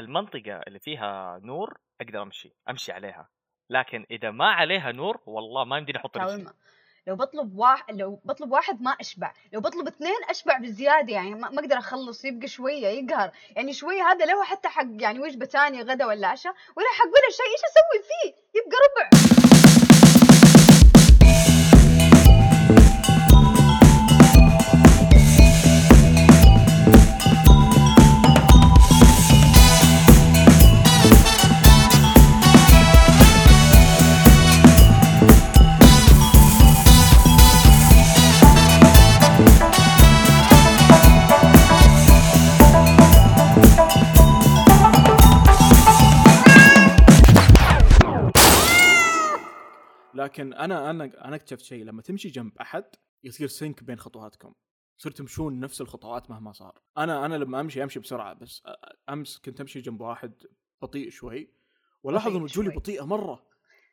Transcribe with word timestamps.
المنطقة 0.00 0.60
اللي 0.66 0.78
فيها 0.78 1.40
نور 1.42 1.78
أقدر 2.00 2.22
أمشي 2.22 2.52
أمشي 2.70 2.92
عليها. 2.92 3.28
لكن 3.70 4.06
إذا 4.10 4.30
ما 4.30 4.46
عليها 4.46 4.92
نور 4.92 5.20
والله 5.26 5.64
ما 5.64 5.78
يمديني 5.78 5.98
أحط 5.98 6.16
رجلي. 6.16 6.52
لو 7.06 7.16
بطلب 7.16 7.58
واحد 7.58 7.94
لو 8.00 8.20
بطلب 8.24 8.52
واحد 8.52 8.82
ما 8.82 8.90
أشبع. 8.90 9.32
لو 9.52 9.60
بطلب 9.60 9.86
اثنين 9.86 10.16
أشبع 10.30 10.58
بزيادة 10.58 11.12
يعني 11.12 11.34
ما 11.34 11.46
أقدر 11.46 11.78
أخلص 11.78 12.24
يبقى 12.24 12.48
شوية 12.48 12.86
يقهر. 12.86 13.30
يعني 13.56 13.72
شوية 13.72 14.02
هذا 14.02 14.24
له 14.24 14.44
حتى 14.44 14.68
حق 14.68 14.86
يعني 15.00 15.20
وجبة 15.20 15.46
ثانية 15.46 15.82
غدا 15.82 16.06
ولا 16.06 16.28
عشاء 16.28 16.52
ولا 16.76 16.86
حق 16.98 17.06
ولا 17.06 17.30
شيء 17.30 17.46
إيش 17.52 17.60
أسوي 17.70 18.02
فيه؟ 18.08 18.60
يبقى 18.60 18.78
ربع. 18.86 19.69
لكن 50.30 50.54
أنا 50.54 50.90
أنا 50.90 51.04
أنا 51.24 51.36
اكتشفت 51.36 51.62
شيء 51.62 51.84
لما 51.84 52.02
تمشي 52.02 52.28
جنب 52.28 52.58
أحد 52.58 52.84
يصير 53.24 53.48
سينك 53.48 53.84
بين 53.84 53.98
خطواتكم 53.98 54.54
صرت 54.96 55.18
تمشون 55.18 55.60
نفس 55.60 55.80
الخطوات 55.80 56.30
مهما 56.30 56.52
صار 56.52 56.80
أنا 56.98 57.26
أنا 57.26 57.34
لما 57.34 57.60
أمشي 57.60 57.82
أمشي 57.82 58.00
بسرعة 58.00 58.34
بس 58.34 58.62
أمس 59.08 59.38
كنت 59.38 59.60
أمشي 59.60 59.80
جنب 59.80 60.00
واحد 60.00 60.32
بطيء 60.82 61.10
شوي 61.10 61.50
ولاحظ 62.02 62.28
بطيء 62.28 62.40
ان 62.40 62.44
رجولي. 62.44 62.70
بطيئة 62.70 63.06
مرة 63.06 63.46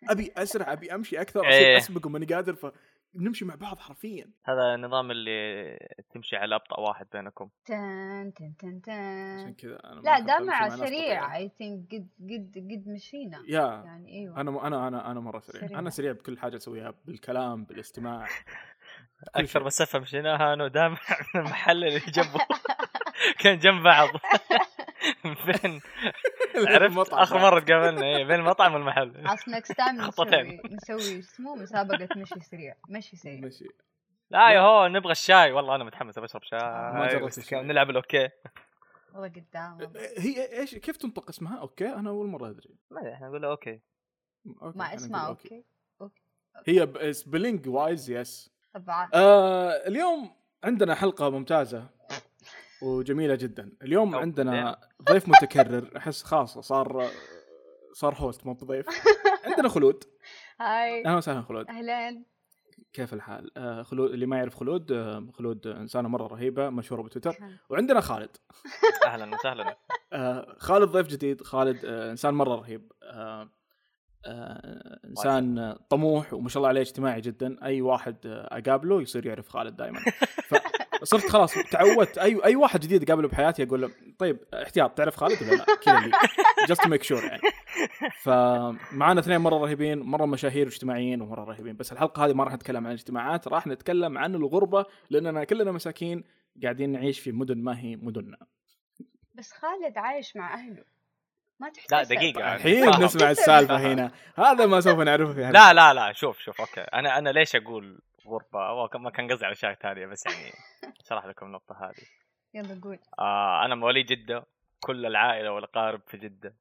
أبي 0.09 0.31
أسرع 0.37 0.73
أبي 0.73 0.95
أمشي 0.95 1.21
أكثر 1.21 1.43
إيه. 1.45 1.49
اصير 1.49 1.77
أسبق 1.77 2.05
وماني 2.05 2.25
قادر 2.25 2.71
فنمشي 3.17 3.45
مع 3.45 3.55
بعض 3.55 3.79
حرفيا. 3.79 4.29
هذا 4.45 4.75
النظام 4.75 5.11
اللي 5.11 5.77
تمشي 6.13 6.35
على 6.35 6.55
أبطأ 6.55 6.79
واحد 6.79 7.05
بينكم. 7.13 7.49
تن 7.65 8.33
تن 8.35 8.53
تن 8.57 8.91
عشان 8.91 9.45
تن 9.45 9.53
كذا 9.53 9.79
أنا 9.83 10.01
لا 10.01 10.39
ناس 10.39 10.79
سريع. 10.79 11.35
اي 11.35 11.51
ثينك 11.57 11.91
قد 11.91 12.07
قد 12.21 12.51
قد 12.71 12.83
مشينا. 12.87 13.43
يا. 13.47 13.83
يعني 13.85 14.13
أيوه. 14.13 14.41
أنا 14.41 14.67
أنا 14.67 14.87
أنا 14.87 15.11
أنا 15.11 15.19
مرة 15.19 15.39
سريع. 15.39 15.67
سريع. 15.67 15.79
أنا 15.79 15.89
سريع 15.89 16.11
بكل 16.11 16.37
حاجة 16.39 16.55
أسويها 16.55 16.93
بالكلام 17.05 17.63
بالاستماع. 17.63 18.27
أكثر 19.35 19.63
مسافه 19.63 19.99
مشيناها 19.99 20.53
أنا 20.53 20.63
ودام 20.63 20.95
المحل 21.35 21.83
اللي 21.83 21.99
جنبه. 21.99 22.39
كان 23.41 23.59
جنب 23.59 23.83
بعض. 23.83 24.09
بين 25.23 25.81
عرفت؟ 26.87 26.97
المطعم. 26.97 27.19
آخر 27.19 27.37
مرة 27.39 27.59
تقابلنا 27.59 28.05
إيه 28.05 28.25
بين 28.25 28.39
المطعم 28.39 28.73
والمحل. 28.73 29.27
خلاص 29.27 29.49
نكست 29.49 29.71
تايم. 29.71 29.97
نسوي 29.97 30.59
نسوي 30.71 31.19
اسمه 31.19 31.55
مسابقة 31.55 32.07
مشي 32.17 32.39
سريع. 32.39 32.75
مشي 32.89 33.15
سريع. 33.15 33.39
ماشي 33.39 33.65
لا 34.29 34.51
يا 34.51 34.59
هو 34.59 34.87
نبغى 34.87 35.11
الشاي. 35.11 35.51
والله 35.51 35.75
أنا 35.75 35.83
متحمس 35.83 36.19
بشرب 36.19 36.41
ما 36.51 37.07
شاي. 37.09 37.19
جربت 37.19 37.37
الشاي. 37.37 37.63
نلعب 37.63 37.89
الاوكي 37.89 38.29
والله 39.13 39.27
قدام. 39.27 39.73
والله. 39.73 40.01
هي 40.17 40.59
إيش 40.59 40.75
كيف 40.75 40.97
تنطق 40.97 41.29
اسمها؟ 41.29 41.59
okay 41.59 41.93
أنا 41.93 42.09
أول 42.09 42.27
مرة 42.27 42.49
أدري. 42.49 42.75
ما 42.91 43.01
أدري 43.01 43.13
إحنا 43.13 43.27
نقول 43.27 43.45
Okey 43.45 43.79
مع 44.45 44.85
أنا 44.85 44.95
اسمها 44.95 45.27
Okey 45.27 45.63
هي 46.67 47.13
spelling 47.13 47.67
wise 47.67 48.11
yes 48.11 48.51
طبعا. 48.73 49.09
آه 49.13 49.69
اليوم 49.69 50.31
عندنا 50.63 50.95
حلقة 50.95 51.29
ممتازة. 51.29 51.89
وجميلة 52.81 53.35
جدا. 53.35 53.71
اليوم 53.83 54.13
أوه، 54.13 54.21
عندنا 54.21 54.77
ضيف 55.09 55.29
متكرر. 55.29 55.97
أحس 55.97 56.23
خاصة 56.23 56.61
صار 56.61 57.07
صار 57.93 58.15
host 58.15 58.45
مو 58.45 58.53
بضيف. 58.53 58.85
عندنا 59.45 59.69
خلود. 59.69 60.03
hi. 60.61 61.05
أهلا 61.05 61.17
وسهلا 61.17 61.41
خلود. 61.41 61.67
اهلين 61.69 62.25
كيف 62.93 63.13
الحال؟ 63.13 63.51
آه 63.57 63.83
خلود 63.83 64.11
اللي 64.11 64.25
ما 64.25 64.37
يعرف 64.37 64.55
خلود 64.55 64.91
آه 64.91 65.27
خلود 65.33 65.67
إنسانة 65.67 66.09
مرة 66.09 66.27
رهيبة 66.27 66.69
مشهورة 66.69 67.01
بتويتر. 67.01 67.35
وعندنا 67.69 68.01
خالد. 68.01 68.29
أهلا 69.07 69.35
وسهلا. 69.35 69.77
آه 70.13 70.55
خالد 70.59 70.89
ضيف 70.89 71.07
جديد. 71.07 71.41
خالد 71.43 71.85
آه 71.85 72.11
إنسان 72.11 72.33
مرة 72.33 72.55
رهيب. 72.55 72.91
آه 73.03 73.49
آه 74.25 74.99
إنسان 75.05 75.75
طموح 75.89 76.33
وما 76.33 76.49
شاء 76.49 76.57
الله 76.57 76.69
عليه 76.69 76.81
اجتماعي 76.81 77.21
جدا. 77.21 77.63
أي 77.63 77.81
واحد 77.81 78.15
آه 78.25 78.57
أقابله 78.57 79.01
يصير 79.01 79.25
يعرف 79.25 79.49
خالد 79.49 79.75
دائما 79.75 79.99
فصرت 81.01 81.29
خلاص 81.29 81.53
تعودت. 81.71 82.17
اي 82.17 82.39
أي 82.45 82.55
واحد 82.55 82.79
جديد 82.79 83.03
اقابله 83.09 83.27
بحياتي 83.27 83.63
أقول 83.63 83.81
له 83.81 83.89
طيب 84.19 84.39
احتياط 84.53 84.97
تعرف 84.97 85.15
خالد 85.15 85.41
ولا 85.43 85.55
لا؟ 85.55 85.65
كذا 85.83 86.11
just 86.67 86.83
to 86.83 86.89
make 86.89 87.03
sure 87.03 87.23
يعني. 87.23 87.41
فمعانا 88.21 89.19
اثنين 89.19 89.37
مرة 89.37 89.55
رهيبين 89.57 89.99
مرة 89.99 90.25
مشاهير 90.25 90.67
اجتماعيين 90.67 91.21
ومرة 91.21 91.43
رهيبين. 91.43 91.75
بس 91.77 91.91
الحلقة 91.91 92.25
هذه 92.25 92.33
ما 92.33 92.43
راح 92.43 92.53
نتكلم 92.53 92.85
عن 92.85 92.91
الاجتماعات 92.93 93.47
راح 93.47 93.67
نتكلم 93.67 94.17
عن 94.17 94.35
الغربة 94.35 94.85
لأننا 95.09 95.43
كلنا 95.43 95.71
مساكين 95.71 96.23
قاعدين 96.63 96.91
نعيش 96.91 97.19
في 97.19 97.31
مدن 97.31 97.57
ما 97.63 97.79
هي 97.79 97.95
مدننا. 97.95 98.37
بس 99.35 99.51
خالد 99.53 99.97
عايش 99.97 100.35
مع 100.35 100.53
أهله. 100.53 100.83
ما 101.59 101.69
تحتاج 101.69 102.13
لا. 102.13 102.15
دقيقة. 102.15 102.55
الحين. 102.55 102.89
نسمع 102.89 103.31
السالفة 103.31 103.75
هنا. 103.93 104.11
هذا 104.35 104.65
ما 104.65 104.79
سوف 104.81 104.99
نعرفه 104.99 105.33
في 105.33 105.41
لا 105.41 105.73
لا 105.73 105.93
لا 105.93 106.13
شوف 106.13 106.39
شوف 106.39 106.61
أوكي. 106.61 106.81
أنا 106.81 107.17
أنا 107.17 107.29
ليش 107.29 107.55
أقول 107.55 107.99
غربه 108.27 108.67
هو 108.69 108.87
كان- 108.87 109.01
ما 109.01 109.09
كان 109.09 109.31
قصدي 109.31 109.45
على 109.45 109.51
اشياء 109.53 109.73
ثانية 109.73 110.05
بس 110.05 110.25
يعني 110.25 110.51
اشرح 111.05 111.25
لكم 111.25 111.45
النقطة 111.45 111.75
هذه. 111.85 112.05
يلا 112.53 112.81
قول. 112.83 112.99
آه 113.19 113.65
أنا 113.65 113.75
مواليد 113.75 114.05
جدة. 114.05 114.45
كل 114.79 115.05
العائلة 115.05 115.51
والأقارب 115.51 116.01
في 116.07 116.17
جدة. 116.17 116.55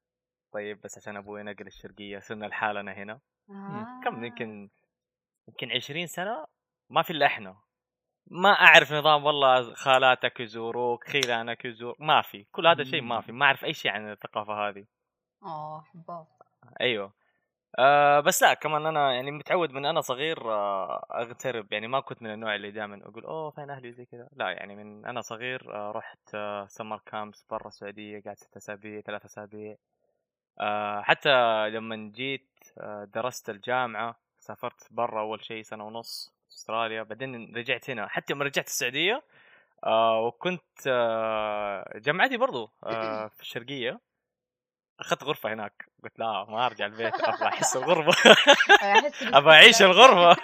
طيب 0.52 0.80
بس 0.84 0.98
عشان 0.98 1.16
أبوي 1.16 1.42
نقل 1.42 1.66
الشرقية 1.66 2.18
صرنا 2.18 2.46
لحالنا 2.46 2.92
هنا. 2.92 3.20
آه. 3.50 4.00
كم؟ 4.04 4.24
يمكن 4.24 4.68
يمكن 5.48 5.70
20 5.72 6.06
سنة. 6.06 6.46
ما 6.90 7.02
في 7.02 7.10
إلا 7.10 7.26
إحنا. 7.26 7.56
ما 8.30 8.50
أعرف 8.52 8.92
نظام 8.92 9.24
والله 9.24 9.74
خالاتك 9.74 10.40
يزوروك 10.40 11.08
خيلانك 11.08 11.64
يزور. 11.64 11.96
ما 11.98 12.22
في. 12.22 12.44
كل 12.44 12.66
هذا 12.66 12.82
الشيء 12.82 13.02
ما 13.02 13.20
في. 13.20 13.32
ما 13.32 13.46
أعرف 13.46 13.64
أي 13.64 13.74
شيء 13.74 13.90
عن 13.92 14.12
الثقافة 14.12 14.68
هذه. 14.68 14.86
آه 15.42 15.80
حباب 15.80 16.26
أيوه. 16.80 17.12
آه 17.78 18.20
بس 18.20 18.42
لا 18.42 18.54
كمان 18.54 18.86
أنا 18.86 19.12
يعني 19.14 19.30
متعود 19.30 19.72
من 19.72 19.86
أنا 19.86 20.00
صغير 20.00 20.52
آه 20.52 21.06
أغترب. 21.14 21.72
يعني 21.72 21.88
ما 21.88 22.00
كنت 22.00 22.22
من 22.22 22.32
النوع 22.32 22.54
اللي 22.54 22.70
دائما 22.70 23.00
أقول 23.06 23.24
أوه 23.24 23.50
فين 23.50 23.70
أهلي 23.70 23.92
زي 23.92 24.04
كذا. 24.04 24.28
لا 24.36 24.50
يعني 24.50 24.76
من 24.76 25.06
أنا 25.06 25.20
صغير 25.20 25.74
آه 25.74 25.90
رحت 25.90 26.34
آه 26.34 26.66
سمر 26.66 27.00
كامبس 27.06 27.44
برا 27.50 27.68
السعودية 27.68 28.22
قعدت 28.26 28.38
ست 28.38 28.56
أسابيع 28.56 29.00
ثلاث 29.00 29.24
أسابيع. 29.24 29.76
آه 30.60 31.02
حتى 31.02 31.30
لما 31.70 32.12
جيت 32.14 32.48
آه 32.78 33.04
درست 33.14 33.50
الجامعة 33.50 34.16
سافرت 34.38 34.88
برا 34.90 35.20
أول 35.20 35.44
شيء 35.44 35.62
سنة 35.62 35.86
ونص 35.86 36.34
أستراليا 36.52 37.02
بعدين 37.02 37.56
رجعت 37.56 37.90
هنا. 37.90 38.06
حتى 38.08 38.34
لما 38.34 38.44
رجعت 38.44 38.66
السعودية 38.66 39.22
آه 39.84 40.20
وكنت 40.20 40.86
آه 40.86 41.92
جامعتي 41.98 42.36
برضو 42.36 42.70
آه 42.84 43.28
في 43.36 43.42
الشرقية. 43.42 44.00
أخذت 45.00 45.24
غرفة 45.24 45.52
هناك. 45.52 45.88
قلت 46.04 46.18
لا 46.18 46.44
ما 46.44 46.66
أرجع 46.66 46.86
البيت 46.86 47.14
أبغى 47.14 47.48
أحس 47.48 47.76
الغربه 47.76 48.14
أبغى 49.38 49.52
أعيش 49.52 49.82
الغربه 49.82 50.36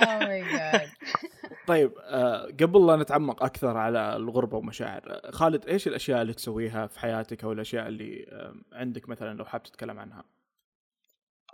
جاد 0.00 0.90
طيب 1.66 1.92
آه 1.98 2.42
قبل 2.60 2.86
لا 2.86 2.96
نتعمق 2.96 3.42
أكثر 3.42 3.76
على 3.76 4.16
الغربة 4.16 4.56
ومشاعر 4.56 5.02
آه، 5.06 5.30
خالد 5.30 5.66
إيش 5.66 5.88
الأشياء 5.88 6.22
اللي 6.22 6.34
تسويها 6.34 6.86
في 6.86 7.00
حياتك 7.00 7.44
أو 7.44 7.52
الأشياء 7.52 7.88
اللي 7.88 8.26
آه 8.28 8.54
عندك 8.72 9.08
مثلا 9.08 9.38
لو 9.38 9.44
حاب 9.44 9.62
تتكلم 9.62 9.98
عنها؟ 9.98 10.24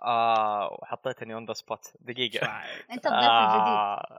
آه 0.02 0.78
وحطيتني 0.82 1.34
on 1.34 1.44
the 1.44 1.52
spot 1.52 1.92
دقيقة. 2.00 2.46
أنت 2.90 3.06
الضيف 3.06 3.30
الجديد 3.30 4.18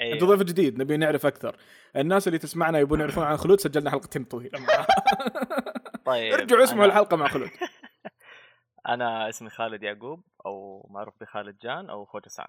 آه 0.00 0.12
انت 0.12 0.24
ضيف 0.24 0.42
جديد 0.42 0.78
نبي 0.78 0.96
نعرف 0.96 1.26
أكثر. 1.26 1.56
الناس 1.96 2.26
اللي 2.28 2.38
تسمعنا 2.38 2.78
يبون 2.78 3.00
يعرفون 3.00 3.24
عن 3.24 3.36
خلود 3.36 3.60
سجلنا 3.60 3.90
حلقتين 3.90 4.24
طويلة. 4.24 4.58
طيب 6.06 6.32
ارجعوا 6.32 6.64
اسمعوا 6.64 6.82
أنا- 6.82 6.86
الحلقة 6.86 7.16
مع 7.16 7.28
خلود. 7.28 7.50
أنا 8.88 9.28
اسمي 9.28 9.50
خالد 9.50 9.82
يعقوب 9.82 10.24
أو 10.46 10.86
معروف 10.90 11.14
بخالد 11.20 11.58
جان 11.62 11.90
أو 11.90 12.04
خوجسان 12.04 12.46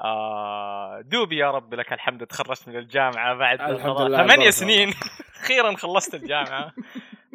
آه 0.00 1.00
دوبي 1.00 1.36
يا 1.36 1.50
رب 1.50 1.74
لك 1.74 1.92
الحمد 1.92 2.26
تخرجت 2.26 2.68
من 2.68 2.76
الجامعة 2.76 3.34
بعد 3.34 3.58
ثمانية. 3.76 4.50
سنين. 4.50 4.88
أخيرا 5.42 5.76
خلصت 5.76 6.14
الجامعة. 6.14 6.72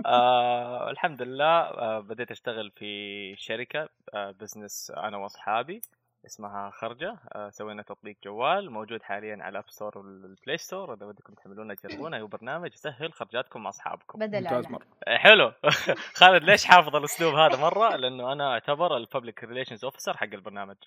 آه 0.06 0.90
الحمد 0.90 1.22
لله 1.22 1.45
آه 1.62 2.00
بديت 2.00 2.31
أشتغل 2.31 2.72
في 2.75 3.36
شركة 3.38 3.90
آه 4.13 4.31
business 4.31 4.92
أنا 4.98 5.18
وأصحابي. 5.18 5.81
اسمها 6.25 6.69
خرجة. 6.69 7.16
آه 7.36 7.50
سوينا 7.50 7.81
تطبيق 7.83 8.18
جوال 8.24 8.71
موجود 8.71 9.04
حاليا 9.04 9.38
على 9.42 9.50
ال 9.50 9.55
App 9.55 9.70
Store 9.70 9.98
وال 9.98 10.18
Play 10.18 10.58
Store 10.58 10.94
إذا 10.94 11.06
ودكم 11.06 11.33
تحملونه 11.33 11.74
تجربونه 11.74 12.18
هو 12.21 12.27
برنامج 12.27 12.74
يسهل 12.74 13.13
خرجاتكم 13.13 13.63
مع 13.63 13.69
أصحابكم. 13.69 14.19
بدل 14.19 14.44
ممتاز 14.44 14.66
على 14.66 14.74
مرة. 14.74 14.86
آه، 15.07 15.18
حلو. 15.18 15.54
خالد 16.19 16.44
ليش 16.44 16.66
حافظ 16.66 16.95
الأسلوب 16.95 17.36
هذا 17.36 17.57
مرة؟ 17.57 17.95
لأنه 17.95 18.33
أنا 18.33 18.54
أعتبر 18.54 18.98
ال 18.98 19.04
public 19.04 19.44
relations 19.44 19.86
officer 19.86 20.18
حق 20.18 20.24
البرنامج. 20.33 20.77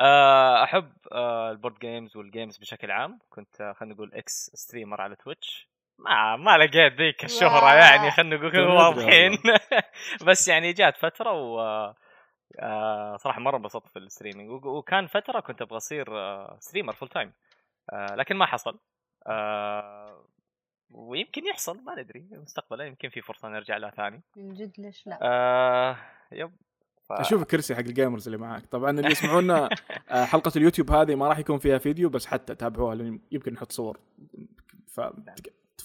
آه، 0.00 0.64
أحب 0.64 0.92
ال 1.50 1.55
board 1.55 1.78
games 1.78 2.16
وال 2.16 2.28
games 2.28 2.58
بشكل 2.58 2.90
عام. 2.90 3.18
كنت 3.30 3.72
خلينا 3.76 3.94
نقول 3.94 4.14
ex 4.14 4.50
streamer 4.54 5.00
على 5.00 5.16
تويتش 5.16 5.68
ما 5.98 6.36
ما 6.36 6.58
لقيت 6.58 6.92
ذيك 6.92 7.24
الشهرة 7.24 7.64
وا. 7.64 7.72
يعني 7.72 8.10
خلينا 8.10 8.36
نقول 8.36 8.58
واضحين. 8.60 9.38
بس 10.26 10.48
يعني 10.48 10.72
جات 10.72 10.96
فترة 10.96 11.32
و 11.32 11.92
آه، 12.58 13.16
صراحة 13.16 13.40
مرة 13.40 13.56
انبسطت 13.56 13.88
في 13.88 13.98
ال 13.98 14.03
streaming. 14.03 14.50
وك- 14.50 14.66
وكان 14.66 15.06
فترة 15.06 15.40
كنت 15.40 15.62
أبغى 15.62 15.76
أصير 15.76 16.18
آه، 16.18 16.56
streamer 16.60 16.92
full 16.92 17.08
time 17.08 17.32
آه، 17.92 18.14
لكن 18.14 18.36
ما 18.36 18.46
حصل. 18.46 18.78
آه، 19.26 20.24
ويمكن 20.90 21.46
يحصل 21.46 21.80
ما 21.84 22.02
ندري 22.02 22.26
مستقبلا 22.32 22.84
يمكن 22.84 23.08
في 23.08 23.20
فرصة 23.20 23.48
نرجع 23.48 23.76
لها 23.76 23.90
ثاني. 23.90 24.22
من 24.36 24.54
جد 24.54 24.72
ليش 24.78 25.06
لا؟ 25.06 25.18
آه، 25.22 25.96
yep. 26.32 26.52
ف... 27.08 27.12
أشوف 27.12 27.42
الكرسي 27.42 27.74
حق 27.74 27.80
ال 27.80 27.87
gamers 27.87 28.28
اللي 28.28 28.38
معاك. 28.38 28.66
طبعا 28.66 28.90
اللي 28.90 29.10
يسمعونا 29.10 29.68
آه، 30.10 30.24
حلقة 30.24 30.52
اليوتيوب 30.56 30.90
هذه 30.90 31.14
ما 31.14 31.28
راح 31.28 31.38
يكون 31.38 31.58
فيها 31.58 31.78
فيديو 31.78 32.08
بس 32.08 32.26
حتى 32.26 32.54
تابعوها 32.54 32.94
لأن 32.94 33.20
يمكن 33.32 33.52
نحط 33.52 33.72
صور. 33.72 34.00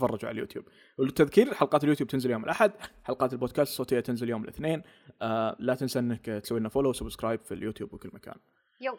فتفرجوا 0.02 0.30
على 0.30 0.36
اليوتيوب. 0.36 0.66
والتذكير 0.98 1.54
حلقات 1.54 1.84
اليوتيوب 1.84 2.10
تنزل 2.10 2.32
يوم 2.32 2.44
الأحد 2.44 2.72
حلقات 3.04 3.34
البودكاست 3.34 3.72
الصوتية 3.72 4.00
تنزل 4.00 4.30
يوم 4.30 4.44
الاثنين. 4.44 4.84
آه 5.22 5.56
لا 5.60 5.76
تنسى 5.76 6.00
إنك 6.00 6.26
تسوي 6.26 6.60
لنا 6.60 6.70
follow 6.70 6.90
و 6.90 6.95
subscribe 6.95 7.40
في 7.44 7.54
اليوتيوب 7.54 7.94
وكل 7.94 8.10
مكان. 8.14 8.36
yo. 8.82 8.98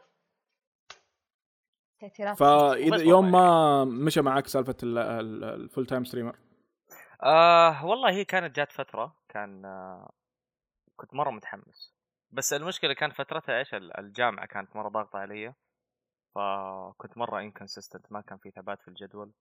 فإذا 2.37 3.03
يوم 3.03 3.33
ما 3.33 3.85
مشى 3.85 4.23
معك 4.23 4.47
سالفة 4.47 4.77
ال 4.83 5.03
full 5.03 5.87
time 5.87 6.05
streamer 6.05 6.37
آه 7.23 7.87
والله 7.87 8.11
هي 8.11 8.25
كانت 8.25 8.57
جات 8.57 8.73
فترة 8.73 9.17
كان 9.29 9.65
آه 9.65 10.13
كنت 10.97 11.15
مرة 11.15 11.31
متحمس. 11.31 11.95
بس 12.31 12.53
المشكلة 12.53 12.93
كان 12.93 13.11
فترتها 13.11 13.59
إيش 13.59 13.75
ال- 13.75 13.99
الجامعة 13.99 14.47
كانت 14.47 14.77
مرة 14.77 14.89
ضاغطة 14.89 15.19
علي. 15.19 15.55
فكنت 16.35 17.19
مرة 17.19 17.41
inconsistent 17.41 18.13
ما 18.13 18.21
كان 18.21 18.39
في 18.39 18.51
ثبات 18.51 18.83
في 18.83 18.89
الجدول. 18.89 19.33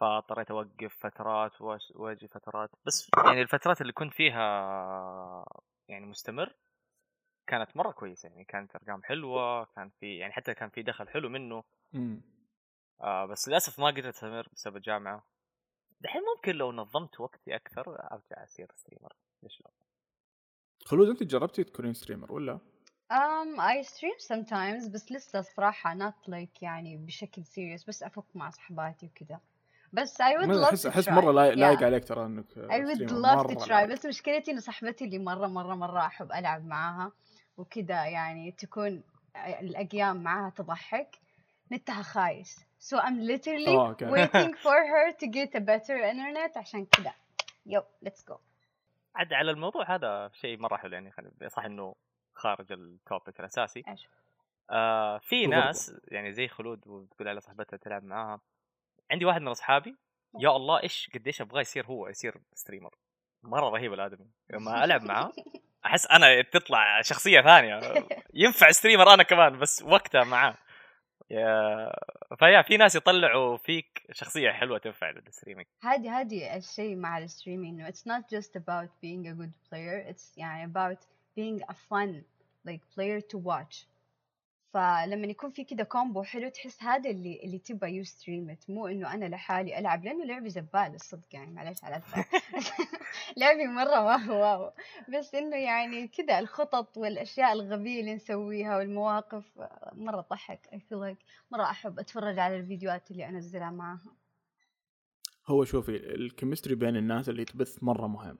فاضطريت 0.00 0.50
أوقف 0.50 0.96
فترات 1.00 1.60
وأجي 1.94 2.28
فترات. 2.28 2.70
بس 2.86 3.10
يعني 3.26 3.42
الفترات 3.42 3.80
اللي 3.80 3.92
كنت 3.92 4.12
فيها 4.12 5.44
يعني 5.88 6.06
مستمر 6.06 6.54
كانت 7.46 7.76
مرة 7.76 7.90
كويسة. 7.90 8.28
يعني 8.28 8.44
كانت 8.44 8.76
أرقام 8.76 9.02
حلوة 9.02 9.64
كان 9.64 9.90
في 10.00 10.16
يعني 10.16 10.32
حتى 10.32 10.54
كان 10.54 10.70
في 10.70 10.82
دخل 10.82 11.08
حلو 11.08 11.28
منه. 11.28 11.64
مم. 11.92 12.22
آه 13.00 13.26
بس 13.26 13.48
للأسف 13.48 13.80
ما 13.80 13.86
قدرت 13.86 14.06
أستمر 14.06 14.48
بسبب 14.52 14.76
الجامعة. 14.76 15.26
دحين 16.00 16.22
ممكن 16.36 16.52
لو 16.52 16.72
نظمت 16.72 17.20
وقتي 17.20 17.56
أكثر 17.56 17.82
أرجع 18.12 18.44
أصير 18.44 18.72
streamer 18.76 19.12
ليش 19.42 19.60
لا؟ 19.60 19.70
خلود 20.84 21.08
أنت 21.08 21.22
جربتي 21.22 21.64
تكونين 21.64 21.94
streamer 21.94 22.32
ولا؟ 22.32 22.58
Um, 23.12 23.60
I 23.60 23.82
stream 23.82 24.18
sometimes 24.18 24.90
بس 24.94 25.12
لسه 25.12 25.40
صراحة 25.40 25.98
not 25.98 26.30
like 26.30 26.62
يعني 26.62 26.96
بشكل 26.96 27.44
serious 27.44 27.86
بس 27.88 28.02
أفك 28.02 28.24
مع 28.34 28.50
صحباتي 28.50 29.06
وكذا 29.06 29.40
بس 29.96 30.22
I 30.22 30.24
would 30.24 30.46
ما 30.46 30.64
love 30.64 30.68
احس 30.68 30.86
to 30.86 30.90
أحس 30.90 31.08
try. 31.08 31.12
مرة 31.12 31.32
لايق 31.32 31.54
Yeah. 31.54 31.58
لايق 31.58 31.82
عليك 31.82 32.04
ترى 32.04 32.24
إنك 32.26 32.44
love 32.54 32.98
to 32.98 33.12
مرة 33.12 33.64
try 33.64 33.68
لايق. 33.70 33.88
بس 33.88 34.06
مشكلتي 34.06 34.50
إنه 34.50 34.60
صاحبتي 34.60 35.04
اللي 35.04 35.18
مرة 35.18 35.46
مرة 35.46 35.74
مرة 35.74 36.06
أحب 36.06 36.32
ألعب 36.32 36.64
معاها 36.64 37.12
وكذا 37.56 38.06
يعني 38.06 38.52
تكون 38.52 39.02
الأيام 39.60 40.22
معاها 40.22 40.50
تضحك 40.50 41.16
نتها 41.72 42.02
خايس 42.02 42.60
so 42.80 42.96
I'm 42.98 43.28
literally 43.30 43.68
أوه، 43.68 43.88
أوكي. 43.88 44.10
waiting 44.10 44.54
for 44.64 44.78
her 44.92 45.12
to 45.20 45.26
get 45.26 45.60
a 45.60 45.60
better 45.60 45.96
internet 46.12 46.56
عشان 46.56 46.86
كذا 46.86 47.12
يو 47.66 47.82
let's 48.06 48.32
go 48.32 48.36
عاد 49.14 49.32
على 49.32 49.50
الموضوع 49.50 49.94
هذا 49.94 50.30
شيء 50.32 50.58
مرة 50.58 50.76
حلو 50.76 50.92
يعني 50.92 51.10
خلي 51.10 51.30
صح 51.48 51.64
إنه 51.64 51.94
خارج 52.34 52.72
ال 52.72 52.83
topic 52.83 53.40
الأساسي؟ 53.40 53.84
آه 54.70 55.18
في. 55.18 55.46
ناس 55.46 55.94
يعني 56.08 56.32
زي 56.32 56.48
خلود 56.48 56.86
وتقول 56.88 57.28
على 57.28 57.40
صاحبتها 57.40 57.76
تلعب 57.76 58.04
معاها 58.04 58.40
عندي 59.10 59.24
واحد 59.24 59.40
من 59.40 59.48
أصحابي 59.48 59.96
يا 60.40 60.56
الله 60.56 60.82
إيش 60.82 61.10
قديش 61.14 61.40
أبغاه 61.40 61.60
يصير 61.60 61.86
هو 61.86 62.08
يصير 62.08 62.34
streamer 62.54 62.94
مرة 63.42 63.68
رهيب 63.68 63.92
الآدمي. 63.92 64.30
لما 64.50 64.84
ألعب 64.84 65.02
معاه 65.02 65.32
أحس 65.86 66.06
أنا 66.06 66.42
تطلع 66.42 67.02
شخصية 67.02 67.40
ثانية. 67.40 67.80
ينفع 68.34 68.70
streamer 68.70 69.14
أنا 69.14 69.22
كمان 69.22 69.58
بس 69.58 69.82
وقتها 69.82 70.24
معاه 70.24 70.56
يا 71.30 71.92
فيا 72.38 72.62
في 72.62 72.76
ناس 72.76 72.94
يطلعوا 72.94 73.56
فيك 73.56 74.02
شخصية 74.12 74.50
حلوة 74.50 74.78
تنفع 74.78 75.10
لل 75.10 75.20
streaming 75.20 75.66
هذه 75.82 76.20
هذه 76.20 76.56
الشيء 76.56 76.96
مع 76.96 77.18
ال 77.18 77.24
streaming 77.24 77.80
انه 77.80 77.90
it's 77.90 78.04
not 78.08 78.36
just 78.36 78.50
about 78.50 78.88
being 79.02 79.26
a 79.26 79.34
good 79.42 79.70
player. 79.70 80.12
It's 80.12 80.38
يعني 80.38 80.72
about 80.72 80.98
being 81.36 81.62
a 81.68 81.74
fun 81.74 82.24
like 82.68 82.80
player 82.94 83.20
to 83.20 83.38
watch. 83.38 83.86
فلما 84.76 85.26
يكون 85.26 85.50
في 85.50 85.64
كده 85.64 85.84
combo 85.84 86.22
حلو 86.22 86.48
تحس 86.48 86.82
هذا 86.82 87.10
اللي 87.10 87.40
اللي 87.44 87.58
تبغى 87.58 87.94
you 87.94 88.04
stream 88.04 88.56
مو 88.68 88.86
إنه 88.86 89.14
أنا 89.14 89.24
لحالي 89.24 89.78
ألعب 89.78 90.04
لأنه 90.04 90.24
لعبي 90.24 90.50
زبال 90.50 90.94
الصدق 90.94 91.26
يعني 91.32 91.52
معلش 91.52 91.84
على 91.84 92.02
لعبي 93.36 93.66
مرة 93.66 94.00
ما 94.00 94.16
هو 94.16 94.40
واو. 94.40 94.72
بس 95.08 95.34
إنه 95.34 95.56
يعني 95.56 96.08
كده 96.08 96.38
الخطط 96.38 96.96
والأشياء 96.96 97.52
الغبية 97.52 98.00
اللي 98.00 98.14
نسويها 98.14 98.78
والمواقف 98.78 99.44
مرة 99.92 100.20
تضحك 100.20 100.68
I 100.72 100.76
feel 100.76 100.98
like 101.14 101.24
مرة 101.52 101.62
أحب 101.62 101.98
أتفرج 101.98 102.38
على 102.38 102.56
الفيديوهات 102.56 103.10
اللي 103.10 103.28
أنزلها 103.28 103.70
معاها. 103.70 104.16
هو 105.46 105.64
شوفي 105.64 105.96
الكيمستري 105.96 106.74
بين 106.74 106.96
الناس 106.96 107.28
اللي 107.28 107.44
تبث 107.44 107.82
مرة 107.82 108.06
مهم. 108.06 108.38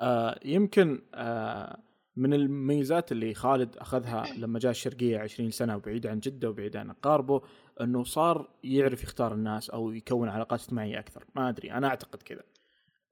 آه 0.00 0.40
يمكن 0.44 1.02
آه 1.14 1.78
من 2.16 2.34
الميزات 2.34 3.12
اللي 3.12 3.34
خالد 3.34 3.76
أخذها 3.76 4.24
لما 4.38 4.58
جاء 4.58 4.70
الشرقية 4.70 5.18
20 5.18 5.50
سنة 5.50 5.76
وبعيد 5.76 6.06
عن 6.06 6.20
جدة 6.20 6.50
وبعيد 6.50 6.76
عن 6.76 6.90
اقاربه 6.90 7.42
إنه 7.80 8.04
صار 8.04 8.48
يعرف 8.64 9.02
يختار 9.02 9.34
الناس 9.34 9.70
أو 9.70 9.92
يكون 9.92 10.28
علاقات 10.28 10.60
اجتماعية 10.60 10.98
أكثر. 10.98 11.24
ما 11.34 11.48
أدري 11.48 11.72
أنا 11.72 11.88
أعتقد 11.88 12.22
كذا. 12.22 12.42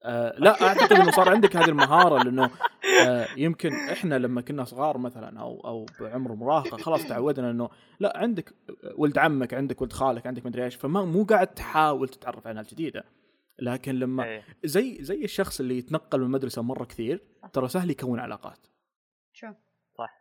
آه 0.02 0.34
لا 0.38 0.62
أعتقد 0.62 0.92
إنه 0.92 1.10
صار 1.10 1.28
عندك 1.28 1.56
هذه 1.56 1.68
المهارة 1.68 2.22
لأنه 2.22 2.50
آه 3.06 3.26
يمكن 3.36 3.72
إحنا 3.72 4.18
لما 4.18 4.40
كنا 4.40 4.64
صغار 4.64 4.98
مثلا 4.98 5.40
أو 5.40 5.60
أو 5.60 5.86
بعمر 6.00 6.34
مراهقة 6.34 6.76
خلاص 6.76 7.06
تعودنا 7.08 7.50
إنه 7.50 7.68
لا 8.00 8.12
عندك 8.16 8.54
ولد 8.96 9.18
عمك 9.18 9.54
عندك 9.54 9.82
ولد 9.82 9.92
خالك 9.92 10.26
عندك 10.26 10.46
مدري 10.46 10.64
إيش 10.64 10.74
فما 10.74 11.04
مو 11.04 11.24
قاعد 11.24 11.46
تحاول 11.46 12.08
تتعرف 12.08 12.46
على 12.46 12.56
ناس 12.56 12.74
جديدة. 12.74 13.04
لكن 13.58 13.94
لما 13.94 14.24
إيه. 14.24 14.42
زي 14.64 14.98
زي 15.00 15.24
الشخص 15.24 15.60
اللي 15.60 15.78
يتنقل 15.78 16.18
من 16.18 16.26
المدرسة 16.26 16.62
مرة 16.62 16.84
كثير 16.84 17.22
ترى 17.52 17.68
سهل 17.68 17.90
يكون 17.90 18.20
علاقات. 18.20 18.69
شو 19.40 19.52
صح. 19.98 20.20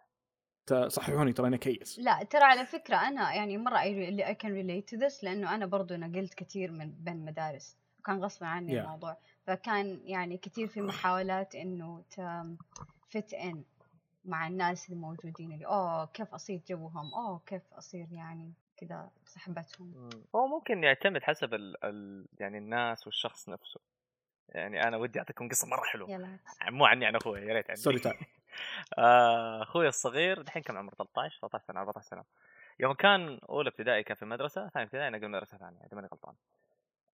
صححوني 0.88 1.33
ترى 1.33 1.48
أنا 1.48 1.57
كيس. 1.57 2.00
لا 2.00 2.24
ترى 2.24 2.44
على 2.44 2.66
فكرة 2.66 2.95
أنا 2.95 3.33
يعني 3.33 3.57
really- 3.57 4.25
I 4.25 4.33
can 4.36 4.50
relate 4.50 4.95
to 4.95 5.01
this 5.01 5.24
لأنه 5.24 5.56
أنا 5.56 5.66
برضو 5.66 5.95
نقلت 5.95 6.33
كثير 6.33 6.71
من 6.71 6.92
بين 6.92 7.25
مدارس. 7.25 7.77
وكان 8.00 8.24
غصب 8.24 8.44
عني 8.44 8.71
Yeah. 8.71 8.83
الموضوع. 8.83 9.18
فكان 9.48 10.01
يعني 10.04 10.38
كثير 10.38 10.68
في 10.68 10.81
محاولات 10.81 11.56
إنه 11.56 12.04
fit 13.18 13.33
in 13.33 13.57
مع 14.26 14.47
الناس 14.47 14.90
الموجودين 14.90 15.52
اللي 15.52 15.66
أوه 15.66 16.06
كيف 16.06 16.33
أصير 16.33 16.61
جوهم؟ 16.69 17.14
أوه 17.14 17.42
كيف 17.45 17.61
أصير 17.73 18.07
يعني 18.11 18.54
كذا 18.78 19.09
صحبتهم؟ 19.26 19.88
مم. 19.88 20.09
هو 20.35 20.47
ممكن 20.47 20.83
يعتمد 20.83 21.23
حسب 21.23 21.54
ال... 21.54 21.85
ال... 21.85 22.26
يعني 22.40 22.57
الناس 22.57 23.07
والشخص 23.07 23.49
نفسه. 23.49 23.80
يعني 24.49 24.83
أنا 24.88 24.97
ودي 24.97 25.19
أعطيكم 25.19 25.49
قصة 25.49 25.68
مرة 25.68 25.83
حلوة. 25.83 26.11
يلا 26.11 26.38
مو 26.69 26.85
عني 26.85 27.06
عن 27.06 27.16
أخوي 27.16 27.40
يا 27.40 27.54
ريت 27.54 27.69
عني. 27.69 27.78
story 27.80 28.00
time 28.00 28.18
أخوي 29.62 29.88
الصغير 29.88 30.42
الحين 30.42 30.64
كم 30.64 30.78
عمره؟ 30.78 30.96
13 30.96 31.40
13 31.42 31.66
سنة 31.66 31.80
14 31.80 32.10
سنة. 32.10 32.24
يوم 32.80 32.94
كان 32.94 33.40
أولى 33.50 33.70
ابتدائي 33.70 34.04
كان 34.04 34.16
في 34.18 34.26
مدرسة 34.26 34.70
ثاني 34.70 34.86
ابتدائي 34.86 35.10
نقل 35.10 35.28
مدرسه 35.30 35.58
ثانية 35.58 35.80
إذا 35.80 35.96
ماني 35.96 36.08
غلطان. 36.08 36.36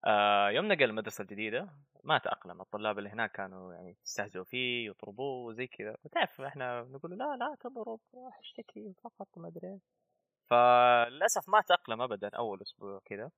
آه 0.06 0.50
يوم 0.50 0.68
نقل 0.68 0.84
المدرسة 0.84 1.22
الجديدة 1.22 1.70
ما 2.04 2.18
تأقلم. 2.18 2.62
الطلاب 2.62 3.00
اللي 3.00 3.10
هناك 3.10 3.32
كانوا 3.32 3.74
يعني 3.74 3.98
يستهزئوا 4.04 4.44
فيه 4.44 4.86
يضربوه 4.88 5.46
وزي 5.46 5.68
كذا. 5.68 5.98
وتعرف 6.04 6.42
إحنا 6.42 6.82
نقول 6.82 7.18
لا 7.18 7.36
لا 7.36 7.56
تضرب 7.60 8.00
اشتكي 8.40 8.94
فقط 9.04 9.28
ما 9.38 9.48
أدري. 9.48 9.80
فللأسف 10.50 11.50
ما 11.50 11.62
تأقلم 11.62 12.02
ابدا 12.02 12.30
أول 12.38 12.62
أسبوع 12.62 13.02
كذا. 13.06 13.32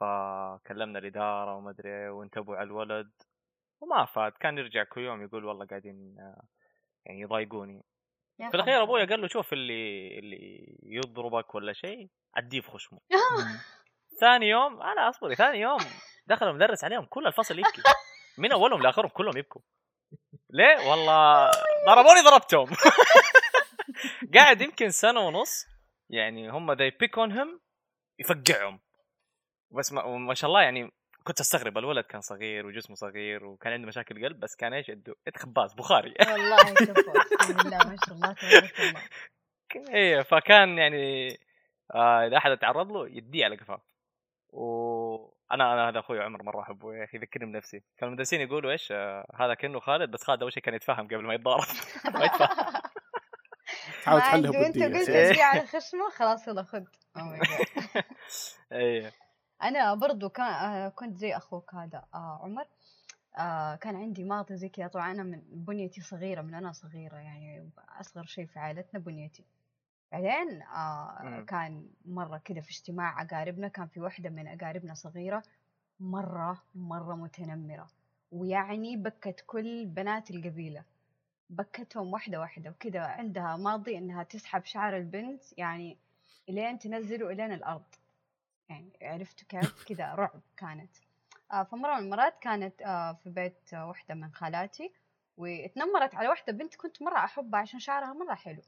فكلمنا 0.00 0.98
الإدارة 0.98 1.56
وما 1.56 1.70
أدري 1.70 1.88
إيه 1.90 2.10
وانتبهوا 2.10 2.56
على 2.56 2.66
الولد. 2.66 3.10
وما 3.80 4.04
فاد 4.04 4.32
كان 4.32 4.58
يرجع 4.58 4.84
كل 4.84 5.00
يوم 5.00 5.22
يقول 5.22 5.44
والله 5.44 5.66
قاعدين 5.66 6.16
آه، 6.18 6.42
يعني 7.06 7.20
يضايقوني. 7.20 7.82
في 8.50 8.54
الأخير 8.54 8.74
خبر. 8.74 8.82
ابويا 8.82 9.04
قال 9.04 9.20
له 9.20 9.28
شوف 9.28 9.52
اللي 9.52 10.18
اللي 10.18 10.76
يضربك 10.82 11.54
ولا 11.54 11.72
شيء 11.72 12.08
أديه 12.36 12.60
في 12.60 12.70
خشمه 12.70 13.00
ثاني 14.20 14.48
يوم 14.48 14.82
أنا 14.82 15.08
أصبري 15.08 15.34
ثاني 15.34 15.60
يوم 15.60 15.80
دخل 16.26 16.48
المدرس 16.48 16.84
عليهم 16.84 17.04
كل 17.04 17.26
الفصل 17.26 17.58
يبكي. 17.58 17.82
من 18.38 18.52
أولهم 18.52 18.82
لآخرهم 18.82 19.08
كلهم 19.08 19.36
يبكوا. 19.36 19.62
ليه؟ 20.50 20.90
والله 20.90 21.50
ضربوني 21.88 22.20
ضربتهم. 22.20 22.76
قاعد 24.34 24.60
يمكن 24.60 24.90
سنة 24.90 25.20
ونص 25.20 25.66
يعني 26.10 26.50
هم 26.50 26.74
they 26.74 26.90
pick 26.90 27.16
on 27.26 27.32
him 27.32 27.60
يفقعهم. 28.18 28.80
بس 29.70 29.92
ما, 29.92 30.06
ما 30.06 30.34
شاء 30.34 30.48
الله 30.48 30.62
يعني 30.62 30.92
كنت 31.30 31.40
أستغرب 31.40 31.78
الولد 31.78 32.04
كان 32.04 32.20
صغير 32.20 32.66
وجسمه 32.66 32.96
صغير 32.96 33.44
وكان 33.44 33.72
عنده 33.72 33.86
مشاكل 33.88 34.24
قلب 34.24 34.40
بس 34.40 34.56
كان 34.56 34.72
إيش؟ 34.72 34.88
يد 34.88 35.14
خباز 35.36 35.74
بخاري. 35.74 36.14
والله 36.20 36.56
بالله 37.48 37.78
ما 37.88 37.96
شاء 38.06 38.14
الله 38.14 38.32
تبارك 38.32 38.80
الله. 38.80 39.94
إيه 39.94 40.22
فكان 40.22 40.78
يعني 40.78 41.38
آه 41.94 42.26
إذا 42.26 42.36
أحد 42.36 42.58
تعرض 42.58 42.92
له 42.92 43.08
يديه 43.08 43.44
على 43.44 43.56
قفاه. 43.56 43.82
و 44.48 45.32
أنا 45.52 45.88
هذا 45.88 45.98
أخوي 45.98 46.20
عمر 46.22 46.42
مرة 46.42 46.62
أحبه 46.62 46.94
يا 46.94 47.04
أخي 47.04 47.16
يذكرني 47.16 47.52
بنفسي. 47.52 47.82
كان 47.98 48.08
المدرسين 48.08 48.40
يقولوا 48.40 48.70
إيش؟ 48.72 48.92
آه 48.92 49.26
هذا 49.40 49.54
كأنه 49.54 49.80
خالد 49.80 50.10
بس 50.10 50.24
خالد 50.24 50.42
أول 50.42 50.52
شيء 50.52 50.62
كان 50.62 50.74
يتفهم 50.74 51.06
قبل 51.06 51.24
ما 51.24 51.34
يتضارب. 51.34 51.64
ما 52.14 52.24
يتفهم 52.24 52.48
تحاول 54.02 54.20
ما 54.20 54.24
تحلها 54.26 54.34
عنده 54.34 54.66
أنت 54.66 54.78
بودية 54.78 54.98
قلت. 54.98 55.08
اشي 55.08 55.42
على 55.42 55.66
خشمه؟ 55.66 56.10
خلاص 56.10 56.48
يلا 56.48 56.62
خذ 56.62 56.84
Oh. 57.18 57.22
إيه. 58.72 59.12
أنا 59.62 59.94
برضو 59.94 60.28
كان 60.28 60.46
آه، 60.46 60.88
كنت 60.88 61.16
زي 61.16 61.36
أخوك 61.36 61.74
هذا 61.74 62.04
آه 62.14 62.40
عمر. 62.42 62.66
آه 63.38 63.74
كان 63.76 63.96
عندي 63.96 64.24
ماضي 64.24 64.56
زي 64.56 64.68
كذا. 64.68 64.86
طبعا 64.86 65.10
أنا 65.12 65.22
من 65.22 65.42
بنيتي 65.50 66.00
صغيرة 66.00 66.42
من 66.42 66.54
أنا 66.54 66.72
صغيرة 66.72 67.16
يعني 67.16 67.70
أصغر 68.00 68.24
شيء 68.24 68.46
في 68.46 68.58
عائلتنا 68.58 69.00
بنيتي. 69.00 69.44
بعدين 70.12 70.62
آه. 70.62 71.44
كان 71.48 71.86
مرة 72.04 72.38
كذا 72.38 72.60
في 72.60 72.70
اجتماع 72.70 73.22
أقاربنا 73.22 73.68
كان 73.68 73.86
في 73.86 74.00
واحدة 74.00 74.30
من 74.30 74.46
أقاربنا 74.48 74.94
صغيرة 74.94 75.42
مرة 76.00 76.62
مرة 76.74 77.14
متنمرة. 77.14 77.86
ويعني 78.32 78.96
بكت 78.96 79.44
كل 79.46 79.86
بنات 79.86 80.30
القبيلة. 80.30 80.84
بكتهم 81.50 82.12
واحدة 82.12 82.40
واحدة 82.40 82.70
وكذا 82.70 83.00
عندها 83.00 83.56
ماضي 83.56 83.98
إنها 83.98 84.22
تسحب 84.22 84.64
شعر 84.64 84.96
البنت 84.96 85.42
يعني 85.58 85.96
إلين 86.48 86.78
تنزله 86.78 87.30
إلين 87.30 87.52
الأرض. 87.52 87.82
يعني 88.70 88.92
عرفتوا 89.02 89.48
كيف 89.48 89.84
كذا 89.84 90.14
رعب 90.14 90.40
كانت. 90.56 90.90
آه 91.52 91.62
فمرة 91.62 91.94
من 91.94 92.04
المرات 92.04 92.38
كانت 92.40 92.82
آه 92.82 93.12
في 93.12 93.30
بيت 93.30 93.74
واحدة 93.74 94.14
من 94.14 94.32
خالاتي 94.32 94.92
واتنمرت 95.36 96.14
على 96.14 96.28
واحدة 96.28 96.52
بنت 96.52 96.74
كنت 96.74 97.02
مرة 97.02 97.18
أحبها 97.18 97.60
عشان 97.60 97.80
شعرها 97.80 98.12
مرة 98.12 98.34
حلو. 98.34 98.62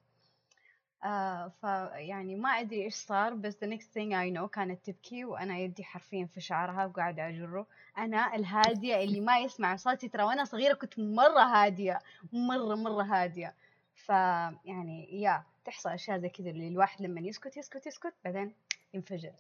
آه 1.05 1.53
فيعني 1.61 2.35
ما 2.35 2.49
أدري 2.51 2.85
إيش 2.85 2.95
صار 2.95 3.35
بس 3.35 3.55
the 3.55 3.69
next 3.69 3.87
thing 3.87 4.13
I 4.13 4.39
know 4.39 4.47
كانت 4.47 4.87
تبكي 4.91 5.25
وأنا 5.25 5.59
يدي 5.59 5.85
حرفيا 5.85 6.27
في 6.27 6.41
شعرها 6.41 6.87
وقاعدة 6.87 7.29
أجره. 7.29 7.67
أنا 7.99 8.35
الهادية 8.35 8.97
اللي 9.05 9.21
ما 9.21 9.39
يسمع 9.39 9.77
صوتي 9.77 10.09
ترى 10.09 10.23
وأنا 10.23 10.45
صغيرة 10.45 10.75
كنت 10.75 10.99
مرة 10.99 11.41
هادية 11.41 11.99
مرة 12.33 12.75
مرة 12.75 13.03
هادية. 13.03 13.55
فيعني 13.95 15.23
يا 15.23 15.43
تحصل 15.65 15.91
أشياء 15.91 16.19
زي 16.19 16.29
كذا 16.29 16.51
اللي 16.51 16.69
الواحد 16.69 17.03
لما 17.03 17.21
يسكت 17.21 17.57
يسكت 17.57 17.87
يسكت 17.87 18.15
بعدين 18.25 18.55
ينفجر. 18.95 19.33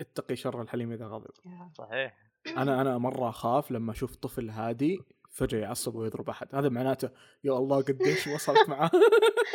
اتقي 0.00 0.36
شر 0.36 0.62
الحليم 0.62 0.92
إذا 0.92 1.06
غضب. 1.06 1.30
صحيح. 1.72 2.16
أنا 2.56 2.80
أنا 2.80 2.98
مرة 2.98 3.28
أخاف 3.28 3.70
لما 3.70 3.92
أشوف 3.92 4.16
طفل 4.16 4.50
هادي 4.50 5.00
فجأة 5.30 5.58
يعصب 5.58 5.94
ويضرب 5.94 6.30
أحد. 6.30 6.54
هذا 6.54 6.68
معناته 6.68 7.10
يا 7.44 7.52
الله 7.52 7.82
قديش 7.82 8.26
وصلت 8.26 8.68
معاه. 8.68 8.90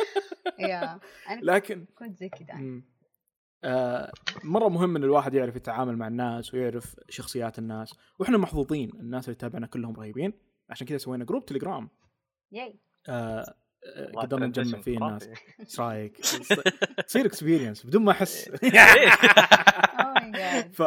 يا 0.58 1.00
أنا 1.28 1.40
لكن 1.42 1.86
كنت 1.98 2.18
زي 2.18 2.28
كذا. 2.28 2.82
آه 3.64 4.12
مرة 4.44 4.68
مهم 4.68 4.96
إن 4.96 5.04
الواحد 5.04 5.34
يعرف 5.34 5.56
يتعامل 5.56 5.96
مع 5.96 6.08
الناس 6.08 6.54
ويعرف 6.54 6.96
شخصيات 7.08 7.58
الناس. 7.58 7.94
وإحنا 8.18 8.38
محظوظين 8.38 8.90
الناس 8.94 9.24
اللي 9.24 9.34
تابعنا 9.34 9.66
كلهم 9.66 9.96
رهيبين. 9.96 10.32
عشان 10.70 10.86
كذا 10.86 10.98
سوينا 10.98 11.24
group 11.24 11.44
تليجرام 11.44 11.88
yay. 12.52 12.80
آه 13.08 13.54
آه، 13.86 14.12
قدرنا 14.16 14.46
نجمع 14.46 14.80
فيه 14.80 14.96
الناس. 14.96 15.28
إيش 15.60 15.80
رأيك؟ 15.80 16.16
تصير 17.06 17.26
experience 17.26 17.86
بدون 17.86 18.04
ما 18.04 18.12
أحس. 18.12 18.48
ف 20.78 20.82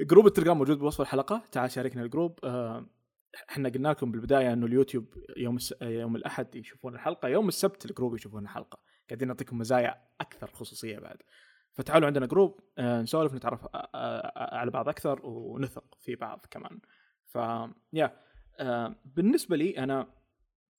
group 0.00 0.26
التليجرام 0.26 0.58
موجود 0.58 0.78
بوصف 0.78 1.00
الحلقة. 1.00 1.42
تعال 1.52 1.70
شاركنا 1.70 2.02
ال 2.02 2.07
group. 2.07 2.38
آه، 2.44 2.86
إحنا 3.50 3.68
قلنا 3.68 3.88
لكم 3.88 4.12
بالبداية 4.12 4.52
انه 4.52 4.66
اليوتيوب 4.66 5.14
يوم 5.36 5.56
الس... 5.56 5.74
يوم 5.82 6.16
الأحد 6.16 6.56
يشوفون 6.56 6.94
الحلقة 6.94 7.28
يوم 7.28 7.48
السبت 7.48 7.84
ال 7.90 7.94
group 7.94 8.14
يشوفون 8.14 8.42
الحلقة. 8.42 8.78
قاعدين 9.08 9.28
نعطيكم 9.28 9.58
مزايا 9.58 10.02
أكثر 10.20 10.46
خصوصية 10.46 10.98
بعد. 10.98 11.16
فتعالوا 11.72 12.06
عندنا 12.06 12.26
group 12.26 12.60
آه، 12.78 13.02
نسولف 13.02 13.34
نتعرف 13.34 13.66
آه، 13.74 14.54
على 14.54 14.70
بعض 14.70 14.88
أكثر 14.88 15.26
ونثق 15.26 15.98
في 16.00 16.14
بعض 16.14 16.46
كمان. 16.50 16.80
ف 17.26 17.38
yeah 17.92 18.16
بالنسبة 19.04 19.56
لي 19.56 19.78
أنا 19.78 20.06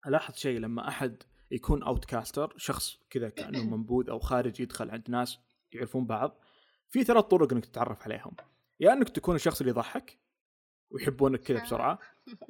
ألاحظ 0.07 0.35
شيء 0.35 0.59
لما 0.59 0.87
أحد 0.87 1.23
يكون 1.51 1.83
outcaster 1.83 2.53
شخص 2.57 2.97
كذا 3.09 3.29
كأنه 3.29 3.63
منبوذ 3.63 4.09
أو 4.09 4.19
خارج 4.19 4.59
يدخل 4.59 4.89
عند 4.89 5.09
ناس 5.09 5.39
يعرفون 5.71 6.05
بعض. 6.05 6.40
في 6.91 7.03
ثلاث 7.03 7.25
طرق 7.25 7.53
إنك 7.53 7.65
تتعرف 7.65 8.03
عليهم. 8.03 8.35
يا 8.79 8.93
إنك 8.93 9.09
تكون 9.09 9.35
الشخص 9.35 9.61
اللي 9.61 9.71
يضحك 9.71 10.17
ويحبونك 10.91 11.39
كذا 11.39 11.63
بسرعة 11.63 11.99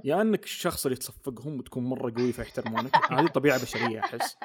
يا 0.04 0.22
إنك 0.22 0.44
الشخص 0.44 0.86
اللي 0.86 0.98
تصفقهم 0.98 1.60
وتكون 1.60 1.84
مرة 1.84 2.14
قوي 2.18 2.32
فيحترمونك. 2.34 2.96
هذه 3.12 3.28
طبيعة 3.28 3.62
بشرية 3.62 4.00
أحس. 4.00 4.38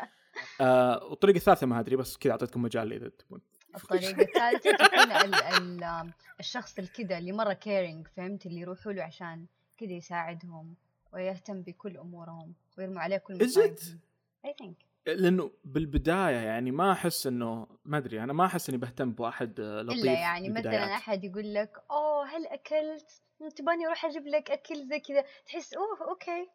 آه 0.60 1.04
والطريقة 1.04 1.36
الثالثة 1.36 1.66
ما 1.66 1.80
أدري 1.80 1.96
بس 1.96 2.16
كذا 2.16 2.32
أعطيتكم 2.32 2.62
مجال 2.62 2.92
إذا 2.92 3.08
تبون. 3.08 3.40
الطريقة 3.76 4.22
الثالثة 4.22 4.86
تكون 4.86 5.12
ال 5.12 5.34
ال 5.34 6.12
الشخص 6.40 6.78
الكذا 6.78 7.18
اللي 7.18 7.32
مرة 7.32 7.52
caring 7.52 8.06
فهمت؟ 8.08 8.46
اللي 8.46 8.60
يروحوا 8.60 8.92
له 8.92 9.02
عشان 9.02 9.46
كذا 9.78 9.92
يساعدهم 9.92 10.74
ويهتم 11.12 11.62
بكل 11.62 11.96
أمورهم 11.96 12.54
ويرموا 12.78 13.00
عليه 13.00 13.16
كل? 13.16 13.44
مصايبهم. 13.44 14.00
I 14.46 14.48
think. 14.48 14.85
لأنه 15.06 15.50
بالبداية 15.64 16.36
يعني 16.36 16.70
ما 16.70 16.92
أحس 16.92 17.26
إنه 17.26 17.66
ما 17.84 17.98
أدري 17.98 18.22
أنا 18.22 18.32
ما 18.32 18.46
أحس 18.46 18.68
إني 18.68 18.78
بهتم 18.78 19.12
بواحد 19.12 19.60
آه، 19.60 19.82
لطيف 19.82 20.02
الا 20.02 20.12
يعني. 20.12 20.48
مثلا 20.48 20.94
أحد 20.94 21.24
يقول 21.24 21.54
لك 21.54 21.72
أوه 21.90 22.26
هل 22.26 22.46
أكلت؟ 22.46 23.22
تبغاني 23.56 23.86
أروح 23.86 24.04
أجيب 24.04 24.26
لك 24.26 24.50
أكل 24.50 24.86
زي 24.88 25.00
كذا. 25.00 25.24
تحس 25.46 25.74
أوه 25.74 26.08
okay. 26.10 26.48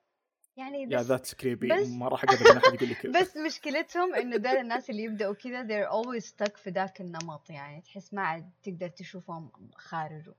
يعني 0.57 0.81
yeah 0.81 0.97
بس 0.97 1.05
that's 1.05 1.33
creepy 1.33 1.67
ما 1.97 2.07
راح 2.07 2.23
أقدر 2.23 2.57
أحد 2.57 2.73
يقول 2.73 2.89
لي 2.89 2.95
كذا. 3.01 3.21
بس 3.21 3.37
مشكلتهم 3.37 4.15
إنه 4.15 4.37
دول 4.37 4.51
الناس 4.57 4.89
اللي 4.89 5.03
يبدأوا 5.03 5.33
كذا 5.33 5.67
they're 5.67 5.89
always 5.89 6.25
stuck 6.25 6.57
في 6.57 6.69
ذاك 6.69 7.01
النمط 7.01 7.49
يعني 7.49 7.81
تحس 7.81 8.13
ما 8.13 8.21
عاد 8.21 8.49
تقدر 8.63 8.87
تشوفهم 8.87 9.51
خارجه 9.75 10.33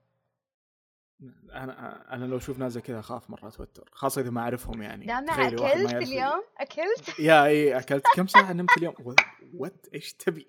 أنا 1.52 2.14
أنا 2.14 2.24
لو 2.24 2.36
أشوف 2.36 2.58
ناس 2.58 2.72
زي 2.72 2.80
كذا 2.80 2.98
أخاف 2.98 3.30
مرة 3.30 3.48
أتوتر 3.48 3.90
خاصة 3.92 4.20
إذا 4.20 4.30
ما 4.30 4.40
أعرفهم 4.40 4.82
يعني. 4.82 5.06
دامع 5.06 5.32
تخيلي 5.32 5.56
واحد 5.62 5.78
ما 5.78 5.90
أكلت 5.90 6.08
اليوم؟ 6.08 6.42
أكلت؟ 6.58 7.18
يا 7.28 7.44
إي 7.44 7.78
أكلت. 7.78 8.04
كم 8.14 8.26
ساعة 8.26 8.52
نمت 8.52 8.78
اليوم؟ 8.78 8.94
وات 9.54 9.86
إيش 9.94 10.12
تبي؟ 10.12 10.46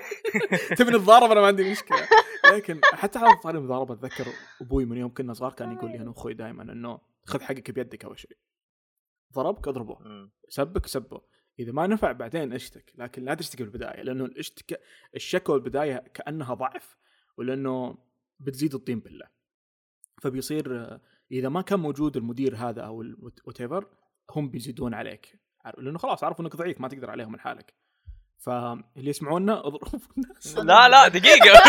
تبي 0.78 0.90
نتضارب؟ 0.90 1.30
أنا 1.30 1.40
ما 1.40 1.46
عندي 1.46 1.70
مشكلة. 1.70 2.08
لكن 2.52 2.80
حتى 2.84 3.18
على 3.18 3.36
طاري 3.36 3.58
المضاربة 3.58 3.94
أتذكر 3.94 4.26
أبوي 4.60 4.84
من 4.84 4.96
يوم 4.96 5.14
كنا 5.14 5.34
صغار 5.34 5.52
كان 5.52 5.72
يقول 5.72 5.90
لي 5.90 5.96
أنا 5.96 6.10
وأخوي 6.10 6.34
دائما 6.34 6.62
إنه 6.62 7.00
خذ 7.24 7.40
حقك 7.40 7.70
بيدك 7.70 8.04
أول 8.04 8.18
شيء. 8.18 8.36
ضربك 9.34 9.68
اضربه. 9.68 9.98
سبك 10.48 10.86
سبه. 10.86 11.20
إذا 11.58 11.72
ما 11.72 11.86
نفع 11.86 12.12
بعدين 12.12 12.52
اشتك. 12.52 12.92
لكن 12.94 13.24
لا 13.24 13.34
تشتكي 13.34 13.64
بالبداية 13.64 14.02
لأنه 14.02 14.24
الاشتكاء 14.24 14.80
الشكوى 15.14 15.60
بالبدايه 15.60 16.04
كأنها 16.14 16.54
ضعف 16.54 16.96
ولأنه 17.36 17.98
بتزيد 18.40 18.74
الطين 18.74 19.00
بله 19.00 19.37
فبيصير 20.22 20.98
إذا 21.32 21.48
ما 21.48 21.62
كان 21.62 21.80
موجود 21.80 22.16
المدير 22.16 22.56
هذا 22.56 22.82
أو 22.82 23.04
whatever 23.46 23.86
هم 24.30 24.48
بيزيدون 24.48 24.94
عليك. 24.94 25.40
لأنه 25.78 25.98
خلاص 25.98 26.24
عرفوا 26.24 26.44
إنك 26.44 26.56
ضعيف 26.56 26.80
ما 26.80 26.88
تقدر 26.88 27.10
عليهم 27.10 27.32
من 27.32 27.40
حالك 27.40 27.74
فاللي 28.38 29.10
يسمعونا 29.10 29.66
اضربوا 29.66 29.98
الناس. 30.18 30.56
لا 30.56 30.88
لا 30.88 31.08
دقيقة. 31.08 31.60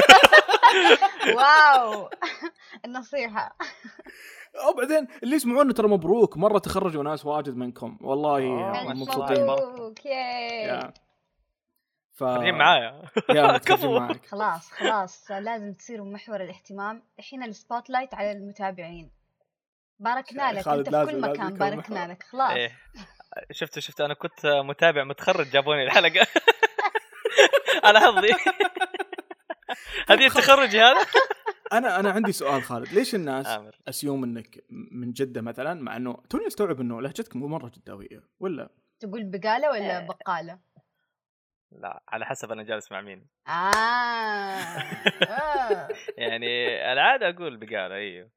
واو. 1.38 2.10
النصيحة. 2.86 3.58
أو 4.66 4.74
بعدين 4.74 5.08
اللي 5.24 5.36
يسمعونا 5.36 5.74
ترى 5.74 5.88
مبروك 5.88 6.38
مرة 6.38 6.60
تخرجوا 6.60 7.04
ناس 7.04 7.26
واجد 7.26 7.56
منكم. 7.56 7.98
والله 8.02 8.38
آه، 8.40 8.94
مبسوطين. 8.94 9.46
مبروك 9.48 10.06
ف 12.20 12.24
معايا. 12.24 13.02
يا 13.30 13.58
كفو. 13.68 14.08
خلاص 14.30 14.72
خلاص. 14.72 15.32
لازم 15.32 15.74
تصيروا 15.74 16.06
محور 16.06 16.42
الاهتمام. 16.42 17.04
الحين 17.20 17.44
ال 17.44 17.90
spotlight 17.90 18.14
على 18.14 18.32
المتابعين. 18.32 19.12
باركنا 20.00 20.52
لك 20.54 20.68
أنت 20.68 20.90
في 20.96 21.06
كل 21.06 21.22
مكان. 21.22 21.54
باركنا. 21.54 22.08
لك. 22.08 22.24
خلاص. 22.24 22.52
إيه. 22.52 22.72
شفت 23.52 23.80
شفت 23.80 24.02
أنا 24.02 24.14
كنت 24.14 24.46
متابع 24.46 25.04
متخرج 25.04 25.50
جابوني 25.50 25.84
الحلقة. 25.84 26.28
على 27.86 28.00
حظي. 28.00 28.30
هذه 30.10 30.26
التخرجي 30.26 30.82
هذا؟ 30.82 31.06
أنا 31.74 32.00
أنا 32.00 32.12
عندي 32.12 32.32
سؤال 32.32 32.64
خالد. 32.64 32.94
ليش 32.94 33.16
الناس 33.16 33.48
عامة 33.48 33.76
assume 33.90 34.24
إنك 34.24 34.64
من 34.92 35.12
جدة 35.12 35.42
مثلا 35.42 35.74
مع 35.74 35.96
إنه 35.98 36.18
توني 36.30 36.48
أستوعب 36.48 36.82
إنه 36.82 37.02
لهجتكم 37.02 37.40
مو 37.40 37.48
مرة 37.48 37.72
جداوية 37.76 38.24
ولا؟ 38.40 38.70
تقول 39.00 39.24
بقالة 39.24 39.70
ولا 39.70 40.00
إيه. 40.00 40.08
لا 41.72 42.04
على 42.10 42.26
حسب 42.26 42.52
أنا 42.52 42.64
جالس 42.64 42.92
مع 42.92 43.02
مين 43.02 43.28
آه. 43.48 43.52
آه. 45.30 45.88
يعني 46.18 46.68
العادة 46.94 47.30
أقول 47.30 47.58
بقالة 47.58 47.96
إيوه 47.96 48.30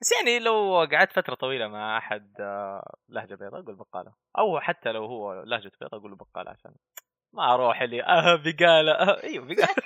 بس 0.00 0.12
يعني 0.12 0.38
لو 0.38 0.86
قعدت 0.92 1.12
فترة 1.12 1.34
طويلة 1.34 1.68
مع 1.68 1.98
أحد 1.98 2.34
آه، 2.40 2.96
لهجة 3.08 3.34
بيضاء 3.34 3.60
أقول 3.60 3.74
بقالة 3.76 4.12
أو 4.38 4.60
حتى 4.60 4.92
لو 4.92 5.04
هو 5.04 5.42
لهجة 5.42 5.72
بيضاء 5.80 6.00
أقول 6.00 6.10
له 6.10 6.16
بقالة 6.16 6.50
عشان 6.50 6.72
ما 7.32 7.54
أروح 7.54 7.82
اللي 7.82 8.02
آه 8.02 8.36
بقالة 8.36 8.92
آه 8.92 9.22
إيوه 9.24 9.44
بقالة 9.44 9.74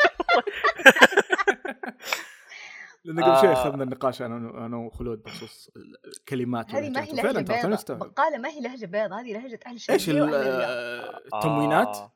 لأن 3.04 3.24
قبل 3.24 3.40
شوي 3.40 3.48
آه. 3.48 3.52
اخذنا 3.52 3.82
النقاش 3.84 4.22
أنا 4.22 4.66
أنا 4.66 4.76
وخلود 4.76 5.22
بخصوص 5.22 5.70
الكلمات 6.06 6.74
هذه 6.74 6.90
ما 6.90 7.02
هي 7.02 7.22
توني 7.22 7.42
بيضاء 7.42 7.96
بقالة 7.98 8.38
ما 8.38 8.48
هي 8.48 8.60
لهجة 8.60 8.86
بيضاء 8.86 9.20
هذه 9.20 9.32
لهجة 9.32 9.60
أهل 9.66 9.72
إيش 9.72 9.90
الشرقية 9.90 10.24
ال- 10.24 10.30
وأهل 10.30 10.48
الرياض 10.48 10.70
آه، 10.70 11.20
التموينات 11.36 11.96
آه. 11.96 12.12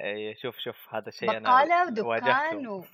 اي 0.00 0.34
شوف 0.34 0.58
شوف 0.58 0.94
هذا 0.94 1.08
الشيء 1.08 1.30
أنا 1.30 1.40
بقالة 1.40 1.82
ودكان 1.82 2.06
واجهته 2.06 2.72
و... 2.72 2.84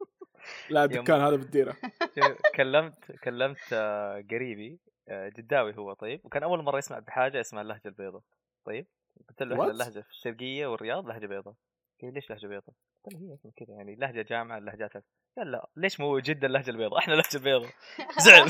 لا 0.70 0.84
الدكان 0.84 1.20
هذا 1.20 1.36
بالديره 1.36 1.76
كلمت 2.56 3.12
كلمت 3.24 3.72
آه، 3.72 4.24
قريبي 4.30 4.78
آه، 5.08 5.28
جداوي 5.28 5.76
هو 5.76 5.92
طيب 5.92 6.20
وكان 6.24 6.42
أول 6.42 6.62
مرة 6.62 6.78
يسمع 6.78 6.98
بحاجة 6.98 7.40
اسمها 7.40 7.62
اللهجة 7.62 7.88
البيضاء 7.88 8.22
طيب 8.64 8.86
قلت 9.28 9.42
له 9.42 9.54
إحنا؟ 9.54 9.70
اللهجة 9.70 10.00
في 10.00 10.10
الشرقية 10.10 10.66
والرياض 10.66 11.06
لهجة 11.06 11.26
بيضاء 11.26 11.54
قال 12.02 12.14
ليش 12.14 12.30
لهجة 12.30 12.46
بيضاء؟ 12.46 12.74
قلت 13.04 13.14
له 13.14 13.20
هي 13.20 13.34
اسمها 13.34 13.52
كذا 13.56 13.74
يعني 13.76 13.94
لهجة 13.94 14.22
جامعة 14.22 14.58
اللهجات. 14.58 14.92
قال 15.36 15.52
لا 15.52 15.68
ليش 15.76 16.00
مو 16.00 16.18
جدا 16.18 16.46
اللهجة 16.46 16.70
البيضاء؟ 16.70 16.98
إحنا 16.98 17.14
اللهجه 17.14 17.36
البيضاء 17.36 17.70
زعل 18.26 18.48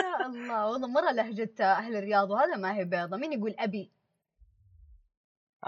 يا 0.00 0.26
الله 0.26 0.66
والله 0.66 0.88
مرة 0.88 1.10
لهجة 1.10 1.54
أهل 1.60 1.96
الرياض 1.96 2.30
وهذا 2.30 2.56
ما 2.56 2.76
هي 2.76 2.84
بيضة 2.84 3.16
مين 3.16 3.32
يقول 3.32 3.54
أبي 3.58 3.97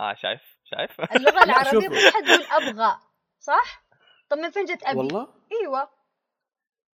آه 0.01 0.15
شايف 0.15 0.41
شايف. 0.65 1.01
اللغة 1.17 1.45
العربية. 1.45 1.89
ما 1.89 2.11
حد 2.11 2.29
يقول 2.29 2.47
أبغى 2.51 2.99
صح؟ 3.41 3.85
طب 4.29 4.39
من 4.39 4.51
فين 4.51 4.65
جت 4.65 4.83
أبي؟ 4.83 4.99
والله؟ 4.99 5.29
إيوه. 5.53 5.89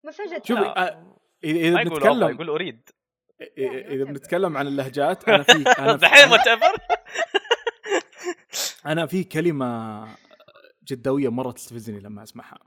من 0.03 0.11
فين 0.11 0.25
جت؟ 0.25 0.45
شوفي 0.45 0.61
أبي؟ 0.61 0.69
آه، 0.79 1.17
إذا 1.43 1.83
بنتكلم 1.83 2.29
يقول 2.29 2.49
أريد. 2.49 2.89
إذا 3.57 3.87
إذا 3.87 4.03
بنتكلم 4.03 4.57
عن 4.57 4.67
اللهجات 4.67 5.29
أنا 5.29 5.43
في 5.43 5.51
أنا 5.79 5.95
دحين 5.95 6.27
في 6.27 6.31
وات 6.31 6.47
أنا 8.85 9.05
في 9.05 9.23
كلمة 9.23 10.07
جدوية 10.83 11.29
مرة 11.29 11.51
تستفزني 11.51 11.99
لما 11.99 12.23
أسمعها. 12.23 12.59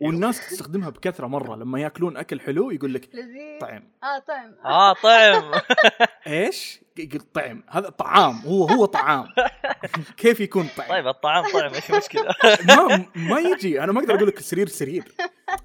والناس 0.00 0.48
تستخدمها 0.48 0.90
بكثرة 0.90 1.26
مرة. 1.26 1.56
لما 1.56 1.80
ياكلون 1.80 2.16
أكل 2.16 2.40
حلو 2.40 2.70
يقول 2.70 2.94
لك 2.94 3.14
لذيذ. 3.14 3.60
طعم. 3.60 3.90
آه 4.02 4.18
طعم. 4.18 4.54
آه 4.64 4.92
طعم. 4.92 5.52
إيش؟ 6.26 6.80
يقول 6.98 7.20
طعم. 7.20 7.62
هذا 7.68 7.88
طعام. 7.88 8.34
هو 8.34 8.64
هو 8.64 8.84
طعام. 8.84 9.26
كيف 10.16 10.40
يكون 10.40 10.68
طعم؟ 10.76 10.88
طيب 10.88 11.06
الطعام 11.06 11.44
طعم. 11.52 11.74
إيش 11.74 11.90
المشكلة؟ 11.90 12.28
ما 12.68 13.06
ما 13.16 13.40
يجي. 13.40 13.82
أنا 13.84 13.92
ما 13.92 14.00
أقدر 14.00 14.14
أقول 14.14 14.28
لك 14.28 14.38
سرير 14.38 14.68
سرير. 14.68 15.04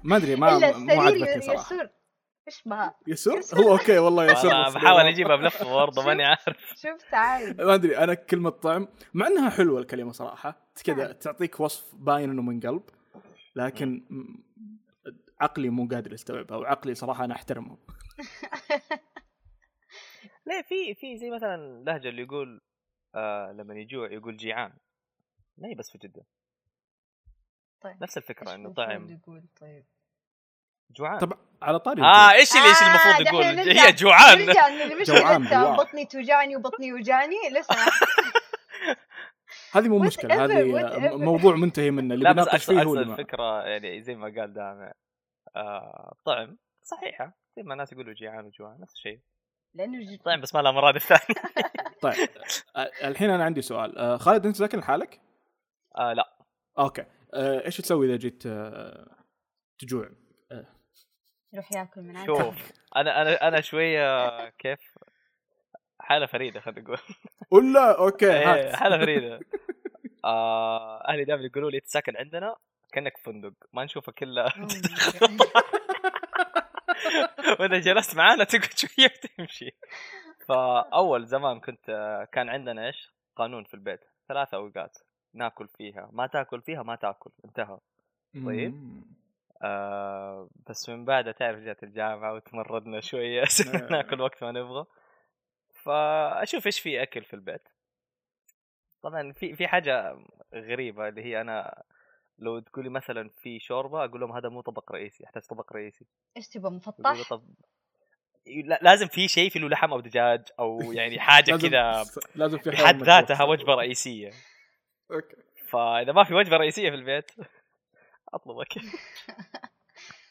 ما 0.02 0.16
أدري 0.16 0.36
ما 0.36 0.58
ما 0.58 1.02
عجبتني 1.02 1.42
صراحة. 1.42 1.74
يسر 1.74 1.88
إيش 2.48 2.62
بها؟ 2.66 2.94
يسر 3.06 3.40
هو 3.54 3.72
أوكي 3.72 3.98
والله 3.98 4.24
يسر 4.24 4.48
بحاول 4.48 5.00
أجيبها 5.00 5.36
بلفة 5.36 5.74
برضه 5.74 6.02
ماني 6.02 6.24
عارف. 6.24 6.56
شفت 6.76 7.14
عادي. 7.14 7.64
ما 7.64 7.74
أدري 7.74 7.98
أنا 7.98 8.14
كلمة 8.14 8.50
طعم. 8.50 8.88
مع 9.14 9.26
إنها 9.26 9.50
حلوة 9.50 9.80
الكلمة 9.80 10.12
صراحة. 10.12 10.72
كذا 10.84 11.12
تعطيك 11.12 11.60
وصف 11.60 11.84
باين 11.94 12.30
إنه 12.30 12.42
من 12.42 12.60
قلب. 12.60 12.82
لكن 13.56 14.06
عقلي 15.40 15.68
مو 15.68 15.88
قادر 15.88 16.12
يستوعبها 16.12 16.56
وعقلي 16.56 16.94
صراحة 16.94 17.24
أنا 17.24 17.34
أحترمه. 17.34 17.78
ليه 20.46 20.62
في 20.62 20.94
في 20.94 21.16
زي 21.16 21.30
مثلا 21.30 21.84
لهجة 21.86 22.08
اللي 22.08 22.22
يقول 22.22 22.60
آه 23.14 23.52
لما 23.52 23.74
يجوع 23.74 24.12
يقول 24.12 24.36
جيعان. 24.36 24.72
ما 25.58 25.68
هي 25.68 25.74
بس 25.74 25.90
في 25.90 25.98
جدة. 25.98 26.22
طيب 27.80 28.02
نفس 28.02 28.18
الفكرة 28.18 28.54
إنه 28.54 28.54
المفروض 28.54 28.86
طعم 28.86 29.08
يقول؟ 29.10 29.44
طيب. 29.60 29.84
جوعان. 30.90 31.18
طب 31.18 31.38
على 31.62 31.78
طاري 31.78 32.02
آه 32.02 32.32
إيش 32.32 32.56
اللي 32.56 32.68
إيش 32.68 32.82
آه، 32.82 32.88
المفروض 32.88 33.24
دحين 33.24 33.58
يقول؟ 33.58 33.78
هي 33.78 33.92
جوعان. 33.92 34.46
جوعان. 35.02 35.76
بطني 35.76 36.06
توجعني 36.06 36.56
وبطني 36.56 36.86
يوجعني 36.86 37.36
لسه 37.50 37.74
هذه 39.72 39.88
مو 39.88 39.98
مشكلة 39.98 40.44
هذه. 40.44 41.16
موضوع 41.16 41.56
منتهي 41.56 41.90
منه 41.90 42.14
اللي 42.14 42.28
بيناقش 42.28 42.64
فيه 42.64 42.82
هو 42.82 42.94
الفكرة 42.94 43.62
يعني 43.62 44.02
زي 44.02 44.14
ما 44.14 44.24
قال 44.24 44.54
دامع 44.54 44.92
آه 45.56 46.14
طعم 46.24 46.58
صحيحة 46.82 47.38
زي 47.56 47.62
ما 47.62 47.72
الناس 47.72 47.92
يقولوا 47.92 48.14
جيعان 48.14 48.46
وجوعان 48.46 48.80
نفس 48.80 48.94
الشيء 48.94 49.20
لأنه. 49.74 50.16
طعم 50.24 50.40
بس 50.40 50.54
ما 50.54 50.60
لها 50.60 50.72
مرادف 50.72 51.02
ثانية 51.02 51.42
طيب 52.02 52.28
آه، 52.76 53.08
الحين 53.08 53.30
أنا 53.30 53.44
عندي 53.44 53.62
سؤال 53.62 53.98
آه، 53.98 54.16
خالد 54.16 54.46
أنت 54.46 54.56
ساكن 54.56 54.78
لحالك؟ 54.78 55.20
آه 55.98 56.12
لا 56.12 56.36
أوكي 56.78 57.04
آه، 57.34 57.64
إيش 57.64 57.76
تسوي 57.76 58.06
إذا 58.06 58.16
جيت 58.16 58.46
آه، 58.46 59.16
تجوع؟ 59.78 60.10
يروح 61.52 61.72
ياكل 61.72 62.00
من 62.00 62.16
عندك 62.16 62.26
شوف 62.26 62.72
أنا 62.96 63.22
أنا 63.22 63.48
أنا 63.48 63.60
شوية 63.60 64.48
كيف 64.48 64.91
حالة 66.02 66.26
فريدة 66.26 66.60
خلينا 66.60 66.80
نقول. 66.80 66.98
ولا 67.50 67.98
أوكي 67.98 68.32
إيه، 68.32 68.54
هات. 68.54 68.76
حالة 68.76 68.98
فريدة. 68.98 69.40
آه 70.24 71.08
أهلي 71.08 71.24
دائما 71.24 71.42
يقولوا 71.44 71.70
لي 71.70 71.80
تسكن 71.80 72.16
عندنا 72.16 72.56
كأنك 72.92 73.18
فندق. 73.18 73.52
ما 73.72 73.84
نشوفك 73.84 74.22
إلا 74.22 74.48
God. 74.48 74.72
وإذا 77.60 77.78
جلست 77.78 78.16
معانا 78.16 78.44
تقعد 78.44 78.78
شوية 78.78 79.12
وتمشي. 79.24 79.70
فأول 80.48 81.26
زمان 81.26 81.60
كنت 81.60 81.86
كان 82.32 82.48
عندنا 82.48 82.86
إيش؟ 82.86 83.12
قانون 83.36 83.64
في 83.64 83.74
البيت. 83.74 84.00
ثلاثة 84.28 84.56
أوقات. 84.56 84.98
ناكل 85.34 85.68
فيها. 85.68 86.08
ما 86.12 86.26
تاكل 86.26 86.62
فيها 86.62 86.82
ما 86.82 86.96
تاكل. 86.96 87.30
انتهى. 87.44 87.78
طيب. 88.46 89.02
آه 89.62 90.48
بس 90.68 90.88
من 90.88 91.04
بعدها 91.04 91.32
تعرف 91.32 91.58
جات 91.58 91.82
الجامعة 91.82 92.34
وتمردنا 92.34 93.00
شوية. 93.00 93.44
صرنا 93.44 93.90
ناكل 93.90 94.20
وقت 94.20 94.42
ما 94.44 94.52
نبغى. 94.52 94.84
فأشوف 95.84 96.66
إيش 96.66 96.80
في 96.80 97.02
أكل 97.02 97.24
في 97.24 97.34
البيت. 97.34 97.68
طبعا 99.02 99.32
في 99.32 99.56
في 99.56 99.68
حاجة 99.68 100.16
غريبة 100.54 101.08
اللي 101.08 101.22
هي 101.24 101.40
أنا 101.40 101.82
لو 102.38 102.58
تقولي 102.58 102.88
مثلا 102.88 103.28
في 103.42 103.60
شوربة 103.60 104.04
أقول 104.04 104.20
لهم 104.20 104.32
هذا 104.32 104.48
مو 104.48 104.60
طبق 104.60 104.92
رئيسي 104.92 105.22
يحتاج 105.24 105.42
طبق 105.42 105.72
رئيسي. 105.72 106.06
إيش 106.36 106.48
تبغى 106.48 106.70
مفطح؟ 106.70 107.28
طب 107.30 107.44
لا- 108.46 108.78
لازم 108.82 109.06
في 109.06 109.28
شيء 109.28 109.50
في 109.50 109.58
له 109.58 109.68
لحم 109.68 109.92
أو 109.92 110.00
دجاج 110.00 110.42
أو 110.58 110.92
يعني 110.92 111.20
حاجة 111.30 111.50
لازم- 111.50 111.68
كذا 111.68 112.04
لازم 112.34 112.58
في 112.58 112.70
بحد 112.70 113.02
ذاتها. 113.02 113.44
وجبة 113.44 113.74
رئيسية. 113.74 114.30
أوكي. 115.12 115.36
فإذا 115.68 116.12
ما 116.12 116.24
في 116.24 116.34
وجبة 116.34 116.56
رئيسية 116.56 116.90
في 116.90 116.96
البيت 116.96 117.30
أطلبك. 118.34 118.68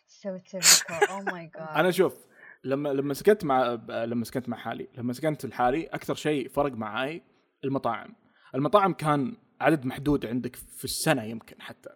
سويت 0.08 0.48
سيرفيكو 0.48 0.94
أو 1.14 1.20
ماي 1.22 1.46
جاد 1.56 1.68
أنا 1.68 1.92
شوف 1.92 2.26
لما 2.64 2.90
لما 2.90 3.14
سكنت 3.14 3.46
مع 3.46 3.74
لما 3.90 4.26
سكنت 4.26 4.50
مع 4.50 4.58
حالي 4.58 4.88
لما 4.98 5.14
سكنت 5.14 5.46
لحالي 5.46 5.84
أكثر 5.86 6.16
شيء 6.16 6.50
فرق 6.50 6.72
معاي 6.72 7.22
المطاعم. 7.64 8.16
المطاعم 8.56 8.94
كان 8.94 9.38
عدد 9.62 9.86
محدود 9.86 10.26
عندك 10.26 10.56
في 10.56 10.84
السنة 10.86 11.24
يمكن 11.24 11.62
حتى. 11.62 11.90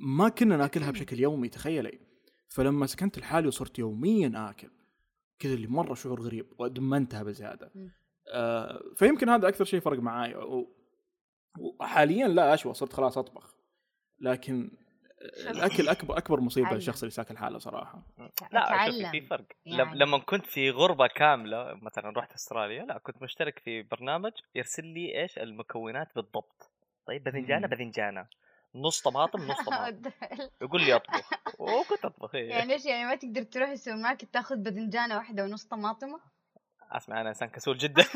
ما 0.00 0.28
كنا 0.28 0.56
ناكلها 0.56 0.90
بشكل 0.90 1.20
يومي 1.20 1.48
تخيلي. 1.48 1.98
فلما 2.48 2.86
سكنت 2.86 3.18
لحالي 3.18 3.48
وصرت 3.48 3.78
يوميا 3.78 4.32
آكل. 4.50 4.70
كذا 5.38 5.54
اللي 5.54 5.66
مرة 5.66 5.94
شعور 5.94 6.20
غريب 6.22 6.46
وأدمنتها 6.58 7.22
بزيادة. 7.22 7.72
آه 8.34 8.82
فيمكن 8.96 9.28
هذا 9.28 9.48
أكثر 9.48 9.64
شيء 9.64 9.80
فرق 9.80 9.98
معاي. 9.98 10.34
و- 10.34 10.74
وحاليا 11.58 12.28
لا 12.28 12.54
أشوى 12.54 12.74
صرت 12.74 12.92
خلاص 12.92 13.18
أطبخ. 13.18 13.54
لكن 14.20 14.70
الأكل 15.50 15.88
اكبر 15.88 16.18
أكبر 16.18 16.40
مصيبة. 16.40 16.70
للشخص 16.74 17.02
اللي 17.02 17.10
ساكن 17.10 17.34
لحاله 17.34 17.58
صراحة. 17.58 18.02
لا 18.52 18.90
شوفي. 18.90 19.10
في 19.10 19.20
فرق. 19.20 19.44
يعني. 19.66 19.82
لم- 19.82 19.94
لما 19.94 20.18
كنت 20.18 20.46
في 20.46 20.70
غربة 20.70 21.06
كاملة 21.06 21.74
مثلا 21.82 22.12
رحت 22.16 22.32
أستراليا 22.32 22.84
لا 22.84 22.98
كنت 22.98 23.22
مشترك 23.22 23.58
في 23.58 23.82
برنامج 23.82 24.32
يرسل 24.54 24.84
لي 24.86 25.22
إيش؟ 25.22 25.38
المكونات 25.38 26.08
بالضبط. 26.14 26.70
طيب 27.06 27.24
باذنجانه. 27.24 27.66
باذنجانه 27.68 28.26
نص 28.74 29.02
طماطم 29.02 29.42
نص 29.42 29.56
طماطم. 29.66 30.10
يقول 30.62 30.82
لي 30.82 30.94
أطبخ. 30.96 31.30
وكنت 31.58 32.04
أطبخ 32.04 32.34
إيه. 32.34 32.48
يعني 32.50 32.72
إيش؟ 32.72 32.86
يعني 32.86 33.04
ما 33.04 33.14
تقدر 33.14 33.42
تروح 33.42 33.68
السوبر 33.68 33.96
ماركت 33.96 34.34
تاخذ 34.34 34.56
باذنجانه 34.56 35.16
واحدة 35.16 35.44
ونص 35.44 35.64
طماطمه 35.64 36.20
أسمع 36.92 37.20
أنا 37.20 37.28
إنسان 37.28 37.48
كسول 37.48 37.78
جدا. 37.78 38.04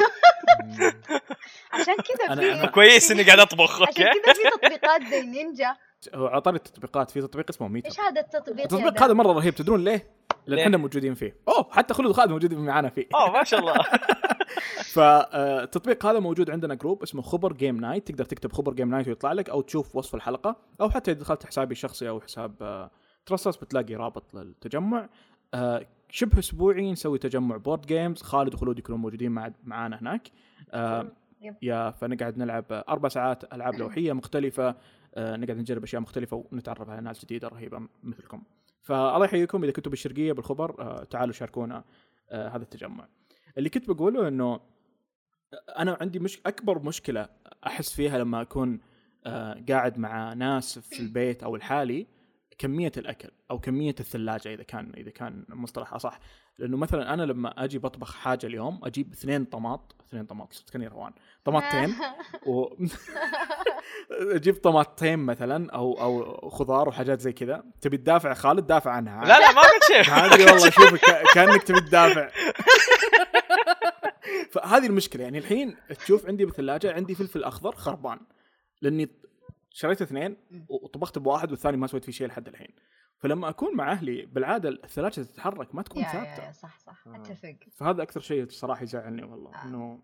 عشان 1.73 1.95
كذا 1.97 2.61
في 2.67 2.73
كويس 2.73 3.11
إني 3.11 3.23
قاعد 3.23 3.39
أطبخ 3.39 3.83
عشان 3.83 4.07
أوكي. 4.07 4.21
كذا 4.21 4.33
في 4.35 4.51
تطبيقات 4.51 5.03
زي 5.03 5.23
نينجا. 5.23 5.77
هو 6.15 6.27
عطاري 6.27 6.57
التطبيقات 6.57 7.11
في 7.11 7.21
تطبيق 7.21 7.47
اسمه 7.51 7.69
ميتر 7.69 7.89
إيش 7.89 8.01
هذا 8.01 8.21
التطبيق 8.21 8.63
التطبيق؟ 8.63 9.03
هذا؟ 9.03 9.13
مرة 9.13 9.33
رهيب 9.33 9.55
تدرون 9.55 9.85
ليه؟ 9.85 10.07
لأن؟ 10.47 10.59
إحنا 10.59 10.77
موجودين 10.77 11.15
فيه. 11.15 11.37
أوه 11.49 11.69
حتى 11.71 11.95
خلود 11.95 12.13
خالد 12.13 12.31
موجودين 12.31 12.59
معنا 12.59 12.89
فيه. 12.89 13.07
أوه 13.15 13.33
ما 13.33 13.45
شاء 13.45 13.61
الله. 13.61 13.75
فالتطبيق 14.95 16.07
هذا 16.07 16.21
موجود 16.21 16.51
عندنا 16.51 16.75
جروب 16.75 17.03
اسمه 17.03 17.23
خبر 17.23 17.53
جيم 17.53 17.77
نايت 17.77 18.09
تقدر 18.09 18.25
تكتب 18.25 18.53
خبر 18.53 18.75
جيم 18.75 18.91
نايت 18.91 19.09
ويطلع 19.09 19.33
لك 19.33 19.51
أو 19.51 19.61
تشوف 19.61 19.97
وصف 19.97 20.15
الحلقة 20.15 20.57
أو 20.81 20.91
حتى 20.91 21.11
إذا 21.11 21.21
دخلت 21.21 21.47
حسابي 21.47 21.73
الشخصي 21.73 22.09
أو 22.09 22.21
حساب 22.21 22.55
آه، 22.63 22.91
ترسس 23.27 23.57
بتلاقي 23.57 23.95
رابط 23.95 24.35
للتجمع. 24.35 25.09
آه، 25.55 25.87
شبه 26.11 26.39
أسبوعي 26.39 26.93
نسوي 26.93 27.19
تجمع 27.19 27.57
board 27.57 27.87
games 27.87 28.23
خالد 28.23 28.55
وخلود 28.55 28.79
يكونون 28.79 29.01
موجودين 29.01 29.33
مع 29.33 29.53
معانا 29.65 30.01
هناك. 30.01 30.31
آه، 30.71 31.09
yep. 31.43 31.55
yeah 31.63 31.91
فنقعد 31.91 32.39
نلعب 32.39 32.65
أربع 32.71 33.09
ساعات 33.09 33.55
ألعاب 33.55 33.75
لوحية 33.75 34.13
مختلفة 34.13 34.77
آه، 35.15 35.37
نقعد 35.37 35.57
نجرب 35.57 35.83
أشياء 35.83 36.03
مختلفة 36.03 36.45
ونتعرف 36.53 36.91
على 36.91 37.01
ناس 37.01 37.25
جديدة 37.25 37.49
رهيبة 37.49 37.89
مثلكم. 38.03 38.43
فالله 38.83 39.25
يحييكم. 39.25 39.65
إذا 39.65 39.73
كنتوا 39.73 39.91
بالشرقية 39.91 40.33
بالخبر 40.33 40.83
آه، 40.83 41.05
تعالوا 41.05 41.33
شاركونا 41.33 41.85
آه، 42.31 42.49
هذا 42.49 42.63
التجمع. 42.63 43.09
اللي 43.59 43.69
كنت 43.69 43.91
بقوله 43.91 44.29
إنه 44.29 44.61
أنا 45.79 45.99
عندي 46.01 46.19
مش 46.19 46.41
أكبر 46.47 46.79
مشكلة 46.79 47.29
أحس 47.67 47.93
فيها 47.93 48.19
لما 48.19 48.43
أكون 48.43 48.81
آه، 49.27 49.65
قاعد 49.69 49.99
مع 49.99 50.33
ناس 50.33 50.79
في 50.79 51.01
البيت 51.03 51.43
أو 51.43 51.57
الحالي 51.57 52.07
كمية 52.63 52.93
الأكل 52.97 53.31
أو 53.51 53.59
كمية 53.59 53.95
الثلاجة 54.01 54.55
إذا 54.55 54.63
كان 54.63 54.93
إذا 54.97 55.11
كان 55.11 55.45
مصطلح 55.49 55.95
اصح 55.95 56.19
لأنه 56.59 56.77
مثلا 56.77 57.15
أنا 57.15 57.23
لما 57.23 57.65
أجي 57.65 57.79
بطبخ 57.79 58.15
حاجة 58.15 58.47
اليوم 58.47 58.81
أجيب 58.85 59.13
اثنين 59.13 59.45
طماط 59.45 59.95
اثنين 60.09 60.25
طماط 60.25 60.53
صرت 60.53 60.71
كأني 60.71 60.87
روان. 60.87 61.13
طماطتين 61.45 61.95
و 62.47 62.69
أجيب 64.37 64.55
طماطتين 64.55 65.19
مثلا 65.19 65.71
أو 65.71 66.01
أو 66.01 66.51
خضار 66.51 66.89
وحاجات 66.89 67.21
زي 67.21 67.33
كذا. 67.33 67.65
تبي 67.81 67.97
تدافع؟ 67.97 68.35
خالد 68.35 68.67
دافع 68.67 68.91
عنها. 68.91 69.25
لا 69.25 69.39
لا 69.39 69.53
ما 69.53 69.61
قلت 69.61 69.85
شيء. 69.87 70.03
هذه 70.15 70.53
والله 70.53 70.71
شوف 70.71 71.01
كأنك 71.35 71.63
تبي 71.63 71.81
تدافع. 71.81 72.31
فهذه 74.51 74.87
المشكلة. 74.87 75.23
يعني 75.23 75.39
الحين 75.39 75.77
تشوف 75.99 76.27
عندي 76.27 76.45
بالثلاجه 76.45 76.93
عندي 76.93 77.15
فلفل 77.15 77.45
أخضر 77.45 77.75
خربان. 77.75 78.19
لأني 78.83 79.22
شريت 79.75 80.03
اثنين 80.03 80.37
وطبخت 80.69 81.19
بواحد 81.19 81.51
والثاني 81.51 81.77
ما 81.77 81.87
سويت 81.87 82.05
فيه 82.05 82.13
شيء 82.13 82.27
لحد 82.27 82.49
الحين. 82.49 82.69
فلما 83.19 83.49
أكون 83.49 83.77
مع 83.77 83.93
أهلي 83.93 84.27
بالعادة 84.27 84.69
الثلاجة 84.69 85.21
تتحرك 85.23 85.75
ما 85.75 85.83
تكون 85.83 86.03
يا- 86.03 86.13
ثابتة. 86.13 86.47
يا 86.47 86.53
صح 86.53 86.79
صح 86.79 87.07
مم. 87.07 87.15
أتفق. 87.15 87.57
فهذا 87.73 88.03
أكثر 88.03 88.21
شيء 88.21 88.49
صراحة 88.49 88.83
يزعلني 88.83 89.23
والله 89.23 89.55
آه. 89.55 89.65
إنه 89.65 90.03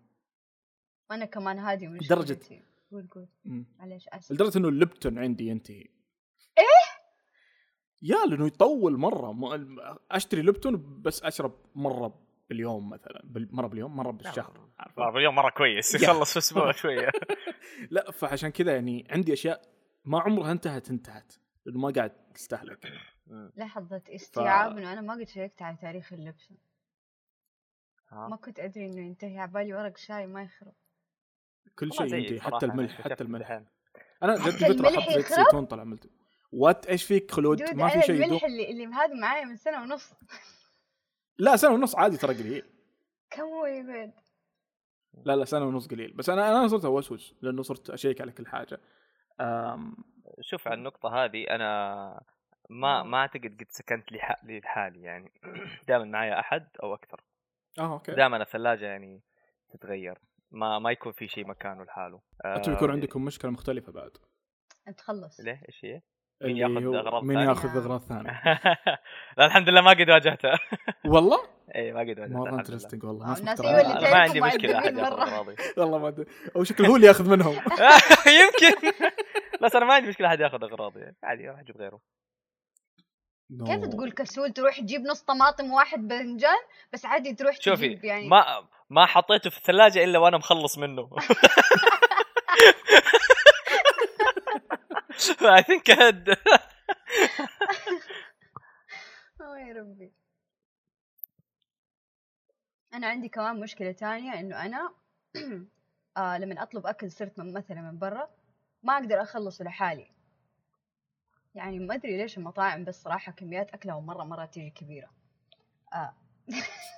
وأنا 1.10 1.24
كمان 1.24 1.58
هذه 1.58 1.86
لدرجة- 1.98 2.12
مشكلتي 2.12 2.62
قول 2.90 3.08
قول. 3.10 3.28
معليش 3.78 4.08
أسف. 4.08 4.32
لدرجة 4.32 4.58
إنه 4.58 4.68
الليبتون 4.68 5.18
عندي 5.18 5.46
ينتهي 5.48 5.84
إيه؟ 6.58 6.88
يا 8.02 8.26
لأنه 8.26 8.46
يطول 8.46 8.96
مرة. 8.98 9.32
أشتري 10.10 10.42
ليبتون 10.42 11.02
بس 11.02 11.22
أشرب 11.22 11.52
مرة 11.74 12.27
باليوم 12.48 12.88
مثلا 12.90 13.20
بال- 13.24 13.48
مرة 13.52 13.66
باليوم 13.66 13.96
مرة 13.96 14.10
بالشهر 14.10 14.68
عارفة؟ 14.78 15.02
والله 15.02 15.18
اليوم 15.18 15.34
مرة 15.34 15.50
كويس. 15.50 15.94
يخلص 15.94 16.32
في 16.32 16.38
أسبوع 16.38 16.72
شوية. 16.82 17.10
لا 17.90 18.10
فعشان 18.10 18.48
كذا 18.48 18.72
يعني 18.74 19.06
عندي 19.10 19.32
أشياء 19.32 19.62
ما 20.04 20.20
عمرها 20.20 20.52
انتهت 20.52 20.90
انتهت. 20.90 21.32
لأنه 21.66 21.78
ما 21.78 21.90
قاعد 21.96 22.10
تستهلك 22.34 22.92
لحظة 23.56 24.02
استيعاب 24.08 24.78
إنه 24.78 24.92
أنا 24.92 25.00
ما 25.00 25.14
قد 25.14 25.28
شيكت 25.28 25.62
على 25.62 25.76
تاريخ 25.76 26.12
اللبس. 26.12 26.52
ما؟ 28.12 28.36
كنت 28.36 28.60
أدري 28.60 28.86
إنه 28.86 29.06
ينتهي. 29.06 29.38
على 29.38 29.50
بالي 29.50 29.74
ورق 29.74 29.96
شاي 29.96 30.26
ما 30.26 30.42
يخرب. 30.42 30.72
كل 31.78 31.92
شيء 31.92 32.14
ينتهي 32.14 32.40
حتى 32.40 32.66
الملح 32.66 32.90
اكتشفت 32.92 33.12
حتى 33.12 33.24
الملح. 33.24 33.62
أنا 34.22 34.34
جت 34.34 34.64
فتره 34.64 34.88
أحط 34.98 35.12
زيت؟ 35.12 35.26
زيتون 35.32 35.66
طلع 35.66 35.84
ملت 35.84 36.10
وات؟ 36.52 36.86
إيش 36.86 37.04
فيك 37.04 37.30
خلود؟ 37.30 37.62
ما 37.62 37.88
في 37.88 38.02
شيء 38.02 38.24
الملح 38.24 38.44
اللي 38.44 38.70
اللي 38.70 38.86
هذا 38.86 39.14
معايا 39.20 39.44
من 39.44 39.56
سنة 39.56 39.82
ونص. 39.82 40.12
لا 41.38 41.56
سنة 41.56 41.70
ونص 41.74 41.96
عادي 41.96 42.16
ترى 42.16 42.34
قليل. 42.34 42.64
كم 43.30 43.42
هو 43.42 43.66
يبعد؟ 43.66 44.12
لا 45.24 45.36
لا 45.36 45.44
سنة 45.44 45.64
ونص 45.64 45.88
قليل. 45.88 46.12
بس 46.12 46.30
أنا 46.30 46.48
أنا 46.58 46.68
صرت 46.68 46.84
أوسوس 46.84 47.34
لأنه 47.42 47.62
صرت 47.62 47.90
أشيك 47.90 48.20
على 48.20 48.32
كل 48.32 48.46
حاجة. 48.46 48.80
أم 49.40 49.96
شوف 50.40 50.68
على 50.68 50.74
النقطة 50.78 51.24
هذه 51.24 51.44
أنا 51.50 52.22
ما 52.70 53.02
ما 53.02 53.18
أعتقد 53.18 53.56
قد 53.60 53.66
سكنت 53.68 54.12
لح- 54.12 54.44
لحالي 54.44 55.02
يعني. 55.02 55.32
دائما 55.88 56.04
معايا 56.04 56.40
أحد 56.40 56.68
أو 56.82 56.94
أكثر. 56.94 57.20
آه 57.78 57.92
أوكي. 57.92 58.12
دائما 58.12 58.42
الثلاجة 58.42 58.84
يعني 58.84 59.22
تتغير. 59.70 60.18
ما 60.50 60.78
ما 60.78 60.90
يكون 60.90 61.12
في 61.12 61.28
شيء 61.28 61.46
مكانه 61.46 61.84
لحاله. 61.84 62.20
أنتم 62.44 62.72
يكون 62.72 62.88
آه، 62.88 62.92
عندكم 62.92 63.24
مشكلة 63.24 63.50
مختلفة 63.50 63.92
بعد. 63.92 64.10
انت 64.88 65.00
خلص 65.00 65.40
ليه؟ 65.40 65.62
إيش 65.68 65.84
هي؟ 65.84 66.00
مين 66.42 66.64
اللي 66.64 66.96
ياخذ 66.96 67.24
مين 67.24 67.36
ثانية؟ 67.36 67.48
ياخذ 67.48 67.76
أغراض 67.76 68.00
ثانية؟ 68.00 68.42
لا 69.38 69.46
الحمد 69.46 69.68
لله 69.68 69.80
ما 69.80 69.90
قد 69.90 70.10
واجهتها 70.10 70.58
والله؟ 71.14 71.38
إي 71.76 71.92
ما 71.92 72.00
قد 72.00 72.08
واجهتها 72.08 72.38
مره. 72.38 72.54
انترستنج 72.54 73.04
والله 73.04 73.38
الناس 73.38 73.60
ما 73.60 74.18
عندي 74.18 74.40
مشكلة 74.40 74.78
أحد 74.78 74.96
ياخذ 74.96 75.54
والله 75.80 75.98
ما 75.98 76.08
أدري. 76.08 76.26
أو 76.56 76.64
شكله 76.64 76.88
هو 76.88 76.96
اللي 76.96 77.06
ياخذ 77.06 77.30
منهم. 77.30 77.54
يمكن. 78.40 78.92
بس 79.62 79.76
أنا 79.76 79.84
ما 79.84 79.94
عندي 79.94 80.08
مشكلة 80.08 80.28
أحد 80.28 80.40
ياخذ 80.40 80.64
أغراضي. 80.64 81.00
عادي 81.22 81.48
أروح 81.48 81.60
أجيب 81.60 81.76
غيره. 81.76 82.00
كيف 83.66 83.84
تقول 83.84 84.12
كسول 84.12 84.52
تروح 84.52 84.80
تجيب 84.80 85.00
نص 85.00 85.22
طماطم 85.22 85.72
واحد 85.72 86.08
باذنجان 86.08 86.58
بس 86.92 87.06
عادي 87.06 87.34
تروح 87.34 87.56
شوفي 87.60 87.88
تجيب 87.88 88.04
يعني؟ 88.04 88.28
ما 88.28 88.44
ما 88.90 89.06
حطيته 89.06 89.50
في 89.50 89.58
الثلاجة 89.58 90.04
إلا 90.04 90.18
وأنا 90.18 90.36
مخلص 90.38 90.78
منه. 90.78 91.10
I 95.40 95.62
think 95.62 95.86
had 95.88 96.36
يا 99.40 99.72
ربي. 99.74 100.12
أنا 102.94 103.06
عندي 103.06 103.28
كمان 103.28 103.60
مشكلة 103.60 103.92
تانية 103.92 104.40
إنه 104.40 104.66
أنا 104.66 104.92
آه 106.16 106.38
لما 106.38 106.62
أطلب 106.62 106.86
أكل 106.86 107.10
صرت 107.10 107.38
من 107.38 107.52
مثلا 107.52 107.80
من 107.80 107.98
برا 107.98 108.28
ما 108.82 108.92
أقدر 108.98 109.22
أخلصه 109.22 109.64
لحالي. 109.64 110.10
يعني 111.54 111.78
ما 111.78 111.94
أدري 111.94 112.16
ليش 112.16 112.38
المطاعم 112.38 112.84
بس 112.84 113.02
صراحة 113.02 113.32
كميات 113.32 113.70
اكلها 113.74 114.00
مرة 114.00 114.24
مرة 114.24 114.44
تيجي 114.44 114.70
كبيرة. 114.70 115.10
آه. 115.94 116.14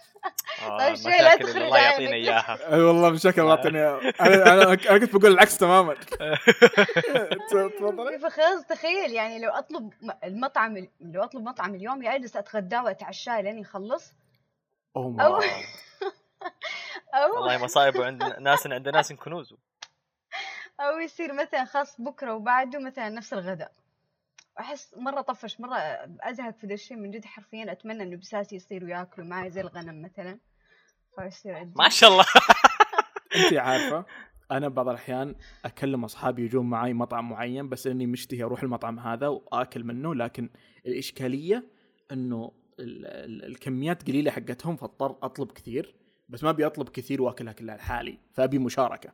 آه، 0.62 0.78
طيب 0.78 0.94
شوي 0.94 1.12
لا 1.12 1.36
تخرج 1.36 1.56
الله 1.56 1.76
عينك. 1.76 1.90
يعطينا 1.92 2.12
إياها. 2.14 2.58
أي 2.74 2.80
والله 2.80 3.10
بشكل 3.10 3.40
واطني 3.40 3.88
أنا 3.88 4.12
أنا 4.20 4.62
أنا 4.72 4.98
كنت 4.98 5.16
بقول 5.16 5.32
العكس 5.32 5.58
تماما. 5.58 5.94
تفضلي. 7.50 8.18
فخلاص 8.18 8.64
تخيل 8.68 9.12
يعني 9.12 9.38
لو 9.40 9.50
أطلب 9.50 9.92
المطعم 10.24 10.88
لو 11.00 11.22
أطلب 11.24 11.42
مطعم 11.42 11.74
اليوم 11.74 12.02
يا 12.02 12.14
اجلس 12.14 12.36
أتغداه 12.36 12.84
وأتعشاه 12.84 13.40
لين 13.40 13.58
يخلص. 13.58 14.12
ماي. 14.96 15.50
أو 17.14 17.34
والله 17.34 17.64
مصايب 17.64 18.02
عند 18.02 18.22
ناس 18.22 18.66
عند 18.66 18.88
ناس 18.88 19.12
كنوز 19.12 19.54
أو 20.80 20.98
يصير 20.98 21.32
مثلا 21.32 21.64
خاص 21.64 22.00
بكرة 22.00 22.34
وبعده 22.34 22.78
مثلا 22.78 23.08
نفس 23.08 23.32
الغداء. 23.32 23.72
أحس 24.58 24.94
مرة 24.96 25.20
طفش 25.20 25.60
مرة 25.60 25.76
أزهق 26.20 26.56
في 26.56 26.66
ذا 26.66 26.74
الشيء 26.74 26.96
من 26.96 27.10
جد 27.10 27.24
حرفيا 27.24 27.72
أتمنى 27.72 28.02
إنه 28.02 28.16
بساسي 28.16 28.56
يصيروا 28.56 28.88
ياكلوا 28.88 29.26
معي 29.26 29.50
زي 29.50 29.60
الغنم 29.60 30.02
مثلا. 30.02 30.38
فيصير. 31.16 31.70
ما 31.76 31.88
شاء 31.88 32.10
الله. 32.10 32.24
انت 33.36 33.52
عارفة 33.58 34.04
أنا 34.50 34.68
بعض 34.68 34.88
الأحيان 34.88 35.34
أكلم 35.64 36.04
أصحابي 36.04 36.44
يجون 36.44 36.70
معي 36.70 36.92
مطعم 36.92 37.28
معين 37.30 37.68
بس 37.68 37.86
إني 37.86 38.06
مشتهي 38.06 38.42
أروح 38.42 38.62
المطعم 38.62 38.98
هذا 38.98 39.28
وآكل 39.28 39.84
منه 39.84 40.14
لكن 40.14 40.50
الإشكالية 40.86 41.64
إنه 42.12 42.52
ال- 42.80 43.06
ال- 43.06 43.44
الكميات 43.44 44.06
قليلة 44.08 44.30
حقتهم 44.30 44.76
فاضطر 44.76 45.16
أطلب 45.22 45.52
كثير 45.52 45.94
بس 46.28 46.44
ما 46.44 46.50
أبي 46.50 46.66
أطلب 46.66 46.88
كثير 46.88 47.22
وأكلها 47.22 47.52
كلها 47.52 47.76
لحالي 47.76 48.18
فأبي 48.32 48.58
مشاركة. 48.58 49.12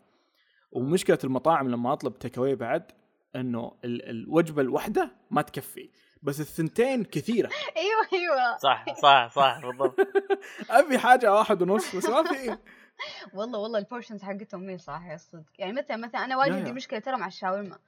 ومشكلة 0.72 1.18
المطاعم 1.25 1.68
لما 1.68 1.92
أطلب 1.92 2.18
تيك 2.18 2.38
أواي 2.38 2.55
بعد 2.55 2.92
إنه 3.37 3.77
ال- 3.85 4.11
الوجبة 4.11 4.62
الواحدة 4.62 5.11
ما 5.31 5.43
تكفي 5.43 5.91
بس 6.23 6.41
الثنتين 6.41 7.05
كثيرة. 7.05 7.51
أيوه 7.77 8.09
أيوه. 8.12 8.59
صح 8.59 8.85
صح 9.03 9.31
صح 9.35 9.61
بالضبط. 9.62 9.97
أبي 10.71 10.99
حاجة 10.99 11.33
واحد 11.35 11.62
ونص 11.62 11.97
بس 11.97 12.09
ما 12.09 12.23
في. 12.23 12.57
والله 13.37 13.59
والله 13.59 13.79
ال 13.79 13.83
portions 13.83 14.22
حقتهم 14.23 14.61
مي 14.67 14.79
صح 14.79 15.03
يا 15.11 15.17
صدق 15.17 15.43
يعني 15.59 15.73
مثلا 15.73 15.97
مثلا 15.97 16.25
أنا 16.25 16.37
واجد 16.37 16.51
يا 16.53 16.57
عندي 16.57 16.69
يا. 16.71 16.75
مشكلة 16.75 16.99
ترى 16.99 17.17
مع 17.17 17.27
الشاورما. 17.27 17.79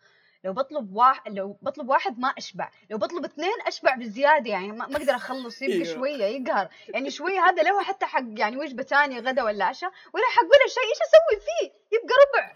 لو 0.44 0.52
بطلب 0.52 0.92
واحد 0.94 1.32
لو 1.38 1.58
بطلب 1.62 1.88
واحد 1.88 2.18
ما 2.18 2.28
أشبع. 2.28 2.70
لو 2.90 2.98
بطلب 2.98 3.24
اثنين 3.24 3.52
أشبع 3.66 3.94
بزيادة 3.96 4.50
يعني 4.50 4.72
ما 4.72 4.86
ما 4.86 4.96
أقدر 4.96 5.14
أخلص 5.14 5.62
يبقى 5.62 5.74
أيوه. 5.76 5.94
شوية 5.94 6.24
يقهر. 6.24 6.68
يعني 6.88 7.10
شوية 7.10 7.40
هذا 7.40 7.62
له 7.62 7.82
حتى 7.82 8.06
حق 8.06 8.24
يعني 8.36 8.56
وجبة 8.56 8.82
ثانية 8.82 9.20
غدا 9.20 9.42
ولا 9.42 9.64
عشاء 9.64 9.90
ولا 10.14 10.24
حق 10.36 10.44
ولا 10.44 10.68
شيء 10.68 10.82
إيش 10.82 10.98
أسوي 11.08 11.40
فيه؟ 11.40 11.72
يبقى 11.98 12.14
ربع. 12.24 12.52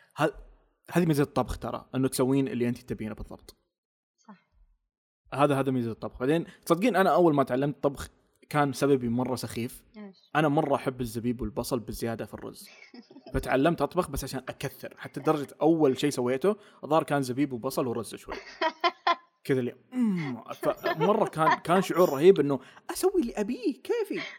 هذه 0.91 1.07
ميزة 1.07 1.23
الطبخ 1.23 1.59
ترى 1.59 1.89
إنه 1.95 2.09
تسوين 2.09 2.49
اللي 2.49 2.69
أنت 2.69 2.79
تبينه 2.79 3.15
بالضبط. 3.15 3.57
صح. 4.19 4.45
هذا 5.35 5.61
هذا 5.61 5.71
ميزة 5.71 5.91
الطبخ. 5.91 6.19
بعدين 6.21 6.47
تصدقين 6.67 6.97
أنا 6.97 7.15
أول 7.15 7.35
ما 7.35 7.43
تعلمت 7.43 7.83
طبخ 7.83 8.09
كان 8.49 8.73
سببي 8.73 9.09
مرة 9.09 9.37
سخيف. 9.37 9.85
أنا 10.37 10.49
مرة 10.49 10.75
أحب 10.75 11.01
الزبيب 11.01 11.41
والبصل 11.41 11.81
بزياده 11.81 12.25
في 12.27 12.35
الرز. 12.35 12.69
فتعلمت 13.35 13.83
أطبخ 13.83 14.11
بس 14.11 14.25
عشان 14.25 14.41
أكثر 14.49 14.95
حتى 14.99 15.21
لدرجة 15.21 15.49
أول 15.63 15.99
شيء 15.99 16.11
سويته 16.11 16.57
الظاهر 16.85 17.03
كان 17.03 17.23
زبيب 17.23 17.53
وبصل 17.53 17.87
ورز 17.87 18.15
شوي. 18.15 18.35
كذا 19.45 19.61
اللي 19.61 19.75
مم. 19.93 20.45
فمرة 20.53 21.29
كان 21.29 21.59
كان 21.59 21.83
شعور 21.83 22.09
رهيب 22.09 22.41
إنه 22.41 22.61
أسوي 22.91 23.21
اللي 23.21 23.33
أبيه 23.33 23.83
كيفي؟ 23.83 24.21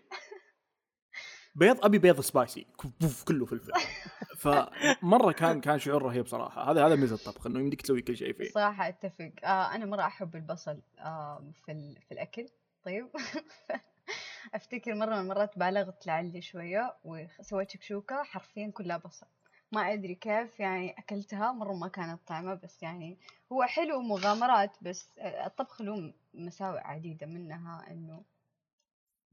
بيض 1.55 1.85
أبي 1.85 1.97
بيض 1.97 2.19
سبايسي. 2.21 2.67
كف- 3.01 3.23
كله 3.23 3.45
فلفل. 3.45 3.71
فمرة 4.43 5.31
كان 5.31 5.61
كان 5.61 5.79
شعور 5.79 6.01
رهيب 6.03 6.27
صراحة. 6.27 6.71
هذا 6.71 6.85
هذا 6.85 6.95
ميزة 6.95 7.15
الطبخ 7.15 7.47
إنه 7.47 7.59
يمديك 7.59 7.81
تسوي 7.81 8.01
كل 8.01 8.17
شيء 8.17 8.33
فيه. 8.33 8.49
صراحة 8.51 8.87
أتفق. 8.87 9.31
آه 9.43 9.75
أنا 9.75 9.85
مرة 9.85 10.01
أحب 10.05 10.35
البصل 10.35 10.81
آه 10.99 11.43
في 11.65 11.95
في 12.07 12.11
الأكل. 12.11 12.45
طيب. 12.83 13.07
أفتكر 14.53 14.95
مرة 14.95 15.15
من 15.15 15.21
المرات 15.21 15.57
بالغت 15.59 16.07
لعلي 16.07 16.41
شوية 16.41 16.95
وسويت 17.03 17.69
شكشوكة 17.71 18.23
حرفيا 18.23 18.71
كلها 18.73 18.97
بصل. 18.97 19.27
ما 19.71 19.93
أدري 19.93 20.15
كيف 20.15 20.59
يعني 20.59 20.95
أكلتها 20.97 21.51
مرة 21.51 21.73
ما 21.73 21.87
كانت 21.87 22.19
طعمة 22.27 22.53
بس 22.53 22.83
يعني 22.83 23.17
هو 23.51 23.63
حلو 23.63 24.01
مغامرات 24.01 24.71
بس 24.81 25.09
آه، 25.19 25.45
الطبخ 25.47 25.81
له 25.81 26.13
مساوئ 26.33 26.79
عديدة 26.79 27.27
منها 27.27 27.85
إنه 27.91 28.23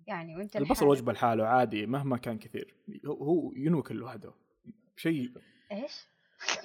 يعني 0.07 0.37
وانت 0.37 0.57
البصل 0.57 0.87
وجبه 0.87 1.13
لحاله 1.13 1.47
عادي 1.47 1.87
مهما 1.87 2.17
كان 2.17 2.39
كثير. 2.39 2.75
هو- 3.07 3.25
هو 3.25 3.53
ينوكل 3.57 3.95
لوحده 3.95 4.33
شيء 4.97 5.33
إيش؟ 5.73 6.07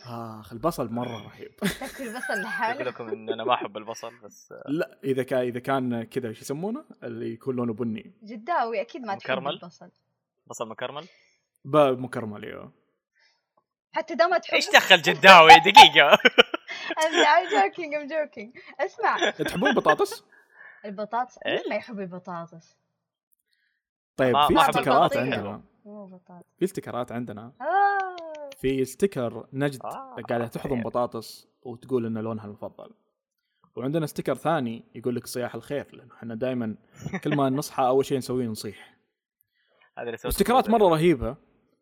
آخ 0.05 0.53
البصل 0.53 0.89
مرة 0.91 1.23
رهيب. 1.23 1.55
تاكل 1.55 2.13
بصل 2.13 2.33
أقول 2.33 2.41
لحاله 2.41 2.83
لكم 2.83 3.07
إن 3.09 3.29
أنا 3.29 3.43
ما 3.43 3.53
أحب 3.53 3.77
البصل 3.77 4.19
بس 4.23 4.53
لا 4.67 4.99
إذا 5.03 5.23
كان 5.23 5.39
إذا 5.39 5.59
كان 5.59 6.03
كذا 6.03 6.33
شو 6.33 6.41
يسمونه؟ 6.41 6.85
اللي 7.03 7.33
يكون 7.33 7.55
لونه 7.55 7.73
بني. 7.73 8.13
جداوي 8.23 8.81
أكيد 8.81 9.01
ما 9.01 9.15
تحب 9.15 9.31
مكرمل؟ 9.31 9.53
البصل. 9.53 9.91
بصل 10.47 10.69
مكرمل؟ 10.69 11.05
ب- 11.65 11.77
مكرمل 11.99 12.45
إيوه. 12.45 12.71
حتى 13.91 14.15
ده 14.15 14.27
ما 14.27 14.37
تحب 14.37 14.53
إيش 14.53 14.69
دخل 14.69 15.01
جداوي؟ 15.01 15.51
دقيقة. 15.65 16.17
I'm 16.95 17.49
joking 17.51 17.91
I'm 17.91 18.09
joking. 18.09 18.59
اسمع. 18.79 19.29
تحبون 19.29 19.69
البطاطس؟ 19.69 20.23
البطاطس 20.85 21.37
إيه؟ 21.45 21.53
مين 21.59 21.69
ما 21.69 21.75
يحب 21.75 21.99
البطاطس؟ 21.99 22.77
طيب 24.17 24.35
في 24.47 24.59
استكرات 24.59 24.77
البطاطس. 24.87 25.17
عندنا. 25.17 25.61
في 26.57 26.65
استكرات 26.65 27.11
عندنا. 27.11 27.51
آه. 27.61 28.51
في 28.57 28.85
sticker 28.85 29.47
نجد 29.53 29.85
آه، 29.85 30.15
قاعدة 30.29 30.47
تحضن 30.47 30.77
أوكي. 30.77 30.83
بطاطس 30.83 31.47
وتقول 31.61 32.05
ان 32.05 32.17
لونها 32.17 32.45
المفضل. 32.45 32.89
وعندنا 33.75 34.05
sticker 34.05 34.35
ثاني 34.35 34.83
يقول 34.95 35.15
لك 35.15 35.27
صياح 35.27 35.55
الخير 35.55 35.87
لأنه 35.93 36.13
إحنا 36.13 36.35
دائما 36.35 36.75
كل 37.23 37.35
ما 37.35 37.49
نصحى 37.49 37.87
أول 37.87 38.05
شيء 38.05 38.17
نسويه 38.17 38.47
نصيح. 38.47 38.97
هذا 39.97 40.11
مرة 40.69 40.87
رهيبة. 40.89 41.35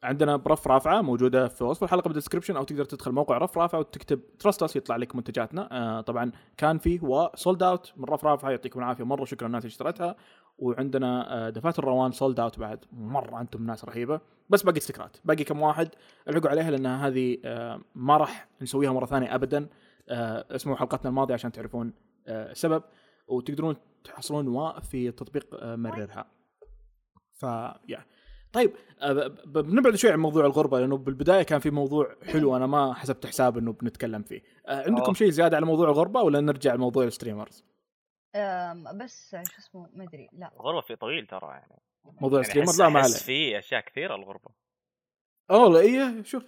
عندنا 0.03 0.35
برف 0.35 0.67
رافعة 0.67 1.01
موجودة 1.01 1.47
في 1.47 1.63
وصف 1.63 1.83
الحلقة 1.83 2.07
بال 2.07 2.15
description 2.15 2.57
أو 2.57 2.63
تقدر 2.63 2.85
تدخل 2.85 3.11
موقع 3.11 3.37
رف 3.37 3.57
رافعة 3.57 3.79
وتكتب 3.79 4.37
trust 4.39 4.63
us 4.63 4.75
يطلع 4.75 4.95
لك 4.95 5.15
منتجاتنا. 5.15 5.69
آه 5.71 6.01
طبعا 6.01 6.31
كان 6.57 6.77
فيه 6.77 6.99
و 7.03 7.15
sold 7.15 7.63
out 7.63 7.93
من 7.97 8.05
رف 8.05 8.25
رافعة. 8.25 8.49
يعطيكم 8.49 8.79
العافية 8.79 9.03
مرة 9.03 9.25
شكرا 9.25 9.47
للناس 9.47 9.63
اللي 9.63 9.71
اشترتها 9.71 10.15
وعندنا 10.57 11.49
دفاتر 11.49 11.83
روان 11.83 12.11
sold 12.11 12.39
out 12.39 12.59
بعد 12.59 12.85
مرة 12.91 13.41
أنتم 13.41 13.65
ناس 13.65 13.85
رهيبة. 13.85 14.21
بس 14.49 14.63
باقي 14.63 14.77
استكرات. 14.77 15.17
باقي 15.25 15.43
كم 15.43 15.61
واحد 15.61 15.89
الحقوا 16.27 16.49
عليها 16.49 16.71
لأن 16.71 16.85
هذه 16.85 17.37
آه 17.45 17.81
ما 17.95 18.17
راح 18.17 18.47
نسويها 18.61 18.91
مرة 18.91 19.05
ثانية 19.05 19.35
ابدا. 19.35 19.69
آه 20.09 20.45
اسمعوا 20.55 20.77
حلقتنا 20.77 21.09
الماضية 21.09 21.33
عشان 21.33 21.51
تعرفون 21.51 21.93
آه 22.27 22.51
السبب. 22.51 22.83
وتقدرون 23.27 23.75
تحصلون 24.03 24.45
نواة 24.45 24.79
في 24.79 25.11
تطبيق 25.11 25.63
مررها 25.63 26.25
ف 27.33 27.43
يا 27.89 28.05
طيب 28.53 28.71
بنبعد 29.45 29.95
شوي 29.95 30.11
عن 30.11 30.19
موضوع 30.19 30.45
الغربة 30.45 30.79
لأنه 30.79 30.97
بالبداية 30.97 31.43
كان 31.43 31.59
في 31.59 31.69
موضوع 31.71 32.15
حلو 32.23 32.55
أنا 32.55 32.67
ما 32.67 32.93
حسبت 32.93 33.25
حساب 33.25 33.57
إنه 33.57 33.73
بنتكلم 33.73 34.21
فيه. 34.23 34.41
عندكم. 34.67 35.13
شيء 35.13 35.29
زيادة 35.29 35.57
على 35.57 35.65
موضوع 35.65 35.89
الغربة 35.89 36.21
ولا 36.21 36.41
نرجع 36.41 36.75
لموضوع 36.75 37.03
ال 37.03 37.09
streamers 37.09 37.63
بس 38.95 39.29
شو 39.31 39.37
اسمه 39.59 39.89
ما 39.93 40.03
أدري 40.03 40.29
لا. 40.33 40.51
الغربة 40.55 40.81
في 40.81 40.95
طويل 40.95 41.27
ترى 41.27 41.47
يعني. 41.49 41.79
موضوع 42.05 42.39
يعني 42.39 42.47
ال 42.47 42.50
streamers 42.50 42.77
أحس- 42.81 42.83
لا 42.83 42.89
ما 42.89 42.99
عليه. 42.99 43.13
في 43.13 43.59
أشياء 43.59 43.81
كثيرة 43.81 44.15
الغربة. 44.15 44.51
oh 45.51 45.69
لا 45.69 45.79
إيه 45.79 46.23
شوف. 46.23 46.43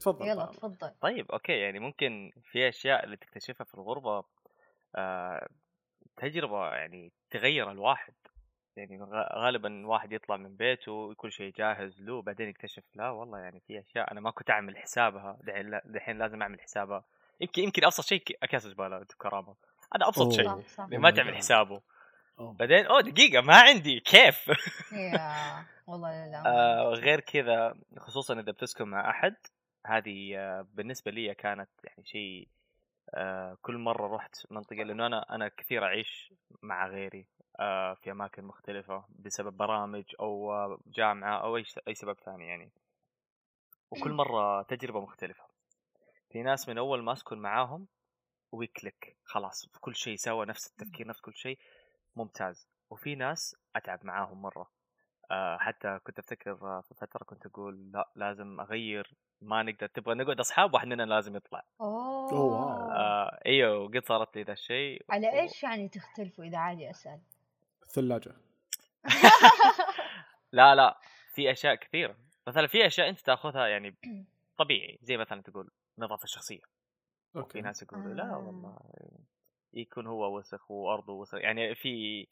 تفضل 0.00 0.28
يلا 0.28 0.46
تفضل. 0.46 0.90
طيب 1.00 1.32
أوكي 1.32 1.52
يعني 1.52 1.78
ممكن 1.78 2.32
في 2.50 2.68
أشياء 2.68 3.04
اللي 3.04 3.16
تكتشفها 3.16 3.64
في 3.64 3.74
الغربة 3.74 4.24
آه 4.96 5.48
تجربة 6.16 6.68
يعني 6.74 7.12
تغير 7.30 7.70
الواحد. 7.70 8.14
يعني 8.76 8.98
غالبا 9.34 9.86
واحد 9.86 10.12
يطلع 10.12 10.36
من 10.36 10.56
بيته 10.56 11.14
كل 11.14 11.32
شيء 11.32 11.52
جاهز 11.52 12.00
له 12.02 12.22
بعدين 12.22 12.48
يكتشف 12.48 12.84
لا 12.94 13.10
والله 13.10 13.38
يعني 13.38 13.60
في 13.60 13.80
أشياء 13.80 14.12
أنا 14.12 14.20
ما 14.20 14.30
كنت 14.30 14.50
أعمل 14.50 14.76
حسابها 14.76 15.38
دحين 15.42 15.70
لا- 15.70 15.82
دحين 15.84 16.18
لازم 16.18 16.42
أعمل 16.42 16.60
حسابها. 16.60 17.04
يمكن 17.40 17.62
يمكن 17.62 17.84
أبسط 17.84 18.04
شيء 18.04 18.22
اكياس 18.42 18.62
زباله 18.66 18.98
أنتم 18.98 19.14
كرامه 19.18 19.54
هذا 19.96 20.08
أبسط. 20.08 20.32
شيء. 20.32 20.62
اللي 20.84 20.98
ما 20.98 21.10
تعمل. 21.10 21.36
حسابه. 21.36 21.80
أوه. 22.38 22.52
بعدين 22.52 22.86
أوه 22.86 23.00
دقيقة 23.00 23.40
ما 23.42 23.56
عندي. 23.56 24.00
كيف؟ 24.00 24.48
يا 24.92 25.66
والله 25.86 26.26
لا 26.26 26.42
آه 26.46 26.84
غير 26.88 27.20
كذا 27.20 27.74
خصوصا 27.98 28.34
إذا 28.40 28.52
بتسكن 28.52 28.84
مع 28.88 29.10
أحد 29.10 29.36
هذه 29.86 30.38
آه 30.38 30.66
بالنسبة 30.74 31.10
لي 31.10 31.34
كانت 31.34 31.70
يعني 31.84 32.04
شيء 32.04 32.48
آه 33.14 33.56
كل 33.62 33.78
مرة 33.78 34.16
رحت 34.16 34.36
منطقة 34.50 34.76
لأنه 34.82 35.06
أنا 35.06 35.34
أنا 35.34 35.48
كثير 35.48 35.84
أعيش 35.84 36.32
مع 36.62 36.88
غيري 36.88 37.26
آه 37.60 37.94
في 37.94 38.10
أماكن 38.10 38.44
مختلفة 38.44 39.04
بسبب 39.18 39.56
برامج 39.56 40.04
أو 40.20 40.52
آه، 40.52 40.78
جامعة 40.86 41.42
أو 41.42 41.56
أي 41.56 41.64
أي 41.88 41.94
سبب 41.94 42.16
ثاني 42.24 42.46
يعني. 42.46 42.72
وكل 43.90 44.12
مرة 44.12 44.62
تجربة 44.62 45.00
مختلفة. 45.00 45.44
في 46.30 46.42
ناس 46.42 46.68
من 46.68 46.78
أول 46.78 47.02
ما 47.02 47.12
أسكن 47.12 47.38
معاهم 47.38 47.86
we 48.54 48.72
click 48.72 49.16
خلاص 49.24 49.66
في 49.72 49.80
كل 49.80 49.94
شيء 49.96 50.16
سوا 50.16 50.44
نفس 50.44 50.66
التفكير 50.66 51.06
نفس 51.06 51.20
كل 51.20 51.34
شيء. 51.34 51.58
ممتاز. 52.16 52.68
وفي 52.90 53.14
ناس 53.14 53.56
أتعب 53.76 54.06
معاهم 54.06 54.42
مرة. 54.42 54.70
آه 55.30 55.58
حتى 55.58 55.98
كنت 56.04 56.18
أفتكر 56.18 56.52
آه، 56.52 56.80
في 56.88 56.94
فترة 56.94 57.24
كنت 57.24 57.46
أقول 57.46 57.90
لا 57.92 58.10
لازم 58.16 58.60
أغير 58.60 59.14
ما 59.40 59.62
نقدر 59.62 59.86
تبغى 59.86 60.14
نقعد 60.14 60.40
أصحاب 60.40 60.74
واحد 60.74 60.86
مننا 60.86 61.02
لازم 61.02 61.36
يطلع. 61.36 61.64
أوه. 61.80 62.72
آه 62.92 63.40
إيوه 63.46 63.78
وقد 63.78 64.04
صارت 64.06 64.36
لي 64.36 64.42
ذا 64.42 64.52
الشيء. 64.52 65.04
على 65.10 65.40
إيش 65.40 65.62
يعني 65.62 65.88
تختلفوا 65.88 66.44
إذا 66.44 66.58
عادي 66.58 66.90
أسأل؟ 66.90 67.20
الثلاجه 67.82 68.32
لا 70.52 70.74
لا 70.74 70.98
في 71.34 71.50
أشياء 71.52 71.74
كثيرة. 71.74 72.16
مثلا 72.46 72.66
في 72.66 72.86
أشياء 72.86 73.08
أنت 73.08 73.20
تأخذها 73.20 73.66
يعني 73.66 73.94
طبيعي 74.58 74.98
زي 75.02 75.16
مثلا 75.16 75.42
تقول 75.42 75.70
نظافة 75.98 76.26
شخصية. 76.26 76.60
في 77.34 77.40
أوكي. 77.40 77.60
ناس 77.60 77.82
يقولوا 77.82 78.14
لا 78.14 78.30
آه. 78.34 78.38
والله 78.38 78.76
يكون 79.74 80.06
هو 80.06 80.38
وسخ 80.38 80.70
وأرضه 80.70 81.12
وسخ. 81.12 81.38
يعني 81.38 81.74
في 81.74 82.26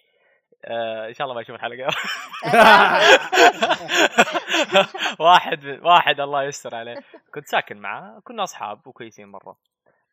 آه 0.65 1.09
إن 1.09 1.15
شاء 1.15 1.25
الله 1.25 1.35
ما 1.35 1.41
يشوف 1.41 1.57
الحلقة. 1.57 1.89
واحد 5.21 5.65
واحد 5.83 6.21
الله 6.21 6.43
يستر 6.43 6.75
عليه. 6.75 7.03
كنت 7.35 7.47
ساكن 7.47 7.77
معاه 7.77 8.21
كنا 8.25 8.43
أصحاب 8.43 8.87
وكويسين 8.87 9.29
مرة. 9.29 9.57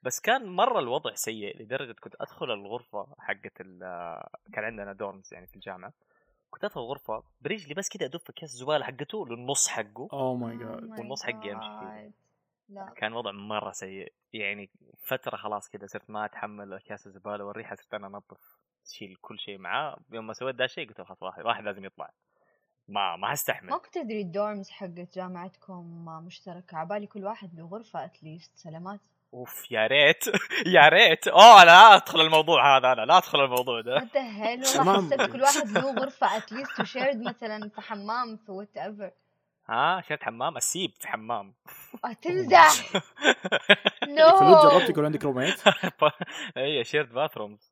بس 0.04 0.19
كان 0.19 0.45
مرة 0.45 0.80
الوضع 0.80 1.13
سيء 1.13 1.62
لدرجة 1.62 1.95
كنت 1.99 2.15
أدخل 2.21 2.52
الغرفة 2.52 3.08
حقت 3.19 3.62
ال- 3.62 4.23
كان 4.54 4.63
عندنا 4.63 4.93
dorms 4.93 5.34
يعني 5.34 5.47
في 5.47 5.56
الجامعة. 5.56 5.93
كنت 6.49 6.63
أدخل 6.63 6.82
الغرفة 6.82 7.23
برجلي 7.41 7.73
بس 7.73 7.89
كذا 7.89 8.06
أدف 8.06 8.32
كيس 8.32 8.54
الزباله 8.54 8.86
حقته 8.86 9.28
للنص 9.28 9.67
حقه. 9.67 10.08
oh 10.13 10.36
my 10.36 10.58
god 10.58 10.84
والنص 10.99 11.23
حقي 11.23 11.52
أمشي 11.54 11.80
فيه. 11.80 12.12
لا. 12.69 12.93
كان 12.97 13.13
وضع 13.13 13.32
مرة 13.32 13.71
سيء. 13.71 14.13
يعني 14.34 14.69
فترة 15.08 15.38
خلاص 15.38 15.69
كذا 15.69 15.88
صرت 15.88 16.10
ما 16.10 16.25
أتحمل 16.25 16.73
أكياس 16.73 17.08
الزبالة 17.08 17.45
والريحة 17.45 17.75
صرت 17.75 17.93
أنا 17.93 18.08
أنظف 18.08 18.58
شيل 18.86 19.15
كل 19.21 19.39
شيء 19.39 19.58
معاه. 19.58 19.97
يوم 20.12 20.27
ما 20.27 20.34
سويت 20.34 20.55
ذا 20.55 20.65
الشيء 20.65 20.88
قلت 20.88 21.01
خلاص 21.01 21.23
واحد 21.23 21.45
واحد 21.45 21.63
لازم 21.63 21.86
يطلع. 21.86 22.10
ما 22.88 23.15
ما 23.15 23.34
استحمل 23.34 23.69
ما 23.69 23.77
كنت 23.77 23.97
ادري 23.97 24.21
ال 24.22 24.30
dorms 24.30 24.69
حقت 24.69 25.15
جامعتكم 25.15 26.05
مشتركة؟ 26.25 26.77
عبالي 26.77 27.08
كل 27.08 27.25
واحد 27.25 27.55
له 27.55 27.67
غرفه 27.67 28.05
at 28.06 28.19
least 28.19 28.52
سلامات. 28.58 28.99
أوف 29.34 29.71
يا 29.71 29.88
ريت. 29.88 30.23
يا 30.75 30.89
ريت. 30.89 31.27
أوه 31.27 31.63
لا 31.63 31.95
أدخل 31.95 32.21
الموضوع 32.21 32.77
هذا 32.77 32.91
أنا 32.93 33.01
لا 33.05 33.17
أدخل 33.17 33.39
الموضوع 33.43 33.82
ده. 33.82 33.93
وات 33.93 34.17
هيل 34.17 34.63
والله. 34.77 35.08
حسيت 35.08 35.32
كل 35.32 35.41
واحد 35.41 35.67
له 35.67 35.93
غرفة 35.93 36.38
اتليست 36.38 36.79
وشيرد 36.79 37.21
مثلا 37.21 37.69
في 37.69 37.82
حمام 37.82 38.38
في 38.38 38.51
وات 38.51 38.77
ايفر 38.77 39.12
ها 39.69 40.01
شرت 40.01 40.23
حمام؟ 40.23 40.58
أسيب 40.58 40.91
في 40.99 41.08
حمام. 41.08 41.53
تمزح 42.21 42.93
نو 44.08 44.29
فلوت 44.39 44.65
جربت 44.65 44.89
يكون 44.89 45.05
عندك 45.05 45.23
روميت 45.23 45.62
هي 46.58 46.84
شيرت 46.84 47.12
باثرومز 47.12 47.71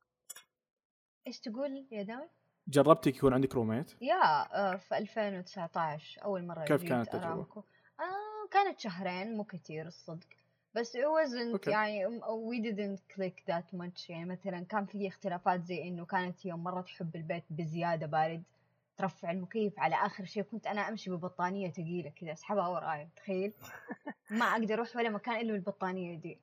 إيش 1.27 1.39
تقول 1.39 1.86
يا 1.91 2.03
داود؟ 2.03 2.29
جربت 2.67 3.07
يكون 3.07 3.33
عندك 3.33 3.55
روميت 3.55 4.01
يا 4.01 4.55
آه، 4.55 4.75
في 4.75 4.97
2019 4.97 6.23
أول 6.23 6.45
مرة 6.47 6.63
كيف 6.63 6.83
كانت 6.83 7.07
التجربة؟ 7.07 7.27
أرامكو. 7.27 7.63
آه 7.99 8.47
كانت 8.51 8.79
شهرين 8.79 9.38
مو 9.38 9.43
كثير 9.43 9.88
الصدق. 9.88 10.27
بس 10.75 10.97
it 10.97 10.99
wasn't 10.99 11.51
أوكي. 11.51 11.71
يعني 11.71 12.05
we 12.21 12.63
didn't 12.63 13.15
click 13.15 13.53
that 13.53 13.77
much. 13.79 14.10
يعني 14.10 14.25
مثلا 14.25 14.65
كان 14.65 14.86
في 14.86 15.07
اختلافات 15.07 15.63
زي 15.63 15.83
إنه 15.88 16.05
كانت 16.05 16.47
هي 16.47 16.53
مرة 16.53 16.81
تحب 16.81 17.15
البيت 17.15 17.43
بزيادة 17.49 18.07
بارد. 18.07 18.43
ترفع 18.97 19.31
المكيف 19.31 19.79
على 19.79 19.95
آخر 19.95 20.25
شيء. 20.25 20.43
كنت 20.43 20.67
أنا 20.67 20.89
أمشي 20.89 21.10
ببطانية 21.12 21.71
ثقيلة 21.71 22.10
كذا 22.10 22.31
أسحبها 22.33 22.67
وراي 22.67 23.07
تخيل؟ 23.15 23.53
ما 24.39 24.45
أقدر 24.45 24.73
أروح 24.73 24.95
ولا 24.95 25.10
مكان 25.10 25.36
إلا 25.36 25.51
بالبطانية 25.51 26.17
دي. 26.17 26.39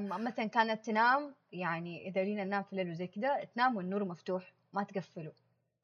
مثلا 0.00 0.46
كانت 0.46 0.84
تنام 0.84 1.34
يعني 1.52 2.08
إذا 2.08 2.24
لينا 2.24 2.44
ننام 2.44 2.62
في 2.62 2.72
الليل 2.72 2.90
وزي 2.90 3.06
كذا 3.06 3.44
تنام 3.44 3.76
والنور 3.76 4.04
مفتوح 4.04 4.52
ما 4.72 4.82
تقفله 4.82 5.32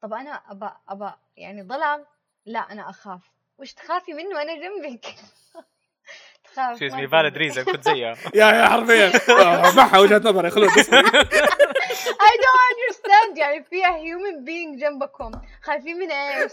طب 0.01 0.13
أنا 0.13 0.31
ابى 0.31 0.69
ابى 0.89 1.11
يعني 1.37 1.63
ظلام؟ 1.63 2.05
لا 2.45 2.59
أنا 2.59 2.89
أخاف. 2.89 3.31
وش 3.57 3.73
تخافي 3.73 4.13
منه؟ 4.13 4.41
أنا 4.41 4.53
جنبك. 4.55 5.05
اسمي 6.59 7.07
فالد 7.07 7.27
تقدر. 7.29 7.37
ريزن 7.37 7.63
كنت 7.63 7.83
زيها 7.83 8.15
يا 8.35 8.45
يا 8.45 8.67
حرفيا 8.69 9.11
آه، 9.29 9.75
معها 9.75 9.99
وجهه 9.99 10.17
نظري 10.25 10.49
خلود 10.49 10.69
اصبري. 10.69 11.01
I 12.29 12.33
don't 12.43 12.61
understand 12.71 13.37
يعني 13.37 13.63
فيها 13.69 13.97
human 13.97 14.45
being 14.47 14.81
جنبكم 14.81 15.31
خايفين 15.63 15.97
من 15.97 16.11
إيش؟ 16.11 16.51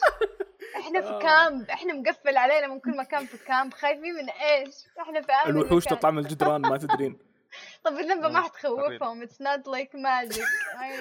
إحنا 0.77 1.01
في 1.01 1.09
آه. 1.09 1.19
كامب 1.19 1.71
إحنا 1.71 1.95
مقفل 1.95 2.37
علينا 2.37 2.67
من 2.67 2.81
كل 2.81 2.97
مكان 2.97 3.27
في 3.27 3.37
كامب 3.47 3.75
خايفين 3.75 4.15
من 4.15 4.29
إيش؟ 4.31 4.75
إحنا 5.01 5.21
في 5.23 5.33
امن 5.33 5.57
الوحوش. 5.57 5.85
تطلع 5.85 6.11
من 6.11 6.19
الجدران 6.19 6.61
ما 6.61 6.77
تدرين 6.79 7.19
طب 7.85 7.93
اللمبة 7.93 8.29
ما 8.29 8.39
آه، 8.39 8.43
حتخوفهم 8.43 9.25
it's 9.27 9.43
not 9.45 9.61
like 9.73 9.91
magic 9.97 10.43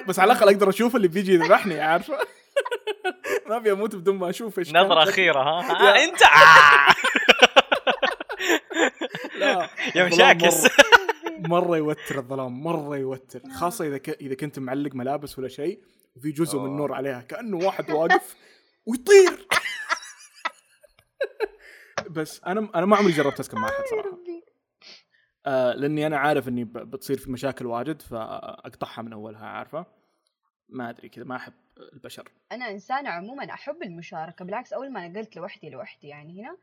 بس 0.06 0.18
على 0.18 0.32
الأقل 0.32 0.48
أقدر 0.48 0.68
أشوف 0.68 0.96
اللي 0.96 1.08
بيجي 1.08 1.34
يذبحني 1.34 1.80
عارفة 1.80 2.18
ما 3.46 3.56
ابي 3.56 3.72
أموت 3.72 3.94
بدون 3.96 4.18
ما 4.18 4.30
أشوف 4.30 4.58
إيش 4.58 4.72
كان. 4.72 4.82
نظرة 4.82 5.02
أخيرة 5.02 5.40
ها, 5.42 6.04
انت 6.04 6.22
آه. 6.22 6.94
لا. 9.42 9.68
يا 9.96 10.04
مشاكس 10.04 10.64
مرة, 10.64 10.70
مرة 11.60 11.76
يوتر 11.76 12.18
الظلام 12.18 12.62
مرة 12.62 12.96
يوتر. 12.96 13.42
خاصة 13.54 13.86
إذا 13.86 13.98
ك... 13.98 14.08
إذا 14.08 14.34
كنت 14.34 14.58
معلق 14.58 14.94
ملابس 14.94 15.38
ولا 15.38 15.48
شيء 15.48 15.82
وفي 16.16 16.30
جزء 16.30 16.58
من 16.58 16.64
أوه. 16.64 16.72
النور 16.72 16.92
عليها 16.92 17.20
كأنه 17.20 17.56
واحد 17.56 17.90
واقف 17.90 18.36
ويطير. 18.86 19.48
بس 22.10 22.40
أنا 22.44 22.68
أنا 22.74 22.86
ما 22.86 22.96
عمري 22.96 23.12
جربت 23.12 23.40
أسكن 23.40 23.58
مع 23.58 23.68
أحد 23.68 23.84
صراحة. 23.90 24.18
آه 25.46 25.72
لأني 25.72 26.06
أنا 26.06 26.18
عارف 26.18 26.48
إني 26.48 26.64
بتصير 26.64 27.18
في 27.18 27.30
مشاكل 27.30 27.66
واجد 27.66 28.02
فأقطعها 28.02 29.02
من 29.02 29.12
أولها 29.12 29.46
عارفة؟ 29.46 29.86
ما 30.68 30.90
أدري 30.90 31.08
كذا 31.08 31.24
ما 31.24 31.36
أحب 31.36 31.52
البشر. 31.92 32.28
أنا 32.52 32.70
إنسانة 32.70 33.10
عموما 33.10 33.44
أحب 33.44 33.82
المشاركة 33.82 34.44
بالعكس 34.44 34.72
أول 34.72 34.92
ما 34.92 35.08
نقلت 35.08 35.36
لوحدي 35.36 35.70
لوحدي 35.70 36.08
يعني 36.08 36.42
هنا 36.42 36.56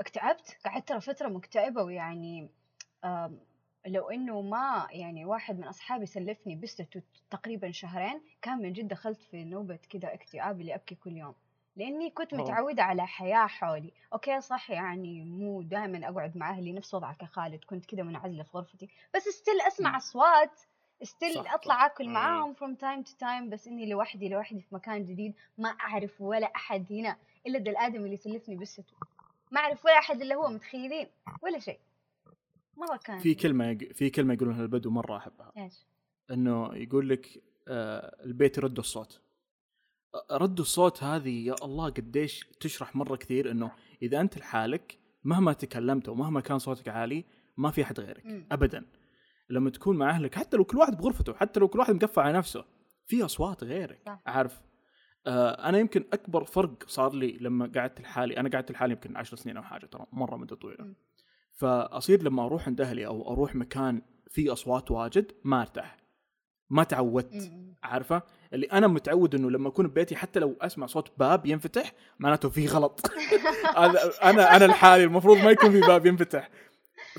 اكتئبت. 0.00 0.56
قعدت 0.64 0.88
ترى 0.88 1.00
فترة 1.00 1.28
مكتئبة 1.28 1.82
ويعني 1.82 2.48
لو 3.86 4.10
إنه 4.10 4.40
ما 4.40 4.86
يعني 4.90 5.24
واحد 5.24 5.58
من 5.58 5.64
أصحابي 5.64 6.06
سلفني 6.06 6.56
بستة 6.56 7.02
تقريبا 7.30 7.70
شهرين 7.70 8.20
كان 8.42 8.58
من 8.58 8.72
جد 8.72 8.88
دخلت 8.88 9.22
في 9.22 9.44
نوبة 9.44 9.78
كذا 9.90 10.14
اكتئاب 10.14 10.60
اللي 10.60 10.74
أبكي 10.74 10.94
كل 10.94 11.16
يوم. 11.16 11.34
لأني 11.76 12.10
كنت. 12.10 12.34
متعودة 12.34 12.82
على 12.82 13.06
حياة 13.06 13.46
حولي. 13.46 13.92
أوكي 14.12 14.40
صح 14.40 14.70
يعني 14.70 15.24
مو 15.24 15.62
دائما 15.62 16.08
أقعد 16.08 16.36
مع 16.36 16.50
أهلي 16.50 16.72
نفس 16.72 16.94
وضعك 16.94 17.22
يا 17.22 17.26
خالد. 17.26 17.64
كنت 17.64 17.86
كذا 17.86 18.02
منعزلة 18.02 18.42
في 18.42 18.50
غرفتي. 18.58 18.88
بس 19.14 19.22
ستيل 19.22 19.60
أسمع. 19.60 19.96
أصوات 19.96 20.60
صح، 21.34 21.54
أطلع 21.54 21.86
أكل. 21.86 22.08
معاهم 22.08 22.54
from 22.54 22.76
time 22.76 23.10
to 23.10 23.12
time 23.12 23.50
بس 23.52 23.66
إني 23.66 23.86
لوحدي 23.86 24.28
لوحدي 24.28 24.60
في 24.60 24.74
مكان 24.74 25.04
جديد 25.04 25.34
ما 25.58 25.68
أعرف 25.68 26.20
ولا 26.20 26.46
أحد 26.56 26.92
هنا 26.92 27.16
إلا 27.46 27.58
ده 27.58 27.70
الادمي 27.70 27.98
اللي 27.98 28.14
يسلفني 28.14 28.56
بالستو 28.56 28.82
ما 29.54 29.60
أعرف 29.60 29.84
ولا 29.84 29.98
احد 29.98 30.22
الا 30.22 30.34
هو 30.34 30.48
متخيلين 30.50 31.06
ولا 31.42 31.58
شيء. 31.58 31.78
مرة 32.76 32.96
كان 33.04 33.18
في 33.18 33.34
كلمة 33.34 33.64
يق- 33.70 33.92
في 33.92 34.10
كلمة 34.10 34.34
يقولونها 34.34 34.62
البدو 34.62 34.90
مرة 34.90 35.16
أحبها. 35.16 35.52
إيش؟ 35.56 35.86
إنه 36.30 36.74
يقول 36.76 37.08
لك 37.08 37.42
آه 37.68 38.24
البيت 38.24 38.58
يرد 38.58 38.78
الصوت. 38.78 39.20
رد 40.32 40.60
الصوت 40.60 41.02
هذه 41.02 41.46
يا 41.46 41.54
الله 41.62 41.90
قديش 41.90 42.44
تشرح 42.60 42.96
مرة 42.96 43.16
كثير 43.16 43.50
إنه 43.50 43.70
إذا 44.02 44.20
أنت 44.20 44.38
لحالك 44.38 44.98
مهما 45.24 45.52
تكلمت 45.52 46.08
ومهما 46.08 46.40
كان 46.40 46.58
صوتك 46.58 46.88
عالي 46.88 47.24
ما 47.56 47.70
في 47.70 47.82
أحد 47.82 48.00
غيرك 48.00 48.26
مم. 48.26 48.46
ابدا. 48.52 48.86
لما 49.50 49.70
تكون 49.70 49.96
مع 49.98 50.10
أهلك 50.10 50.34
حتى 50.34 50.56
لو 50.56 50.64
كل 50.64 50.76
واحد 50.78 50.96
بغرفته 50.96 51.34
حتى 51.34 51.60
لو 51.60 51.68
كل 51.68 51.78
واحد 51.78 51.94
مقفل 51.94 52.20
على 52.22 52.38
نفسه 52.38 52.64
في 53.06 53.24
أصوات 53.24 53.64
غيرك 53.64 54.00
صح. 54.06 54.20
عارف 54.26 54.60
أنا 55.26 55.78
يمكن 55.78 56.04
أكبر 56.12 56.44
فرق 56.44 56.74
صار 56.86 57.14
لي 57.14 57.38
لما 57.40 57.72
قعدت 57.76 58.00
لحالي 58.00 58.36
أنا 58.36 58.48
قعدت 58.48 58.72
لحالي 58.72 58.92
يمكن 58.92 59.16
عشر 59.16 59.36
سنين 59.36 59.56
أو 59.56 59.62
حاجة 59.62 59.86
ترى 59.86 60.06
مرة 60.12 60.36
مدة 60.36 60.56
طويلة. 60.56 60.94
فأصير 61.52 62.22
لما 62.22 62.44
أروح 62.44 62.66
عند 62.68 62.80
أهلي 62.80 63.06
أو 63.06 63.32
أروح 63.32 63.54
مكان 63.54 64.02
فيه 64.30 64.52
أصوات 64.52 64.90
واجد 64.90 65.32
ما 65.44 65.60
أرتاح 65.60 66.04
ما 66.70 66.84
تعودت. 66.84 67.52
عارفة؟ 67.82 68.22
اللي 68.52 68.66
أنا 68.66 68.86
متعود 68.86 69.34
إنه 69.34 69.50
لما 69.50 69.68
أكون 69.68 69.88
ببيتي 69.88 70.16
حتى 70.16 70.40
لو 70.40 70.56
أسمع 70.60 70.86
صوت 70.86 71.12
باب 71.18 71.46
ينفتح 71.46 71.92
معناته 72.18 72.48
في 72.48 72.66
غلط. 72.66 73.00
هذا 73.76 74.12
أنا 74.22 74.56
أنا 74.56 74.64
لحالي 74.64 75.04
المفروض 75.04 75.36
ما 75.36 75.50
يكون 75.50 75.70
في 75.70 75.80
باب 75.80 76.06
ينفتح. 76.06 76.50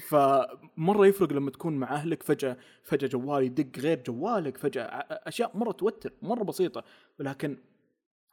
فمرة 0.07 1.05
يفرق 1.07 1.33
لما 1.33 1.51
تكون 1.51 1.73
مع 1.77 1.93
أهلك 1.93 2.23
فجأة 2.23 2.57
فجأة 2.83 3.07
جوال 3.07 3.43
يدق 3.43 3.79
غير 3.79 4.03
جوالك 4.07 4.57
فجأة 4.57 4.83
أشياء 5.09 5.57
مرة 5.57 5.71
توتر 5.71 6.13
مرة 6.21 6.43
بسيطة. 6.43 6.83
ولكن 7.19 7.57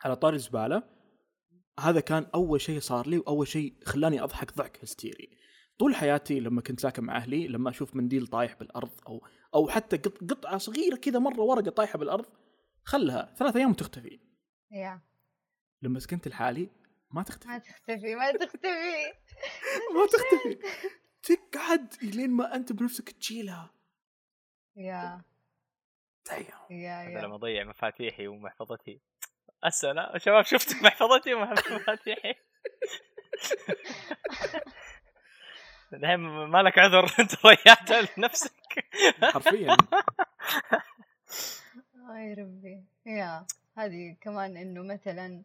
على 0.05 0.17
طاري 0.17 0.37
الزبالة. 0.37 0.83
هذا 1.81 2.01
كان 2.01 2.27
أول 2.35 2.61
شيء 2.61 2.81
صار 2.81 3.09
لي 3.09 3.19
وأول 3.19 3.49
شيء 3.49 3.75
خلاني 3.87 4.23
أضحك 4.23 4.55
ضحك 4.57 4.79
هستيري. 4.83 5.31
طول 5.79 5.95
حياتي 5.95 6.41
لما 6.41 6.61
كنت 6.61 6.81
ساكن 6.81 7.05
مع 7.05 7.17
أهلي 7.17 7.49
لما 7.49 7.71
أشوف 7.71 7.97
منديل 7.97 8.27
طايح 8.27 8.55
بالأرض 8.55 8.91
أو 9.07 9.27
أو 9.55 9.69
حتى 9.69 9.97
قط- 9.97 10.31
قطعة 10.31 10.59
صغيرة 10.59 10.97
كذا 10.97 11.19
مرة 11.19 11.41
ورقة 11.41 11.71
طايحة 11.71 11.99
بالأرض 11.99 12.27
خلها. 12.85 13.35
ثلاث 13.39 13.57
أيام 13.57 13.71
وتختفي 13.71 14.21
يا. 14.73 15.01
لما 15.83 15.99
سكنت 15.99 16.29
لحالي 16.29 16.71
ما 17.11 17.23
تختفي. 17.23 17.49
ما 17.49 17.59
تختفي 17.59 18.15
ما 18.15 18.33
تختفي. 18.33 19.13
ما 19.95 20.07
تختفي. 20.07 20.59
تقعد 21.23 21.95
لين 22.03 22.31
ما 22.31 22.55
أنت 22.55 22.73
بنفسك 22.73 23.11
تشيلها. 23.11 23.71
يا. 24.77 25.25
دايم 26.31 26.47
يا 26.71 27.03
هذا 27.03 27.11
يا 27.11 27.23
لما 27.23 27.35
اضيع 27.35 27.65
مفاتيحي 27.65 28.27
ومحفظتي. 28.27 29.01
السلام 29.65 30.19
شباب 30.19 30.45
شفت 30.45 30.75
محفظتي 30.85 31.35
ومفاتيحي 31.35 32.35
الحين 35.93 36.21
ما 36.21 36.63
لك 36.63 36.79
عذر 36.79 37.05
أنت 37.21 37.43
ضيعتها 37.43 38.09
لنفسك. 38.19 38.53
حرفيا. 39.23 39.77
أي 42.17 42.35
ربي. 42.35 42.85
يا 43.07 43.47
هذه 43.79 44.17
كمان 44.21 44.57
إنه 44.57 44.83
مثلا 44.83 45.43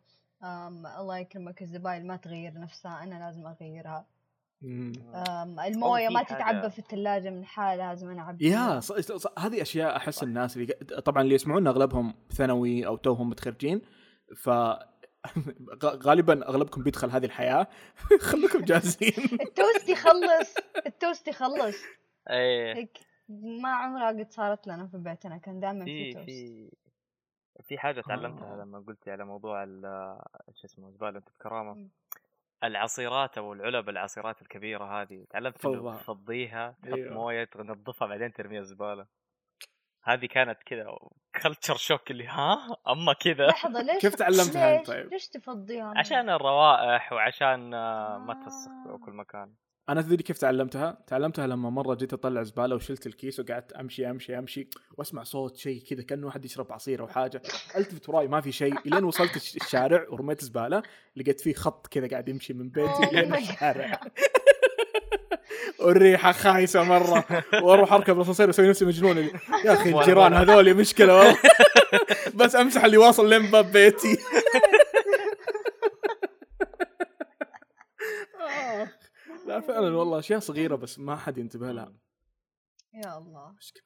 الله 1.00 1.18
يكرمك 1.18 1.62
الزباين 1.62 2.08
ما 2.08 2.18
تغير 2.18 2.54
نفسها 2.54 3.04
أنا 3.04 3.16
لازم 3.26 3.48
أغيرها. 3.48 4.06
الموية 5.68 6.10
ما 6.10 6.24
تتعبى 6.24 6.70
في 6.70 6.80
الثلاجة 6.80 7.30
من 7.30 7.46
حالها 7.46 7.88
لازم 7.88 8.10
أنا 8.10 8.22
أعبيها. 8.22 8.76
يا 8.76 8.80
ص... 8.80 8.92
ص... 8.92 9.12
ص... 9.12 9.28
هذه 9.40 9.62
أشياء 9.62 9.98
أحس 9.98 10.24
الناس 10.24 10.58
اللي 10.58 10.74
طبعا 11.06 11.24
اللي 11.24 11.36
يسمعونا 11.36 11.70
أغلبهم 11.70 12.14
ثانوي 12.32 12.88
أو 12.88 12.96
توهم 12.96 13.30
متخرجين 13.30 13.82
ف 14.36 14.50
غالبا 16.08 16.48
أغلبكم 16.50 16.84
بيدخل 16.84 17.10
هذه 17.10 17.26
الحياة. 17.26 17.68
خليكم 18.32 18.62
جاهزين. 18.62 19.14
التوست 19.48 19.90
يخلص. 19.90 20.56
التوست 20.86 21.28
يخلص. 21.28 21.76
إيه. 22.30 22.90
ما 23.30 23.70
عمرها 23.70 24.08
قد 24.08 24.32
صارت 24.32 24.68
لنا 24.68 24.88
في 24.88 24.98
بيتنا. 24.98 25.38
كان 25.38 25.60
دائما 25.60 25.86
في 25.86 26.14
توست 26.14 26.26
في 26.26 26.70
في 27.64 27.78
حاجة 27.78 28.02
تعلمتها 28.02 28.54
آه. 28.54 28.58
لما 28.64 28.80
قلتي 28.88 29.12
على 29.12 29.26
موضوع 29.26 29.64
ال- 29.64 30.18
شو 30.56 30.66
اسمه 30.68 30.92
زبالة 30.92 31.22
مم. 31.74 31.90
العصيرات 32.64 33.38
أو 33.38 33.54
العلب 33.54 33.90
العصيرات 33.90 34.42
الكبيرة 34.42 35.02
هذه 35.02 35.26
تعلمت 35.30 35.66
انه. 35.66 35.98
تفضيها 35.98 36.76
تحط 36.84 36.94
أيوة. 36.94 37.14
موية 37.14 37.44
تنظفها 37.44 38.08
بعدين 38.08 38.34
ترميها 38.34 38.62
الزبالة. 38.62 39.06
هذه 40.08 40.26
كانت 40.26 40.58
كذا 40.66 40.86
culture 41.44 41.76
shock 41.76 42.12
اللي 42.12 42.28
ها؟ 42.28 42.58
أما 42.88 43.14
كذا. 43.14 43.48
لحظة 43.48 43.82
ليش 43.82 44.02
كيف 44.02 44.16
تعلمتها 44.16 44.72
ليش 44.72 44.80
أنت 44.80 44.88
طيب؟ 44.88 45.12
ليش 45.14 45.28
تفضيها 45.28 45.94
عشان 45.98 46.30
الروائح 46.30 47.14
وعشان 47.14 47.74
آه، 47.74 48.18
ما 48.18 48.34
آه. 48.34 48.98
كل 49.06 49.12
مكان. 49.12 49.54
أنا 49.90 50.02
تدري 50.02 50.24
كيف 50.24 50.38
تعلمتها؟ 50.38 50.98
تعلمتها 51.08 51.48
لما 51.48 51.70
مرة 51.70 51.96
جيت 51.96 52.14
أطلع 52.14 52.44
زباله 52.44 52.76
وشلت 52.76 53.08
الكيس 53.08 53.40
وقعدت 53.40 53.74
أمشي 53.74 54.10
أمشي 54.10 54.38
أمشي 54.40 54.70
وأسمع 54.98 55.24
صوت 55.24 55.58
شيء 55.58 55.84
كذا 55.90 56.04
كانه 56.04 56.28
واحد 56.28 56.46
يشرب 56.46 56.72
عصير 56.72 57.02
أو 57.02 57.08
حاجة. 57.08 57.42
ألتفت 57.76 58.10
وراي 58.10 58.28
ما 58.28 58.42
في 58.42 58.52
شيء. 58.52 58.80
إلين 58.86 59.04
وصلت 59.04 59.36
الش- 59.36 59.56
الشارع 59.56 60.06
ورميت 60.10 60.42
زباله 60.44 60.84
لقيت 61.16 61.42
فيه 61.42 61.54
خط 61.54 61.88
كذا 61.88 62.08
قاعد 62.08 62.30
يمشي 62.30 62.54
من 62.54 62.70
بيتي 62.70 63.06
لين 63.16 63.36
الشارع. 63.36 64.00
والريحه 65.80 66.32
خايسة 66.32 66.84
مرة. 66.84 67.26
وأروح 67.64 67.94
أركب 67.94 68.16
الأسانسير 68.18 68.48
وأسوي 68.48 68.70
نفسي 68.70 68.86
مجنون. 68.86 69.18
يا 69.18 69.74
أخي 69.74 69.90
الجيران. 70.00 70.34
هذول 70.34 70.74
مشكلة 70.74 71.16
والله. 71.16 71.38
بس 72.36 72.56
أمسح 72.56 72.84
اللي 72.84 72.98
واصل 72.98 73.30
لين 73.30 73.52
باب 73.52 73.72
بيتي. 73.72 74.18
آه. 78.50 78.88
لا 79.48 79.60
فعلا 79.60 79.98
والله 79.98 80.20
أشياء 80.20 80.40
صغيرة 80.40 80.76
بس 80.76 81.00
ما 81.00 81.16
حد 81.16 81.38
ينتبه 81.38 81.72
لها. 81.72 81.94
يا 82.94 83.18
الله. 83.18 83.52
مشكلة. 83.58 83.84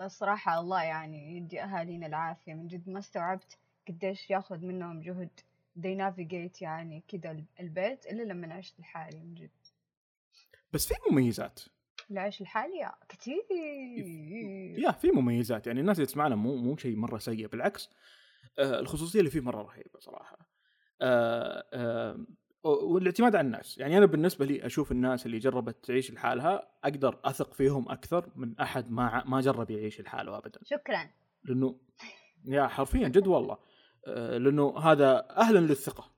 الصراحة 0.00 0.60
الله 0.60 0.82
يعني 0.82 1.36
يدي 1.36 1.62
أهالينا 1.62 2.06
العافية. 2.06 2.54
من 2.54 2.66
جد 2.68 2.88
ما 2.88 2.98
استوعبت 2.98 3.58
قديش 3.88 4.30
ياخذ 4.30 4.58
منهم 4.58 5.00
جهد. 5.00 5.30
They 5.78 5.96
navigate 5.98 6.62
يعني 6.62 7.02
كذا 7.08 7.30
ال- 7.30 7.44
البيت 7.60 8.06
إلا 8.06 8.22
لما 8.22 8.54
عشت 8.54 8.80
لحالي 8.80 9.20
من 9.20 9.34
جد. 9.34 9.50
بس 10.72 10.86
في 10.86 10.94
مميزات. 11.10 11.60
العيش 12.10 12.42
لحالي 12.42 12.78
يا 12.78 12.92
كثير 13.08 13.42
yeah 14.78 14.90
في 14.92 15.10
مميزات. 15.10 15.66
يعني 15.66 15.80
الناس 15.80 15.96
اللي 15.96 16.06
تسمعنا 16.06 16.34
مو 16.36 16.56
مو 16.56 16.76
شيء 16.76 16.96
مرة 16.96 17.18
سيء 17.18 17.46
بالعكس 17.46 17.90
آه 18.58 18.80
الخصوصية 18.80 19.18
اللي 19.18 19.30
فيه 19.30 19.40
مرة 19.40 19.62
رهيبة 19.62 19.98
صراحة. 19.98 20.38
آه 21.02 21.64
آه 21.72 22.26
والاعتماد 22.64 23.36
على 23.36 23.46
الناس. 23.46 23.78
يعني 23.78 23.98
أنا 23.98 24.06
بالنسبة 24.06 24.44
لي 24.44 24.66
أشوف 24.66 24.92
الناس 24.92 25.26
اللي 25.26 25.38
جربت 25.38 25.84
تعيش 25.84 26.10
لحالها 26.12 26.68
أقدر 26.84 27.20
أثق 27.24 27.54
فيهم 27.54 27.88
أكثر 27.88 28.32
من 28.36 28.58
أحد 28.60 28.90
ما 28.90 29.24
ما 29.26 29.40
جرب 29.40 29.70
يعيش 29.70 30.00
لحاله 30.00 30.38
ابدا. 30.38 30.60
شكرا. 30.64 31.10
لأنه 31.44 31.80
يا 32.44 32.66
حرفيا 32.66 33.08
جد 33.08 33.26
والله. 33.26 33.58
آه 34.06 34.38
لأنه 34.38 34.78
هذا 34.78 35.28
أهلا 35.36 35.58
للثقة. 35.58 36.12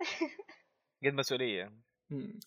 قد 1.04 1.12
مسؤولية. 1.14 1.72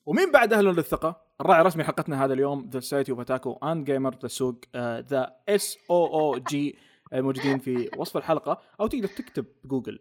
ومين 0.06 0.32
بعد 0.32 0.54
أهلا 0.54 0.70
للثقه؟ 0.70 1.22
الراعي 1.42 1.62
الرسمي 1.62 1.84
حلقتنا 1.84 2.26
هذا 2.26 2.34
اليوم 2.34 2.70
the 2.74 2.80
Society 2.80 3.12
of 3.12 3.20
Otaku 3.20 3.54
and 3.54 3.86
Gamer 3.86 4.16
the 4.22 4.28
SOOG 4.28 4.62
the 4.76 5.36
S 5.50 5.78
O 5.90 6.20
O 6.20 6.38
G 6.38 6.78
آه، 7.14 7.22
موجودين 7.22 7.60
في 7.60 7.90
وصف 7.98 8.18
الحلقة 8.18 8.62
أو 8.80 8.88
تقدر 8.88 9.08
تكتب 9.08 9.46
جوجل. 9.66 10.00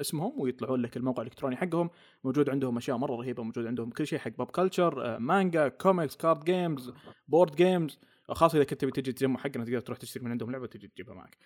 اسمهم 0.00 0.32
ويطلعون 0.40 0.82
لك 0.82 0.96
الموقع 0.96 1.22
الإلكتروني 1.22 1.56
حقهم 1.56 1.90
موجود 2.24 2.50
عندهم 2.50 2.76
أشياء 2.76 2.96
مرة 2.96 3.16
رهيبة 3.16 3.42
موجود 3.42 3.66
عندهم 3.66 3.90
كل 3.90 4.06
شيء 4.06 4.18
حق 4.18 4.30
pop 4.30 4.50
culture 4.50 5.18
manga 5.18 5.68
comics 5.68 6.16
card 6.16 6.44
games 6.44 6.92
board 7.28 7.56
games 7.56 7.98
خاصة 8.30 8.56
إذا 8.56 8.64
كنت 8.64 8.80
تبي 8.80 8.90
تجي 8.90 9.12
تجمع 9.12 9.40
حقنا 9.40 9.64
تقدر 9.64 9.80
تروح 9.80 9.98
تشتري 9.98 10.24
من 10.24 10.30
عندهم 10.30 10.50
لعبة 10.50 10.64
وتجي 10.64 10.88
تجيبها 10.88 11.14
معك. 11.14 11.38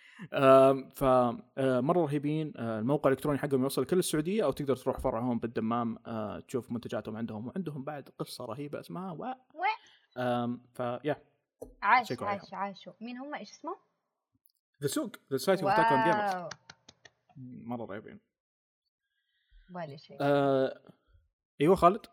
ف 0.95 1.05
مرة 1.59 2.01
رهيبين. 2.05 2.53
آه، 2.57 2.79
الموقع 2.79 3.11
الإلكتروني 3.11 3.39
حقهم 3.39 3.63
يوصل 3.63 3.85
كل 3.85 3.99
السعودية 3.99 4.45
أو 4.45 4.51
تقدر 4.51 4.77
تروح 4.77 5.01
فرعهم 5.01 5.39
بالدمام 5.39 5.99
آه، 6.07 6.41
تشوف 6.41 6.73
منتجاتهم 6.73 7.17
عندهم. 7.17 7.47
وعندهم 7.47 7.85
بعد 7.85 8.09
قصة 8.19 8.45
رهيبة 8.45 8.81
اسمها 8.81 9.13
و. 9.13 9.35
فيا 10.75 11.17
عاش 11.83 12.13
عاش 12.13 12.55
عاشوا 12.55 12.93
مين 13.01 13.19
هم؟ 13.19 13.35
إيش 13.35 13.51
اسمه؟ 13.51 13.77
the 14.83 14.87
SOOG 14.89 15.17
the 15.31 15.37
Society 15.37 15.63
of 15.63 15.77
Otaku 15.77 15.94
and 15.94 16.05
Gamers 16.05 16.49
مرة 17.67 17.85
رهيبين. 17.85 18.21
ولا 19.75 19.97
شيء. 19.97 20.17
آه... 20.21 20.81
إيوه 21.61 21.75
خالد؟ 21.75 22.07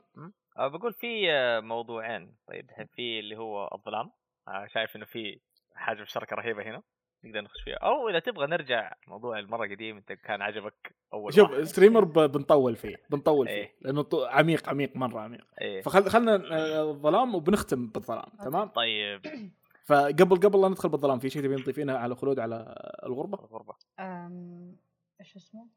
أه 0.58 0.68
بقول 0.68 0.94
في 0.94 1.32
آه، 1.32 1.60
موضوعين. 1.60 2.36
طيب 2.48 2.72
في 2.96 3.20
اللي 3.20 3.38
هو 3.38 3.70
الظلام. 3.76 4.06
آه، 4.06 4.27
شايف 4.68 4.96
إنه 4.96 5.06
في 5.06 5.40
حاجة 5.76 6.02
مشتركه 6.02 6.36
رهيبة 6.36 6.64
هنا 6.64 6.84
نقدر 7.24 7.42
نخش 7.42 7.62
فيها. 7.64 7.76
أو 7.76 8.10
إذا 8.10 8.20
تبغى 8.20 8.48
نرجع 8.48 8.94
موضوع 9.08 9.40
المرة 9.40 9.68
قديم 9.68 9.98
أنت 9.98 10.12
كان 10.12 10.42
عجبك 10.42 10.96
أول 11.14 11.34
شوف 11.34 11.50
واحد. 11.52 11.64
streamer 11.64 12.04
ب... 12.04 12.14
بنطول 12.14 12.76
فيه 12.76 12.96
بنطول 13.10 13.48
فيه 13.48 13.54
إيه. 13.54 13.76
لأنه 13.82 14.02
ط... 14.02 14.16
عميق 14.16 14.70
عميق 14.70 14.96
مرة 14.96 15.20
عميق. 15.20 15.48
إيه. 15.62 15.82
فخل 15.82 16.10
خلنا 16.10 16.36
آه، 16.36 16.92
الظلام 16.92 17.36
وبنختم 17.36 17.88
بالظلام 17.88 18.30
تمام؟ 18.44 18.68
طيب. 18.68 19.22
فقبل 19.88 20.36
قبل 20.36 20.62
لا 20.62 20.68
ندخل 20.68 20.90
بالظلام 20.90 21.20
في 21.20 21.30
شيء 21.30 21.42
تبين 21.42 21.64
تضيفينه 21.64 21.98
على 21.98 22.16
خلود 22.16 22.40
على 22.40 22.76
الغربة؟ 23.04 23.40
الغربة. 23.40 23.76
أم، 24.00 24.76
إيش 25.22 25.36
اسمه؟ 25.36 25.68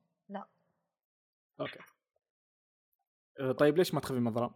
أوكي. 1.61 1.79
آه، 3.41 3.53
طيب 3.53 3.79
ليش 3.79 3.95
ما 3.95 4.01
تخافين 4.01 4.23
من 4.23 4.29
الظلام؟ 4.29 4.51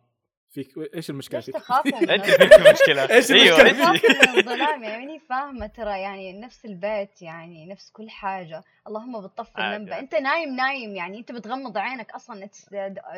فيك 0.54 0.74
إيش 0.94 1.10
المشكلة 1.10 1.40
فيك؟ 1.40 1.56
أنت؟ 2.10 2.24
فيك 2.24 2.60
مشكلة. 2.72 3.02
إيش 3.16 3.30
أيوه. 3.32 3.60
المشكلة 3.60 3.90
انت 3.90 4.06
تخافوا 4.06 4.32
من 4.32 4.38
الظلام؟ 4.38 4.82
يعني 4.82 5.06
ماني 5.06 5.18
فاهمة 5.18 5.66
ترى 5.66 6.00
يعني 6.00 6.40
نفس 6.40 6.64
البيت 6.64 7.22
يعني 7.22 7.66
نفس 7.66 7.90
كل 7.90 8.10
حاجة. 8.10 8.64
اللهم 8.86 9.20
بتطفي 9.26 9.62
عادي. 9.62 9.98
أنت 9.98 10.14
نايم 10.14 10.56
نايم 10.56 10.96
يعني 10.96 11.18
أنت 11.18 11.32
بتغمض 11.32 11.78
عينك 11.78 12.10
أصلا. 12.10 12.44
it's 12.44 12.68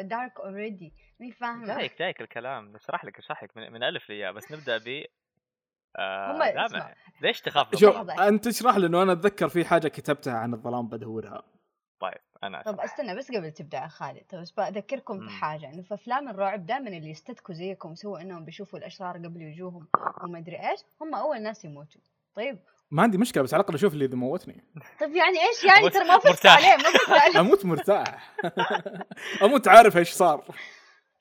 dark 0.00 0.40
already 0.40 0.92
ماني 1.20 1.32
فاهمة. 1.32 1.76
جايك 1.78 1.99
جايك 1.99 2.20
الكلام. 2.20 2.72
بشرح 2.72 3.05
لك 3.05 3.18
اشرح 3.18 3.43
لك. 3.45 3.57
من, 3.57 3.72
من 3.72 3.82
ألف 3.82 4.11
لياء 4.11 4.32
بس 4.32 4.53
نبدأ 4.53 4.78
ب 4.78 5.05
آه 5.99 6.32
هم 6.32 6.93
ليش 7.22 7.41
تخاف 7.41 7.72
من 7.72 7.78
شوف. 7.80 8.11
أنت 8.11 8.47
اشرح 8.47 8.76
لي 8.76 8.87
إنه 8.87 9.03
أنا 9.03 9.12
أتذكر 9.12 9.49
في 9.49 9.64
حاجة 9.64 9.89
كتبتها 9.89 10.34
عن 10.34 10.55
الظلام 10.55 10.89
بدورها 10.89 11.43
طيب. 12.01 12.25
أنا 12.43 12.62
طب. 12.62 12.80
استنى 12.80 13.14
بس 13.14 13.32
قبل 13.32 13.53
تبدأ 13.53 13.78
يا 13.78 13.89
خالد 13.89 14.22
طب 14.28 14.39
بس 14.39 14.51
بذكركم. 14.51 15.26
بحاجة 15.26 15.66
إنه 15.66 15.82
في 15.82 15.95
أفلام 15.95 16.28
الرعب 16.28 16.66
دائما 16.66 16.89
اللي 16.89 17.11
يستذكوا 17.11 17.55
زيكم 17.55 17.95
سووا 17.95 18.20
إنهم 18.20 18.45
بيشوفوا 18.45 18.78
الأشرار 18.78 19.16
قبل 19.16 19.43
يجوهم 19.43 19.89
وما 20.24 20.39
أدري 20.39 20.70
إيش 20.70 20.80
هم 21.01 21.14
أول 21.14 21.43
ناس 21.43 21.64
يموتوا. 21.64 22.01
طيب؟ 22.34 22.59
ما 22.91 23.03
عندي 23.03 23.18
مشكلة 23.18 23.43
بس 23.43 23.55
على 23.55 23.61
الأقل 23.61 23.74
أشوف 23.74 23.93
اللي 23.93 24.09
موتني. 24.09 24.64
طيب 25.01 25.16
يعني 25.16 25.39
إيش؟ 25.39 25.64
يعني 25.64 25.91
ترى 25.91 26.05
ما 26.05 26.18
فزت. 26.18 26.47
عليه 26.47 26.76
ما 26.76 26.99
فزت 26.99 27.11
عليه. 27.11 27.41
أموت 27.41 27.64
مرتاح. 27.64 28.37
أموت 29.43 29.68
عارف 29.68 29.97
إيش 29.97 30.11
صار. 30.12 30.45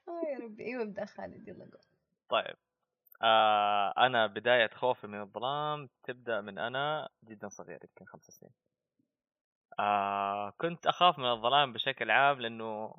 آه 0.08 0.22
يا 0.34 0.46
ربي. 0.46 0.66
أيوه 0.66 0.84
ابدأ 0.84 1.06
خالد 1.06 1.48
يلا 1.48 1.60
قول. 1.60 1.82
طيب. 2.30 2.56
آه 3.22 3.94
أنا 3.98 4.28
بداية 4.28 4.70
خوفي 4.74 5.08
من 5.08 5.22
الظلام 5.22 5.90
تبدأ 6.04 6.42
من 6.42 6.58
أنا 6.60 7.10
جدا 7.24 7.50
صغير 7.50 7.80
يمكن 7.84 8.06
خمس 8.06 8.24
سنين. 8.26 8.52
آه 9.80 10.50
كنت 10.58 10.88
أخاف 10.88 11.20
من 11.20 11.26
الظلام 11.26 11.74
بشكل 11.74 12.12
عام 12.12 12.42
لأنه 12.42 12.94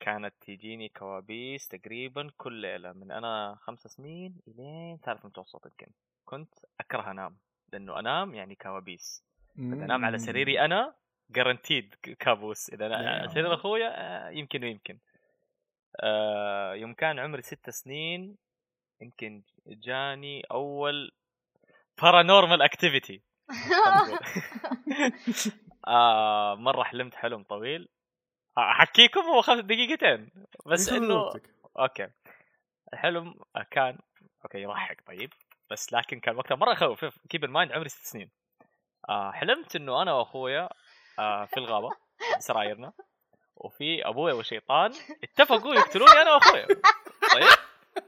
كانت 0.00 0.34
تجيني 0.40 0.88
كوابيس 0.88 1.68
تقريبا 1.68 2.30
كل 2.36 2.52
ليلة 2.52 2.92
من 2.92 3.12
أنا 3.12 3.56
خمس 3.60 3.86
سنين 3.86 4.40
إلين 4.48 4.98
ثالث 4.98 5.24
متوسط 5.24 5.66
يمكن. 5.66 5.86
كنت 6.24 6.54
أكره 6.80 7.10
أنام 7.10 7.36
لأنه 7.72 7.98
أنام 7.98 8.34
يعني 8.34 8.54
كوابيس. 8.54 9.24
إذا 9.58 9.84
أنام 9.84 10.04
على 10.04 10.18
سريري 10.18 10.60
أنا 10.64 10.94
guaranteed 11.30 11.94
كابوس. 12.20 12.70
إذا 12.70 12.88
Yeah. 12.88 13.32
سرير 13.34 13.54
أخويا 13.54 13.88
آه، 13.88 14.30
يمكن 14.30 14.64
ويمكن. 14.64 14.98
آه 16.02 16.74
يوم 16.74 16.94
كان 16.94 17.18
عمري 17.18 17.42
ست 17.42 17.70
سنين 17.70 18.36
يمكن 19.00 19.42
جاني 19.66 20.42
أول 20.50 21.12
paranormal 22.02 22.62
activity 22.68 23.22
آه 25.88 26.54
مرة 26.54 26.82
حلمت 26.82 27.14
حلم 27.14 27.42
طويل. 27.42 27.88
أحكيكم 28.58 29.20
هو 29.20 29.42
خمس 29.42 29.60
دقيقتين. 29.60 30.30
بس 30.66 30.88
إنه. 30.88 31.32
أوكي. 31.78 32.08
الحلم 32.92 33.34
كان 33.70 33.98
أوكي 34.44 34.58
يضحك 34.58 35.02
طيب. 35.06 35.32
بس 35.70 35.92
لكن 35.92 36.20
كان 36.20 36.36
وقتها 36.36 36.54
مرة 36.54 36.72
يخوف 36.72 37.04
keep 37.28 37.44
in 37.44 37.50
mind 37.50 37.72
عمري 37.72 37.88
ست 37.88 38.04
سنين. 38.04 38.30
آه 39.08 39.30
حلمت 39.30 39.76
إنه 39.76 40.02
أنا 40.02 40.12
وأخويا 40.12 40.68
آه 41.18 41.44
في 41.44 41.56
الغابة 41.56 41.90
سرايرنا. 42.38 42.92
وفي 43.56 44.08
أبويا 44.08 44.34
وشيطان 44.34 44.92
اتفقوا 45.24 45.74
يقتلوني 45.74 46.22
أنا 46.22 46.34
وأخويا. 46.34 46.66
طيب. 47.32 47.48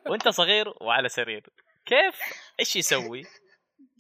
وأنت 0.07 0.29
صغير 0.29 0.75
وعلى 0.81 1.09
سرير. 1.09 1.47
كيف؟ 1.87 2.21
إيش 2.61 2.77
يسوي؟ 2.77 3.23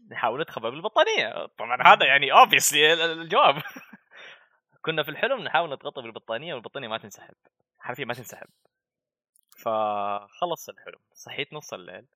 نحاول 0.08 0.40
نتخبى 0.40 0.70
بالبطانية. 0.70 1.46
طبعا 1.46 1.82
هذا 1.82 2.06
يعني 2.06 2.32
obviously 2.32 3.04
الجواب. 3.04 3.62
كنا 4.82 5.02
في 5.02 5.10
الحلم 5.10 5.40
نحاول 5.40 5.74
نتغطى 5.74 6.02
بالبطانية 6.02 6.54
والبطانية 6.54 6.88
ما 6.88 6.98
تنسحب. 6.98 7.34
حرفيا 7.78 8.04
ما 8.04 8.14
تنسحب. 8.14 8.48
فخلص 9.58 10.68
الحلم. 10.68 10.98
صحيت 11.14 11.52
نص 11.52 11.72
الليل. 11.72 12.06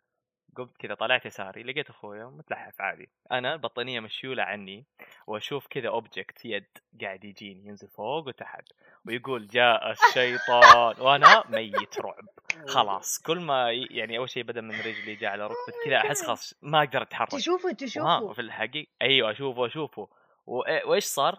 قمت 0.57 0.77
كذا 0.77 0.95
طلعت 0.95 1.27
يساري 1.27 1.63
لقيت 1.63 1.91
أخويا 1.91 2.25
متلحف 2.25 2.81
عادي. 2.81 3.09
أنا 3.33 3.53
البطانيه 3.55 4.01
مشيولة 4.01 4.43
عني 4.43 4.87
وأشوف 5.27 5.67
كذا 5.67 5.89
اوبجكت 5.89 6.45
يد 6.45 6.67
قاعد 7.01 7.25
يجيني 7.25 7.69
ينزل 7.69 7.89
فوق 7.89 8.27
وتحت 8.27 8.65
ويقول 9.07 9.49
جاء 9.49 9.91
الشيطان 9.91 11.01
وأنا 11.01 11.45
ميت 11.49 12.01
رعب. 12.01 12.29
خلاص 12.69 13.19
كل 13.19 13.41
ما 13.41 13.73
يعني 13.91 14.19
أول 14.19 14.31
شيء 14.31 14.43
بدا 14.43 14.61
من 14.61 14.81
رجلي 14.81 15.15
جاء 15.15 15.31
على 15.31 15.45
ركبتي 15.47 15.85
كذا 15.85 15.97
أحس 15.97 16.23
خلاص 16.27 16.55
ما 16.63 16.79
أقدر 16.79 17.03
أتحرك. 17.03 17.31
تشوفوا 17.33 17.71
ها 17.71 17.75
تشوفوا 17.75 18.33
في 18.33 18.41
الحقيقة 18.41 18.89
أيوه 19.03 19.31
أشوفه 19.31 19.67
أشوفه. 19.67 20.09
وإيش 20.47 21.05
صار؟ 21.05 21.39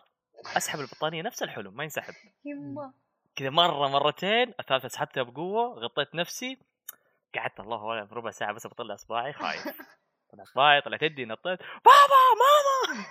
أسحب 0.57 0.80
البطانية 0.80 1.22
نفس 1.22 1.43
الحلم 1.43 1.74
ما 1.74 1.84
ينسحب. 1.84 2.14
يما. 2.45 2.93
كذا 3.36 3.49
مرة 3.49 3.88
مرتين 3.88 4.53
الثالثه 4.59 4.88
سحبتها 4.88 5.24
بقوة 5.24 5.80
غطيت 5.80 6.16
نفسي 6.16 6.57
قعدت 7.36 7.60
الله 7.60 7.84
ولا 7.84 8.08
ربع 8.12 8.32
ساعة 8.32 8.54
بس 8.54 8.68
بطلع 8.68 8.94
إصبعي 8.96 9.34
خايف. 9.34 9.64
طلعت 10.32 10.48
إصبعي 10.48 10.82
طلعت 10.82 11.04
يدي 11.04 11.26
نطيت. 11.26 11.60
بابا 11.60 12.24
ماما! 12.44 13.06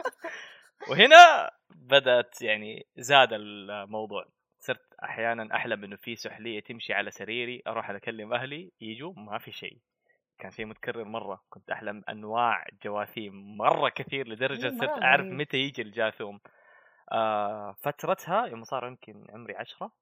وهنا 0.90 1.50
بدأت 1.70 2.42
يعني 2.42 2.86
زاد 2.96 3.28
الموضوع. 3.32 4.24
صرت 4.58 4.94
أحيانا 5.04 5.56
أحلم 5.56 5.84
إنه 5.84 5.96
في 5.96 6.16
سحلية 6.16 6.60
تمشي 6.60 6.92
على 6.92 7.10
سريري 7.10 7.62
أروح 7.66 7.90
أكلم 7.90 8.34
أهلي 8.34 8.72
يجوا 8.80 9.12
ما 9.16 9.38
في 9.38 9.52
شيء. 9.52 9.78
كان 10.38 10.50
شيء 10.50 10.66
متكرر 10.66 11.04
مرة. 11.04 11.44
كنت 11.50 11.70
أحلم 11.70 12.04
أنواع 12.08 12.66
جواثيم 12.84 13.56
مرة 13.56 13.88
كثير 13.88 14.28
لدرجة 14.28 14.68
صرت 14.80 15.02
أعرف. 15.02 15.26
متى 15.26 15.56
يجي 15.56 15.82
الجاثوم. 15.82 16.40
آه 17.12 17.72
فترتها 17.72 18.46
يوم 18.46 18.64
صار 18.64 18.86
يمكن 18.86 19.26
عمري 19.30 19.56
عشرة 19.56 19.92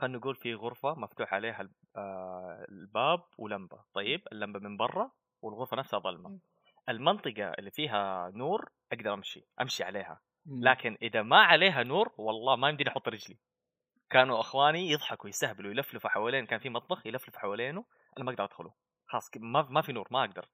خلينا 0.00 0.18
نقول 0.18 0.36
في 0.36 0.54
غرفة 0.54 0.94
مفتوح 0.94 1.34
عليها 1.34 1.68
آه 1.96 2.66
الباب 2.68 3.22
ولمبة. 3.38 3.78
طيب 3.94 4.20
اللمبة 4.32 4.60
من 4.60 4.76
برا 4.76 5.10
والغرفة 5.42 5.76
نفسها 5.76 5.98
ظلمة. 5.98 6.28
مم. 6.28 6.40
المنطقة 6.88 7.52
اللي 7.58 7.70
فيها 7.70 8.30
نور 8.34 8.70
أقدر 8.92 9.14
أمشي 9.14 9.46
أمشي 9.60 9.84
عليها. 9.84 10.20
لكن 10.46 10.96
إذا 11.02 11.22
ما 11.22 11.36
عليها 11.42 11.82
نور 11.82 12.12
والله 12.18 12.56
ما 12.56 12.68
يمديني 12.68 12.90
أحط 12.90 13.08
رجلي. 13.08 13.38
كانوا 14.10 14.40
إخواني 14.40 14.90
يضحكوا 14.90 15.28
يستهبلوا 15.28 15.70
يلفلفوا 15.70 16.10
حوالين 16.10 16.46
كان 16.46 16.58
في 16.58 16.68
مطبخ 16.68 17.06
يلفلف 17.06 17.36
حوالينه 17.36 17.84
أنا 18.16 18.24
ما 18.24 18.30
أقدر 18.32 18.44
أدخله. 18.44 18.72
خلاص 19.06 19.30
ما 19.36 19.82
في 19.82 19.92
نور 19.92 20.08
ما 20.10 20.24
أقدر. 20.24 20.48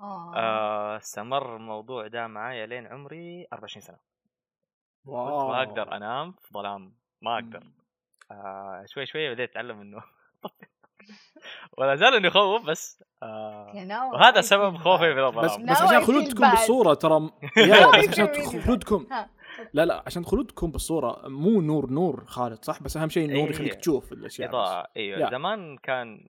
آه. 0.00 0.32
آه 0.36 0.96
استمر 0.96 1.56
الموضوع 1.56 2.06
ده 2.06 2.26
معايا 2.26 2.66
لين 2.66 2.86
عمري 2.86 3.46
24 3.52 3.80
سنة. 3.80 3.98
واو 5.04 5.48
ما 5.48 5.62
أقدر 5.62 5.96
أنام 5.96 6.32
في 6.32 6.48
ظلام 6.52 6.94
ما 7.22 7.34
أقدر. 7.34 7.64
مم. 7.64 7.83
آه 8.30 8.84
شوي 8.88 9.06
شوي 9.06 9.34
بديت 9.34 9.50
أتعلم 9.50 9.80
إنه 9.80 10.02
ولا 11.78 11.96
زال 11.96 12.14
انه 12.14 12.26
يخوف 12.28 12.66
بس 12.66 13.02
آه 13.22 14.10
وهذا 14.14 14.40
I 14.40 14.44
سبب 14.44 14.76
خوفي. 14.76 15.14
من 15.14 15.30
بس 15.30 15.50
الظلام 15.50 15.66
بس 15.66 15.78
Now 15.78 15.82
عشان 15.82 16.00
I 16.02 16.04
خلود 16.06 16.24
feel 16.24 16.30
تكون 16.30 16.46
bad. 16.46 16.50
بالصورة 16.50 16.94
ترى 16.94 17.20
بس 17.98 18.08
عشان 18.08 18.26
feel 18.34 18.38
really 18.46 18.64
خلود 18.64 18.78
تكون 18.78 19.06
ها. 19.12 19.30
لا 19.72 19.84
لا 19.84 20.02
عشان 20.06 20.24
خلود 20.24 20.46
تكون 20.46 20.70
بالصورة 20.70 21.28
مو 21.28 21.60
نور 21.60 21.90
نور 21.90 22.24
خالد 22.24 22.64
صح 22.64 22.82
بس 22.82 22.96
أهم 22.96 23.08
شيء 23.08 23.28
النور 23.28 23.44
إيه. 23.44 23.50
يخليك 23.50 23.74
تشوف 23.74 24.12
الأشياء 24.12 24.48
بس. 24.48 24.54
اضاءه 24.54 24.88
أيوه. 24.96 25.30
زمان 25.30 25.76
كان 25.76 26.26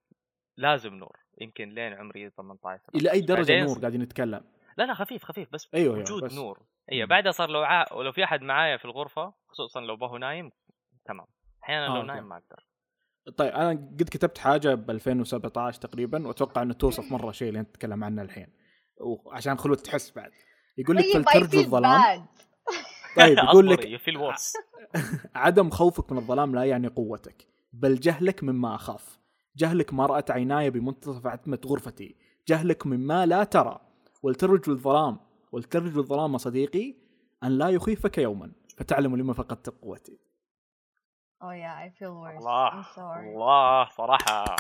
لازم 0.58 0.94
نور 0.94 1.18
يمكن 1.42 1.70
لين 1.70 1.94
عمري 1.94 2.30
18 2.30 2.82
إلى 2.96 3.12
أي 3.12 3.22
درجة 3.22 3.64
نور 3.64 3.80
قاعدين 3.80 4.02
نتكلم 4.02 4.42
لا 4.78 4.84
لا 4.84 4.94
خفيف 4.94 5.24
خفيف 5.26 5.50
بس 5.52 5.68
أيوه 5.74 6.00
وجود 6.00 6.24
بس 6.24 6.34
نور 6.34 6.60
اي 6.92 7.02
مم. 7.02 7.08
بعدها 7.10 7.32
صار 7.32 7.50
لو 7.50 7.64
ع... 7.64 7.94
ولو 7.94 8.12
في 8.12 8.24
أحد 8.24 8.42
معايا 8.42 8.78
في 8.78 8.86
الغرفة 8.86 9.34
خصوصا 9.50 9.82
لو 9.82 9.96
بهو 9.96 10.18
نايم 10.18 10.52
تمام 11.06 11.26
أحيانا 11.66 11.86
آه، 11.86 11.90
لو 11.90 11.96
أوكي. 11.96 12.08
نايم 12.08 12.30
ما 12.30 12.36
أقدر. 12.38 12.68
طيب 13.38 13.54
أنا 13.54 13.70
قد 13.70 14.10
كتبت 14.12 14.38
حاجة 14.38 14.76
ب 14.76 14.92
2017 14.92 15.82
تقريبا 15.82 16.28
وأتوقع 16.28 16.62
إنه 16.62 16.74
توصف 16.74 17.12
مرة 17.12 17.32
شيء 17.32 17.50
اللي 17.50 17.62
نتكلم 17.62 18.04
عنه 18.04 18.22
الحين. 18.22 18.48
وعشان 19.02 19.58
خلود 19.58 19.78
تحس 19.78 20.12
بعد. 20.12 20.32
يقول 20.78 20.96
لك 20.96 21.04
طيب 21.14 21.26
I 21.26 21.34
فلترجو 21.34 21.62
feel 21.62 21.66
الظلام. 21.66 22.26
طيب 23.18 23.38
يقول 23.38 23.70
لك 23.70 24.02
عدم 25.36 25.70
خوفك 25.70 26.12
من 26.12 26.18
الظلام 26.18 26.56
لا 26.56 26.64
يعني 26.64 26.88
قوتك 26.88 27.48
بل 27.74 27.96
جهلك 27.96 28.44
مما 28.44 28.76
أخاف. 28.76 29.20
جهلك 29.56 29.94
ما 29.94 30.06
رأت 30.06 30.32
عيناي 30.32 30.70
بمنتصف 30.70 31.28
عتمة 31.28 31.60
غرفتي. 31.66 32.16
جهلك 32.48 32.88
مما 32.88 33.26
لا 33.26 33.44
ترى. 33.44 33.80
ولترجو 34.24 34.72
الظلام 34.72 35.20
ولترجو 35.52 36.00
الظلام 36.02 36.38
صديقي 36.38 36.96
أن 37.44 37.52
لا 37.58 37.70
يخيفك 37.70 38.18
يوما 38.18 38.52
فتعلم 38.78 39.16
لما 39.16 39.34
فقدت 39.34 39.70
قوتي. 39.70 40.25
Oh 41.42 41.52
yeah, 41.52 41.76
I 41.86 41.90
feel 42.00 42.14
worse. 42.24 42.38
الله 42.38 42.70
I'm 42.72 42.86
sorry. 42.96 43.28
الله 43.28 43.86
صراحة 43.90 44.56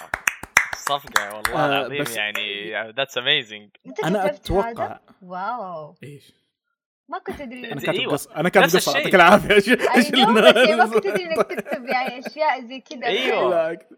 صفقة 0.75 1.35
والله 1.35 1.55
آه، 1.65 1.65
العظيم 1.79 2.01
بس- 2.03 2.15
يعني 2.17 2.71
that's 2.91 3.17
amazing 3.17 3.69
كتبت 3.85 4.05
هذا؟ 4.05 4.25
أتوقع 4.25 4.99
واو 5.21 5.95
إيش 6.03 6.33
ما 7.09 7.19
كنت 7.19 7.41
أدري 7.41 7.71
أنا 7.71 7.81
أنت- 7.81 7.85
كاتب. 7.85 8.09
قصة 8.09 8.35
أنا 8.35 8.49
كاتب 8.49 8.65
قصة. 8.75 8.97
يعطيك 8.97 9.15
العافية 9.15 9.73
ال- 9.73 9.97
بس 9.97 10.11
يعني 10.13 10.75
ما 10.75 10.85
كنت 10.85 11.05
أدري 11.05 11.25
إنك 11.25 11.37
تكتب 11.47 11.85
يعني 11.85 12.19
أشياء 12.27 12.61
زي 12.61 12.79
كذا 12.79 13.01
أكت- 13.75 13.93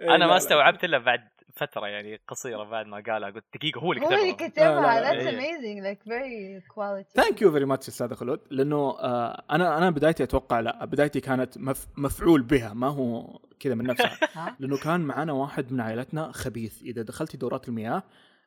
إيه، 0.00 0.14
أنا 0.14 0.16
لا، 0.16 0.26
ما. 0.26 0.36
استوعبت 0.36 0.84
إلا 0.84 0.98
بعد 0.98 1.28
فترة 1.58 1.86
يعني 1.86 2.20
قصيرة 2.28 2.64
بعد 2.64 2.86
ما 2.86 3.02
قالها. 3.06 3.30
قلت 3.30 3.44
دقيقة 3.54 3.78
هو 3.80 3.92
اللي 3.92 4.06
هو 4.06 4.10
اللي 4.12 4.32
كتبها 4.32 4.46
لا، 4.46 4.48
كتبها. 4.48 5.00
لا، 5.00 5.10
that's 5.10 5.26
إيه. 5.26 5.38
amazing. 5.38 5.84
Like 5.86 6.02
very 6.08 6.64
quality. 6.74 7.14
thank 7.22 7.42
you 7.42 7.52
very 7.52 7.64
much 7.64 7.88
أستاذ 7.88 8.14
خلود. 8.14 8.40
لأنه 8.50 8.76
آه 9.00 9.44
أنا 9.50 9.78
أنا 9.78 9.90
بدايتي 9.90 10.22
أتوقع 10.22 10.60
لا 10.60 10.84
بدايتي 10.84 11.20
كانت 11.20 11.58
مف 11.58 11.86
مفعول 11.96 12.42
بها. 12.42 12.74
ما 12.74 12.88
هو 12.88 13.38
كذا 13.60 13.74
من 13.74 13.84
نفسها. 13.86 14.18
ها؟ 14.36 14.56
لأنه 14.60 14.78
كان 14.78 15.00
معنا 15.00 15.32
واحد 15.32 15.72
من 15.72 15.80
عائلتنا 15.80 16.32
خبيث. 16.32 16.82
إذا 16.82 17.02
دخلتي 17.02 17.36
دورات 17.36 17.68
المياه 17.68 18.02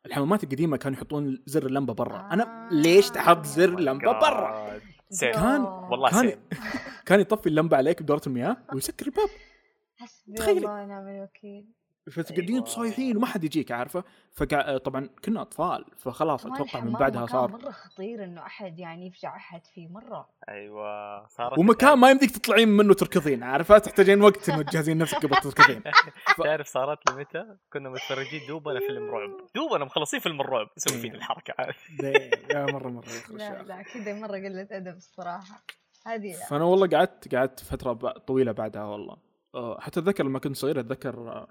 الحمامات 0.05 0.43
القديمة 0.43 0.77
كانوا 0.77 0.97
يحطون 0.97 1.43
زر 1.45 1.65
اللمبة 1.65 1.93
برا. 1.93 2.29
أنا 2.31 2.43
آه. 2.43 2.73
ليش 2.73 3.09
تحط 3.09 3.45
زر 3.45 3.71
Oh 3.75 3.77
my 3.77 3.81
لمبه 3.81 4.11
برا. 4.19 4.79
كان- 5.21 5.61
والله 5.63 6.09
كان 6.09 6.39
كان 7.05 7.19
يطفي 7.19 7.47
اللمبة 7.49 7.77
عليك 7.77 8.01
بدورة 8.03 8.21
المياه 8.27 8.57
ويسكر 8.73 9.05
الباب. 9.05 9.29
حسبي 9.99 10.33
تخيلي. 10.37 10.57
الله 10.59 10.71
ونعم 10.83 11.07
الوكيل 11.07 11.65
فتقعدين 12.11 12.55
أيوة. 12.55 12.65
صايحين 12.65 13.17
وما 13.17 13.25
حد 13.27 13.43
يجيك 13.43 13.71
عارفة؟ 13.71 14.03
فقع... 14.33 14.77
طبعا 14.77 15.09
كنا 15.25 15.41
أطفال 15.41 15.85
فخلاص 15.97 16.45
أتوقع 16.45 16.79
من 16.79 16.91
بعدها 16.91 17.25
صار 17.25 17.51
مرة 17.51 17.71
خطير 17.71 18.23
إنه 18.23 18.41
أحد 18.45 18.79
يعني 18.79 19.07
يفجع 19.07 19.35
أحد 19.35 19.65
فيه 19.65 19.87
مرة. 19.87 20.29
أيوه 20.49 21.27
صارت 21.27 21.57
ومكان 21.59 21.93
ما 21.97 22.11
يمديك 22.11 22.31
تطلعين 22.31 22.69
منه 22.69 22.93
تركضين 22.93 23.43
عارفة؟ 23.43 23.77
تحتاجين 23.77 24.21
وقت 24.21 24.49
إنه 24.49 24.61
تجهزين 24.61 24.97
نفسك 24.97 25.25
قبل 25.25 25.35
تركضين. 25.35 25.81
ف- 26.37 26.41
تعرف 26.43 26.67
صارت 26.67 27.09
لي 27.09 27.15
متى؟ 27.15 27.45
كنا 27.73 27.89
متفرجين 27.89 28.41
دوبنا 28.47 28.79
فيلم 28.79 29.09
رعب 29.09 29.29
دوبنا 29.55 29.85
مخلصين 29.85 30.19
فيلم 30.19 30.41
الرعب 30.41 30.67
يسوي 30.77 30.95
إيه. 30.95 31.01
فينا 31.01 31.15
الحركه 31.15 31.53
يا 32.51 32.65
مرة 32.71 32.89
مرة 32.89 33.05
لا. 33.29 33.63
لا 33.63 33.81
كذا 33.81 34.13
مرة 34.13 34.37
قلة 34.37 34.67
أدب 34.71 34.95
الصراحة. 34.97 35.63
هذه 36.05 36.33
فأنا 36.49 36.63
والله 36.63 36.87
قعدت 36.87 37.35
قعدت 37.35 37.59
فترة 37.59 37.93
ب- 37.93 38.07
طويلة 38.19 38.51
بعدها 38.51 38.83
والله. 38.83 39.17
آه، 39.55 39.79
حتى 39.79 39.99
أتذكر 39.99 40.23
لما 40.23 40.39
كنت 40.39 40.55
صغير 40.55 40.79
أتذكر 40.79 41.15
آه، 41.31 41.47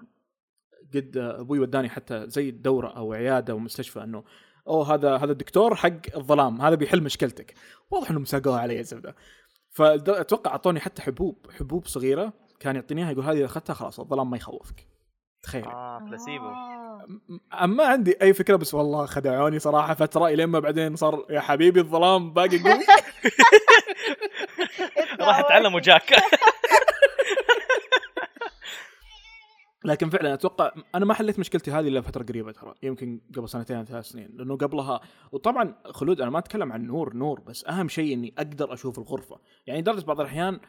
قد 0.95 1.17
أبوي 1.17 1.59
وداني 1.59 1.89
حتى 1.89 2.29
زي 2.29 2.51
دورة 2.51 2.87
أو 2.87 3.13
عيادة 3.13 3.53
أو 3.53 3.59
مستشفى 3.59 4.03
إنه 4.03 4.23
أوه 4.67 4.93
هذا 4.93 5.17
هذا 5.17 5.31
الدكتور 5.31 5.75
حق 5.75 6.15
الظلام 6.15 6.61
هذا 6.61 6.75
بيحل 6.75 7.03
مشكلتك. 7.03 7.53
واضح 7.91 8.09
إنهم 8.09 8.25
ساقوها 8.25 8.59
علي 8.59 8.79
الزبده 8.79 9.15
فاتوقع 9.69 10.51
أعطوني 10.51 10.79
حتى 10.79 11.01
حبوب 11.01 11.47
حبوب 11.59 11.87
صغيرة 11.87 12.33
كان 12.59 12.75
يعطيني 12.75 13.01
إياها 13.01 13.11
يقول 13.11 13.25
هذه 13.25 13.37
إذا 13.37 13.45
أخذتها 13.45 13.73
خلاص 13.73 13.99
الظلام 13.99 14.29
ما 14.29 14.37
يخوفك. 14.37 14.87
تخيل. 15.43 15.65
آه 15.65 15.99
بلاسيبو 15.99 16.45
آه. 16.45 17.65
ما 17.65 17.83
عندي 17.83 18.21
أي 18.21 18.33
فكرة 18.33 18.55
بس 18.55 18.73
والله 18.73 19.05
خدعوني 19.05 19.59
صراحة 19.59 19.93
فترة 19.93 20.27
الين 20.27 20.45
ما 20.45 20.59
بعدين 20.59 20.95
صار 20.95 21.25
يا 21.29 21.39
حبيبي 21.39 21.79
الظلام 21.79 22.33
باقي 22.33 22.59
قوي 22.59 22.83
راح 25.27 25.39
اتعلم 25.39 25.75
وجاك 25.75 26.03
لكن 29.91 30.09
فعلا 30.09 30.33
أتوقع 30.33 30.71
أنا 30.95 31.05
ما 31.05 31.13
حليت 31.13 31.39
مشكلتي 31.39 31.71
هذه 31.71 31.87
إلا 31.87 32.01
فترة 32.01 32.23
قريبة 32.23 32.51
ترى 32.51 32.73
يمكن 32.83 33.21
قبل 33.35 33.49
سنتين 33.49 33.85
ثلاث 33.85 34.05
سنين 34.05 34.29
لأنه 34.33 34.57
قبلها 34.57 35.01
وطبعا 35.31 35.75
خلود 35.85 36.21
أنا 36.21 36.29
ما 36.29 36.39
أتكلم 36.39 36.71
عن 36.71 36.85
نور 36.85 37.13
نور 37.13 37.39
بس 37.39 37.65
أهم 37.65 37.87
شيء 37.87 38.13
إني 38.13 38.33
أقدر 38.37 38.73
أشوف 38.73 38.99
الغرفة. 38.99 39.39
يعني 39.67 39.81
لدرجة 39.81 40.05
بعض 40.05 40.19
الأحيان 40.19 40.59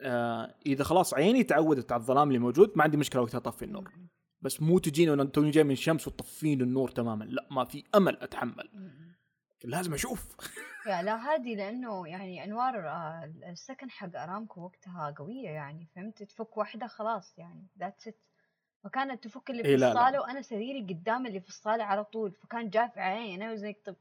آه 0.00 0.54
إذا 0.66 0.84
خلاص 0.84 1.14
عيني 1.14 1.44
تعودت 1.44 1.92
على 1.92 2.00
الظلام 2.00 2.28
اللي 2.28 2.38
موجود 2.38 2.72
ما 2.76 2.82
عندي 2.82 2.96
مشكلة 2.96 3.22
وقتها 3.22 3.38
أطفي 3.38 3.64
النور. 3.64 3.92
بس 4.42 4.62
مو 4.62 4.78
تجيني 4.78 5.10
وأنا 5.10 5.24
توني 5.24 5.50
جاي 5.50 5.64
من 5.64 5.70
الشمس 5.70 6.08
وتطفين 6.08 6.60
النور 6.60 6.90
تماما 6.90 7.24
لا 7.24 7.48
ما 7.50 7.64
في 7.64 7.84
أمل 7.94 8.16
أتحمل. 8.22 8.68
لازم 9.64 9.94
أشوف. 9.94 10.36
لا 10.86 11.16
هذه 11.16 11.54
لأنه 11.56 12.08
يعني 12.08 12.44
أنوار 12.44 12.88
آه، 12.88 13.32
السكن 13.50 13.90
حق 13.90 14.16
أرامكو 14.16 14.60
وقتها 14.60 15.14
قوية 15.18 15.48
يعني 15.48 15.88
فهمت؟ 15.94 16.22
تفك 16.22 16.56
واحدة 16.56 16.86
خلاص 16.86 17.38
يعني 17.38 17.66
that's 17.78 18.08
it 18.08 18.16
فكانت 18.84 19.24
تفك 19.24 19.50
اللي 19.50 19.62
في 19.62 19.68
إيه. 19.68 19.74
الصالة 19.74 20.20
وأنا 20.20 20.42
سريري 20.42 20.80
قدام 20.94 21.26
اللي 21.26 21.40
في 21.40 21.48
الصالة 21.48 21.84
على 21.84 22.04
طول 22.04 22.32
فكان 22.32 22.70
جا 22.70 22.79
في 22.79 22.98
عيني 22.98 23.34
أنا 23.34 23.52
وزيك 23.52 23.78
طب 23.84 23.96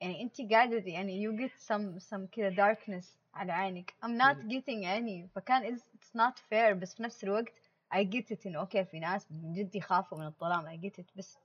يعني 0.00 0.22
انت 0.22 0.52
قاعدة 0.52 0.82
يعني 0.86 1.22
you 1.22 1.36
get 1.36 1.52
some 1.56 1.98
some 1.98 2.26
كذا 2.26 2.48
darkness 2.48 3.18
على 3.34 3.52
عينك 3.52 3.94
I'm 4.04 4.18
not 4.18 4.36
getting 4.36 4.84
any 4.84 5.34
فكان 5.34 5.76
it's 5.76 6.16
not 6.16 6.38
fair 6.50 6.72
بس 6.72 6.94
في 6.94 7.02
نفس 7.02 7.24
الوقت 7.24 7.52
I 7.94 7.96
get 7.96 8.36
it 8.36 8.46
إنه 8.46 8.58
أوكي 8.58 8.84
في 8.84 9.00
ناس 9.00 9.32
من 9.32 9.52
جد 9.52 9.76
يخافوا 9.76 10.18
من 10.18 10.26
الظلام 10.26 10.66
I 10.66 10.80
get 10.80 11.00
it 11.00 11.16
بس 11.16 11.38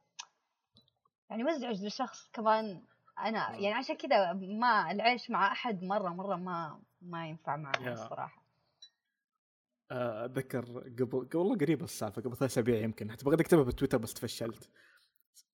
يعني 1.30 1.44
مزعج 1.44 1.86
لشخص 1.86 2.30
كمان 2.34 2.82
أنا 3.20 3.56
يعني 3.56 3.74
عشان 3.74 3.96
كذا 3.96 4.34
ما 4.34 4.92
العيش 4.92 5.30
مع 5.30 5.52
أحد 5.52 5.84
مرة 5.84 6.10
مرة 6.10 6.36
ما 6.36 6.80
ما 7.02 7.28
ينفع 7.28 7.56
معي 7.56 7.84
يا. 7.84 7.94
الصراحة 7.94 8.38
آه، 8.38 8.39
اتذكر 9.92 10.66
قبل 11.00 11.20
قبل 11.26 11.38
والله 11.38 11.58
قريبه 11.58 11.84
السالفة 11.84 12.22
قبل 12.22 12.38
ثلاث 12.38 12.52
أسابيع 12.52 12.80
يمكن 12.80 13.12
حتى 13.12 13.26
بغيت 13.26 13.40
أكتبها 13.40 13.64
بالتويتر 13.64 13.98
بس 13.98 14.14
تفشلت 14.14 14.70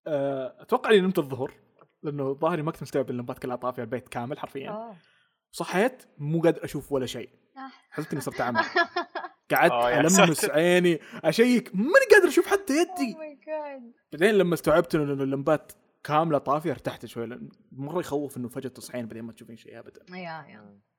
آه، 0.08 0.56
أتوقع 0.62 0.90
إني 0.90 1.02
نمت 1.02 1.20
الظهر 1.20 1.54
لأنه 2.04 2.34
ظاهري 2.34 2.62
ما 2.62 2.72
كنت 2.72 2.82
مستوعب 2.82 3.10
اللمبات 3.10 3.40
كلها 3.40 3.56
طافيه 3.56 3.82
البيت 3.84 4.10
كامل 4.10 4.40
حرفيا 4.40 4.70
آه 4.70 4.96
صحيت 5.52 6.04
مو 6.18 6.42
قادر 6.42 6.64
أشوف 6.64 6.92
ولا 6.92 7.06
شيء 7.06 7.30
آه. 7.58 7.72
حسيت 7.90 8.12
إني 8.12 8.22
صرت 8.22 8.42
أعمى 8.42 8.60
قعدت 9.52 9.72
آه، 9.72 9.90
يا 9.92 10.00
ألمس. 10.00 10.46
عيني 10.50 11.00
أشيك 11.24 11.76
ماني 11.76 12.06
قادر 12.12 12.28
أشوف 12.28 12.48
حتى 12.48 12.74
يدي 12.74 13.16
Oh. 13.16 14.12
بعدين 14.14 14.36
لما 14.36 14.54
استوعبت 14.54 14.96
إنه 14.96 15.24
اللمبات 15.24 15.72
كاملة 16.04 16.38
طافية 16.38 16.72
ارتحت 16.72 17.06
شوي 17.06 17.26
لأن 17.26 17.50
مرة 17.72 18.00
يخوف 18.00 18.38
إنه 18.38 18.48
فجأة 18.48 18.70
تصحين 18.70 19.06
بعدين 19.08 19.24
ما 19.24 19.34
تشوفين 19.34 19.56
شيء 19.58 19.80
ابدا 19.80 20.02
يا 20.10 20.16
يا 20.18 20.60
God. 20.82 20.95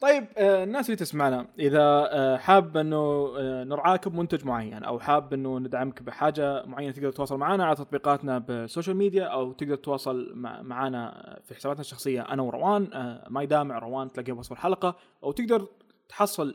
طيب 0.00 0.26
آه، 0.36 0.64
الناس 0.64 0.86
اللي 0.86 0.96
تسمعنا 0.96 1.46
إذا 1.58 2.08
آه، 2.12 2.36
حاب 2.36 2.76
إنه 2.76 3.32
آه، 3.38 3.64
نرعاك 3.64 4.08
بمنتج 4.08 4.44
معين 4.44 4.84
أو 4.84 5.00
حاب 5.00 5.32
إنه 5.32 5.58
ندعمك 5.58 6.02
بحاجة 6.02 6.66
معينة 6.66 6.92
تقدر 6.92 7.10
تتواصل 7.10 7.36
معنا 7.36 7.64
على 7.64 7.76
تطبيقاتنا 7.76 8.38
بالسوشيال 8.38 8.96
ميديا 8.96 9.24
أو 9.24 9.52
تقدر 9.52 9.76
تتواصل 9.76 10.32
مع 10.34 10.62
معنا 10.62 11.38
في 11.44 11.54
حساباتنا 11.54 11.80
الشخصية 11.80 12.22
أنا 12.22 12.42
وروان 12.42 12.90
ما 13.30 13.42
يدامع 13.42 13.78
روان 13.78 14.12
تلاقيه 14.12 14.32
بوصف 14.32 14.52
الحلقة 14.52 14.96
أو 15.22 15.32
تقدر 15.32 15.68
تحصل 16.08 16.54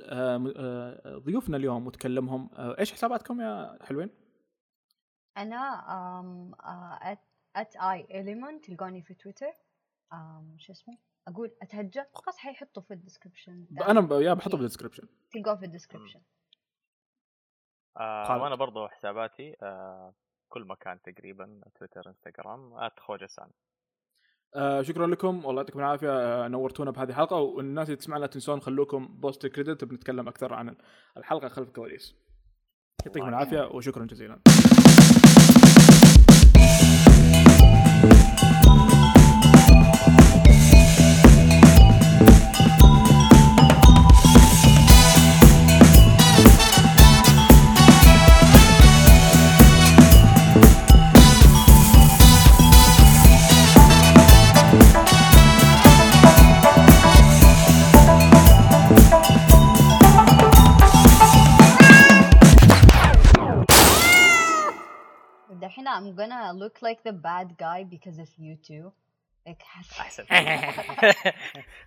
ضيوفنا 1.26 1.58
اليوم 1.58 1.88
وتكلمهم. 1.88 2.50
إيش 2.58 2.94
حساباتكم 2.94 3.42
يا 3.42 3.78
حلوين؟ 3.82 4.10
أنا 5.38 5.84
i 7.56 8.04
element 8.10 8.68
تلقوني 8.68 9.02
في 9.02 9.14
تويتر. 9.14 9.54
شو 10.58 10.72
اسمه؟ 10.72 10.98
أقول 11.28 11.52
أتهجى 11.62 12.04
خلاص 12.14 12.38
حيحطوا 12.38 12.82
في 12.84 12.94
ال 12.94 13.00
description 13.00 13.66
أنا 13.88 14.02
ب- 14.02 14.12
يا 14.12 14.34
بحطه 14.34 14.58
بال 14.58 14.65
description 14.65 15.08
تلقوه 15.34 15.56
في 15.56 15.66
ال 15.66 15.70
description 15.70 16.22
آه. 17.98 18.42
وأنا 18.44 18.56
برضو 18.56 18.88
حساباتي 18.88 19.56
آه 19.62 20.14
كل 20.50 20.66
مكان 20.68 21.00
تقريبا 21.02 21.62
تويتر 21.80 22.02
إنستغرام 22.10 22.90
خوجسان 23.00 23.50
آه 24.56 24.82
شكرا 24.82 25.08
لكم 25.08 25.46
والله 25.46 25.62
يعطيكم 25.62 25.80
العافية 25.80 26.10
آه 26.46 26.48
نورتونا 26.48 26.92
بهذه 26.92 27.10
الحلقة 27.10 27.36
والناس 27.40 27.88
اللي 27.88 27.98
تسمعنا 27.98 28.22
لا 28.22 28.28
تنسون 28.28 28.62
خلوكم 28.62 29.08
بوست 29.08 29.48
كريدت 29.48 29.84
بنتكلم 29.84 30.28
أكثر 30.28 30.54
عن 30.54 30.76
الحلقة 31.18 31.48
خلف 31.48 31.68
الكواليس 31.68 32.16
يعطيكم 33.06 33.28
العافية 33.30 33.62
وشكرا 33.62 34.06
جزيلا. 34.06 34.42
I'm 65.98 66.16
gonna 66.20 66.54
look 66.64 66.78
like 66.88 67.00
the 67.10 67.16
bad 67.28 67.48
guy 67.58 67.84
because 67.96 68.20
of 68.20 68.30
you 68.40 68.56
two 68.68 68.92
احسن 70.00 70.24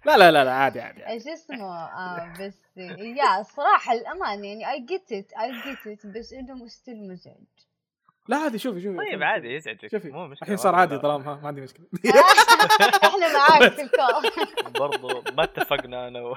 لا 0.07 0.17
لا 0.17 0.31
لا 0.31 0.45
لا 0.45 0.53
عادي 0.53 0.81
عادي, 0.81 1.03
عادي. 1.03 1.13
إيش 1.13 1.27
اسمه 1.29 1.75
آه 1.75 2.33
بس 2.41 2.55
يا 2.77 3.41
الصراحة 3.41 3.93
الأمان 3.93 4.45
يعني 4.45 4.65
I 4.65 4.79
get 4.91 5.13
it 5.13 5.27
I 5.39 5.67
get 5.67 5.87
it 5.93 6.07
بس 6.07 6.33
إنه 6.33 6.67
ستيل 6.67 7.09
مزعج. 7.09 7.35
لا 8.29 8.37
عادي 8.37 8.59
شوفي 8.59 8.81
شوفي 8.81 8.97
طيب 8.97 9.23
عادي 9.23 9.55
يزعجك 9.55 9.91
شوفي. 9.91 10.09
مو 10.11 10.27
مشكلة 10.27 10.43
الحين 10.43 10.57
صار 10.57 10.75
عادي 10.75 10.95
ها 10.95 11.19
ما 11.19 11.49
عندي 11.49 11.61
مشكلة. 11.61 11.87
إحنا 13.05 13.33
معاك 13.39 13.73
في 13.73 13.83
الكول 13.83 14.31
برضو 14.81 15.23
ما 15.33 15.45
اتفقنا 15.45 16.09
أنا 16.09 16.21
و... 16.21 16.37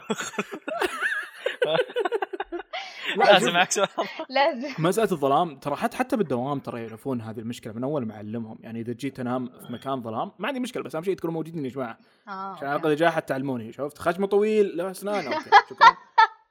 لا، 3.17 3.23
لازم 3.25 3.63
سؤال 3.69 3.87
لازم. 4.29 4.69
مسألة 4.79 5.11
الظلام 5.11 5.55
ترى 5.59 5.75
حتى 5.75 5.97
حتى 5.97 6.17
بالدوام 6.17 6.59
ترى 6.59 6.81
يعرفون 6.81 7.21
هذه 7.21 7.39
المشكلة 7.39 7.73
من 7.73 7.83
أول 7.83 8.05
ما 8.05 8.15
أعلمهم. 8.15 8.57
يعني 8.61 8.81
إذا 8.81 8.93
جيت 8.93 9.19
انام 9.19 9.47
في 9.67 9.73
مكان 9.73 10.01
ظلام 10.01 10.31
ما 10.39 10.47
عندي 10.47 10.59
مشكلة 10.59 10.83
بس 10.83 10.95
أهم 10.95 11.03
شيء 11.03 11.15
تكونوا 11.15 11.33
موجودين 11.33 11.65
يا 11.65 11.69
جماعة. 11.69 11.97
آه، 12.27 12.31
عشان 12.31 12.67
على. 12.67 12.75
الأقل 12.75 12.91
إذا 12.91 12.99
جاء 12.99 13.09
حتى 13.11 13.25
تعلموني 13.27 13.73
شفت؟ 13.73 13.97
خشمه 13.97 14.27
طويل 14.27 14.77
له 14.77 14.91
أسنان 14.91 15.33
أوكي 15.33 15.49
شكرا. 15.69 15.97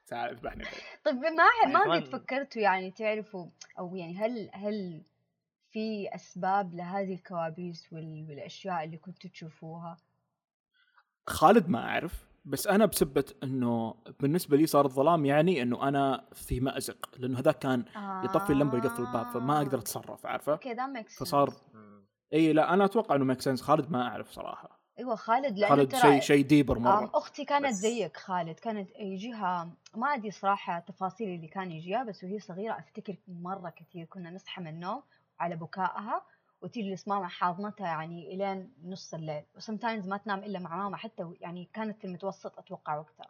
تعال 0.07 0.29
اذبحني 0.29 0.63
طيب 1.05 1.15
ما 1.15 1.43
يعني 1.63 1.73
ما 1.73 1.95
قد 1.95 2.05
فكرتوا 2.07 2.61
يعني 2.61 2.91
تعرفوا 2.91 3.45
أو 3.79 3.95
يعني 3.95 4.17
هل 4.17 4.49
هل 4.53 5.01
في 5.71 6.15
أسباب 6.15 6.73
لهذه 6.75 7.13
الكوابيس 7.13 7.87
وال- 7.93 8.25
والأشياء 8.29 8.83
اللي 8.83 8.97
كنتوا 8.97 9.29
تشوفوها؟ 9.29 9.97
خالد 11.27 11.69
ما 11.69 11.79
أعرف. 11.79 12.13
بس 12.45 12.67
أنا 12.67 12.85
بسبه 12.85 13.25
إنه 13.43 13.95
بالنسبة 14.19 14.57
لي 14.57 14.65
صار 14.65 14.85
الظلام 14.85 15.25
يعني 15.25 15.61
إنه 15.61 15.87
أنا 15.87 16.25
في 16.33 16.59
مأزق 16.59 17.09
لأنه 17.17 17.39
هذاك 17.39 17.59
كان 17.59 17.85
يطفي 18.23 18.53
اللمبة 18.53 18.73
ويقفل 18.75 19.01
الباب 19.03 19.29
فما 19.33 19.57
أقدر 19.57 19.79
أتصرف 19.79 20.25
عارفة؟ 20.25 20.51
أوكي 20.51 20.73
that 20.73 20.87
make 20.87 21.09
فصار 21.09 21.53
إي 22.33 22.53
لا 22.53 22.73
أنا 22.73 22.85
أتوقع 22.85 23.15
إنه 23.15 23.25
make 23.25 23.41
sense 23.41 23.61
خالد 23.61 23.91
ما 23.91 24.07
أعرف 24.07 24.31
صراحة. 24.31 24.81
أيوه 24.99 25.15
خالد 25.15 25.57
لأنه 25.59 25.75
خالد 25.75 25.95
شيء 25.95 26.19
شيء 26.21 26.45
deeper 26.45 26.79
مرة. 26.79 27.11
أختي 27.13 27.45
كانت 27.45 27.65
بس- 27.65 27.73
زيك 27.73 28.17
خالد. 28.17 28.59
كانت 28.59 28.89
يجيها 28.99 29.69
ما 29.95 30.07
أدري 30.13 30.31
صراحة 30.31 30.79
تفاصيل 30.79 31.29
اللي 31.35 31.47
كان 31.47 31.71
يجيها 31.71 32.03
بس 32.03 32.23
وهي 32.23 32.39
صغيرة 32.39 32.73
أفتكر 32.79 33.15
مرة 33.27 33.69
كثير 33.69 34.05
كنا 34.05 34.31
نصحى 34.31 34.61
من 34.61 34.67
النوم 34.67 35.01
على 35.39 35.55
بكائها 35.55 36.21
وتجلس 36.61 37.07
ماما 37.07 37.27
حاضنتها 37.27 37.87
يعني 37.87 38.33
الين 38.33 38.73
نص 38.83 39.13
الليل. 39.13 39.43
و 39.55 39.60
sometimes 39.60 40.07
ما 40.07 40.17
تنام 40.17 40.39
إلا 40.39 40.59
مع 40.59 40.75
ماما 40.75 40.97
حتى 40.97 41.33
يعني 41.41 41.69
كانت 41.73 41.97
في 41.97 42.05
المتوسط 42.07 42.59
أتوقع 42.59 42.95
وقتها. 42.97 43.27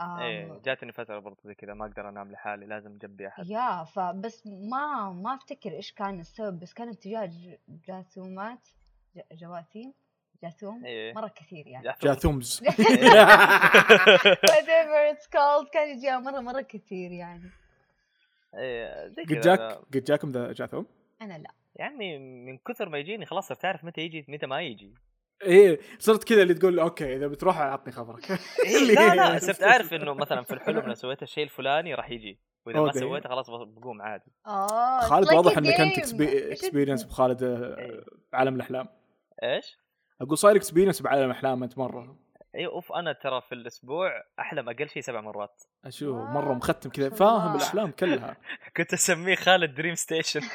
إيه 0.00 0.60
جاتني 0.64 0.92
فترة 0.92 1.18
برضو 1.18 1.40
زي 1.44 1.54
كذا 1.54 1.74
ما 1.74 1.86
أقدر 1.86 2.08
أنام 2.08 2.32
لحالي 2.32 2.66
لازم 2.66 2.98
جنبي 2.98 3.28
أحد. 3.28 3.46
يا 3.50 3.84
فبس 3.84 4.46
ما 4.46 5.10
ما 5.10 5.34
أفتكر 5.34 5.72
إيش 5.72 5.92
كان 5.92 6.20
السبب 6.20 6.60
بس 6.60 6.74
كانت 6.74 7.02
تجاه 7.02 7.30
جاثومات 7.68 8.68
جواثيم 9.32 9.92
جاثوم 10.42 10.84
إيه. 10.84 11.12
مرة 11.14 11.28
كثير 11.28 11.66
يعني. 11.66 11.84
جاثوم. 11.84 12.10
جاثومز 12.12 12.60
whatever 14.50 15.14
it's 15.14 15.26
called 15.26 15.70
كان 15.72 15.88
يجيها 15.98 16.18
مرة 16.18 16.40
مرة 16.40 16.60
كثير 16.60 17.12
يعني. 17.12 17.50
إيه 18.54 19.08
زي 19.08 19.22
قد 19.22 19.28
كذا 19.32 19.40
جاك 19.40 19.58
أنا- 19.72 19.76
قد 19.94 20.04
جاكم 20.04 20.28
ذا 20.30 20.52
جاثوم؟ 20.52 20.86
أنا 21.22 21.38
لا. 21.38 21.50
يعني 21.76 22.18
من 22.18 22.58
كثر 22.58 22.88
ما 22.88 22.98
يجيني 22.98 23.26
خلاص 23.26 23.48
صرت 23.48 23.64
أعرف 23.64 23.84
متى 23.84 24.00
يجي 24.00 24.24
متى 24.28 24.46
ما 24.46 24.62
يجي 24.62 24.94
إيه 25.42 25.80
صرت 25.98 26.24
كذا 26.24 26.42
اللي 26.42 26.54
تقول 26.54 26.78
okay 26.78 27.16
إذا 27.16 27.26
بتروح 27.26 27.58
عطني 27.58 27.92
خبرك 27.92 28.30
إيه 28.30 28.78
لا 28.94 29.14
لا 29.14 29.38
صرت 29.38 29.62
أعرف 29.62 29.94
إنه 29.94 30.14
مثلا 30.14 30.42
في 30.42 30.54
الحلم 30.54 30.78
لو 30.78 30.94
سويت 30.94 31.22
الشيء 31.22 31.44
الفلاني 31.44 31.94
راح 31.94 32.10
يجي 32.10 32.40
وإذا 32.66 32.80
ما. 32.80 32.92
سويته 32.92 33.28
خلاص 33.28 33.50
بقوم 33.50 34.02
عادي 34.02 34.32
آه 34.46 35.00
خالد 35.00 35.28
like 35.28 35.32
واضح 35.32 35.58
انك 35.58 35.80
انت 35.80 35.98
experience؟ 35.98 37.04
بخالد 37.04 37.42
آه، 37.42 37.78
إيه. 37.78 38.04
عالم 38.32 38.54
الأحلام 38.54 38.88
إيش؟ 39.42 39.78
أقول 40.20 40.38
صاير 40.38 40.56
experience 40.56 41.02
بعالم 41.02 41.24
الأحلام 41.24 41.62
أنت 41.62 41.78
مرة 41.78 42.16
اي 42.54 42.66
أوف 42.66 42.92
أنا 42.92 43.12
ترى 43.12 43.40
في 43.40 43.54
الأسبوع 43.54 44.24
أحلم 44.38 44.68
أقل 44.68 44.88
شيء 44.88 45.02
سبع 45.02 45.20
مرات. 45.20 45.62
أشوف. 45.84 46.16
مرة 46.16 46.54
مختم 46.54 46.90
كذا. 46.90 47.10
فاهم. 47.10 47.56
الأحلام 47.56 47.90
كلها. 47.90 48.36
كنت 48.76 48.92
أسميه 48.92 49.34
خالد 49.34 49.74
Dream 49.74 49.94
Station. 49.94 50.40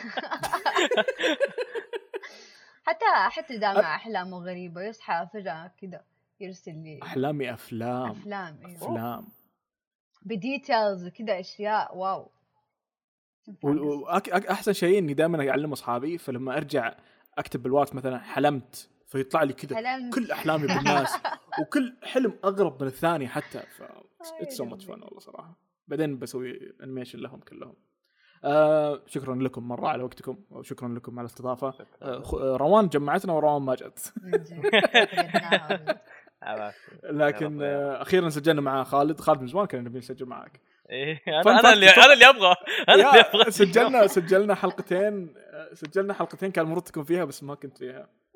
حتى 2.87 3.05
حتى 3.15 3.57
دائما 3.57 3.79
أحلامه 3.79 4.37
غريبة 4.37 4.81
يصحى 4.81 5.27
فجأة 5.33 5.71
كذا 5.81 6.03
يرسل 6.39 6.75
لي 6.75 6.99
أحلامي 7.03 7.53
أفلام. 7.53 8.11
أفلام 8.11 8.59
أيوة. 8.65 8.77
أفلام. 8.77 9.27
ب 10.21 10.32
details 10.32 11.07
وكذا 11.07 11.39
أشياء 11.39 11.97
wow. 11.97 12.31
واحسن 13.63 14.73
شيء 14.73 14.99
إني 14.99 15.13
دائما 15.13 15.49
أعلم 15.49 15.71
أصحابي 15.71 16.17
فلما 16.17 16.57
أرجع 16.57 16.93
أكتب 17.37 17.63
بالواتس 17.63 17.95
مثلا 17.95 18.19
حلمت 18.19 18.89
فيطلع 19.07 19.43
لي 19.43 19.53
كذا. 19.53 20.09
كل 20.13 20.31
أحلامي 20.31 20.67
بالناس. 20.67 21.17
وكل 21.61 21.93
حلم 22.03 22.33
اغرب 22.45 22.81
من 22.81 22.87
الثاني 22.87 23.27
حتى. 23.27 23.59
ف 23.59 23.81
it's 24.41 24.57
so 24.57 24.65
much. 24.65 24.85
fun 24.85 24.91
والله 24.91 25.19
صراحة. 25.19 25.59
بعدين 25.87 26.19
بسوي 26.19 26.73
animation 26.83 27.19
لهم 27.19 27.39
كلهم. 27.39 27.75
آه 28.43 29.03
شكرا 29.07 29.35
لكم 29.35 29.67
مرة 29.67 29.87
على 29.87 30.03
وقتكم 30.03 30.37
وشكرا 30.49 30.87
لكم 30.89 31.19
على 31.19 31.25
الاستضافة. 31.25 31.67
آه 31.67 32.23
آه، 32.33 32.57
روان 32.57 32.87
جمعتنا 32.87 33.33
وروان 33.33 33.61
ما 33.61 33.75
جت. 33.75 34.13
لكن 37.03 37.61
يا 37.61 37.67
آه 37.67 38.01
أخيرا 38.01 38.29
سجلنا 38.29 38.61
مع 38.61 38.83
خالد. 38.83 39.19
خالد 39.19 39.41
من 39.41 39.47
زمان 39.47 39.65
كنا 39.65 39.81
نبي 39.81 39.97
نسجل 39.99 40.25
معك. 40.25 40.59
إيه 40.89 41.15
Fun 41.17 41.47
أنا 41.47 41.59
أنا 41.59 41.73
اللي 41.73 41.89
أنا 41.89 42.13
اللي 42.13 42.29
أبغى. 42.29 42.55
أنا 42.89 42.95
اللي 42.95 43.21
أبغى. 43.21 43.51
سجلنا 43.51 44.07
سجلنا 44.07 44.55
حلقتين. 44.55 45.33
آه، 45.37 45.73
سجلنا 45.73 46.13
حلقتين 46.13 46.51
كان 46.51 46.65
المفروض 46.65 46.85
تكون 46.85 47.03
فيها 47.03 47.25
بس 47.25 47.43
ما 47.43 47.55
كنت 47.55 47.77
فيها. 47.77 48.09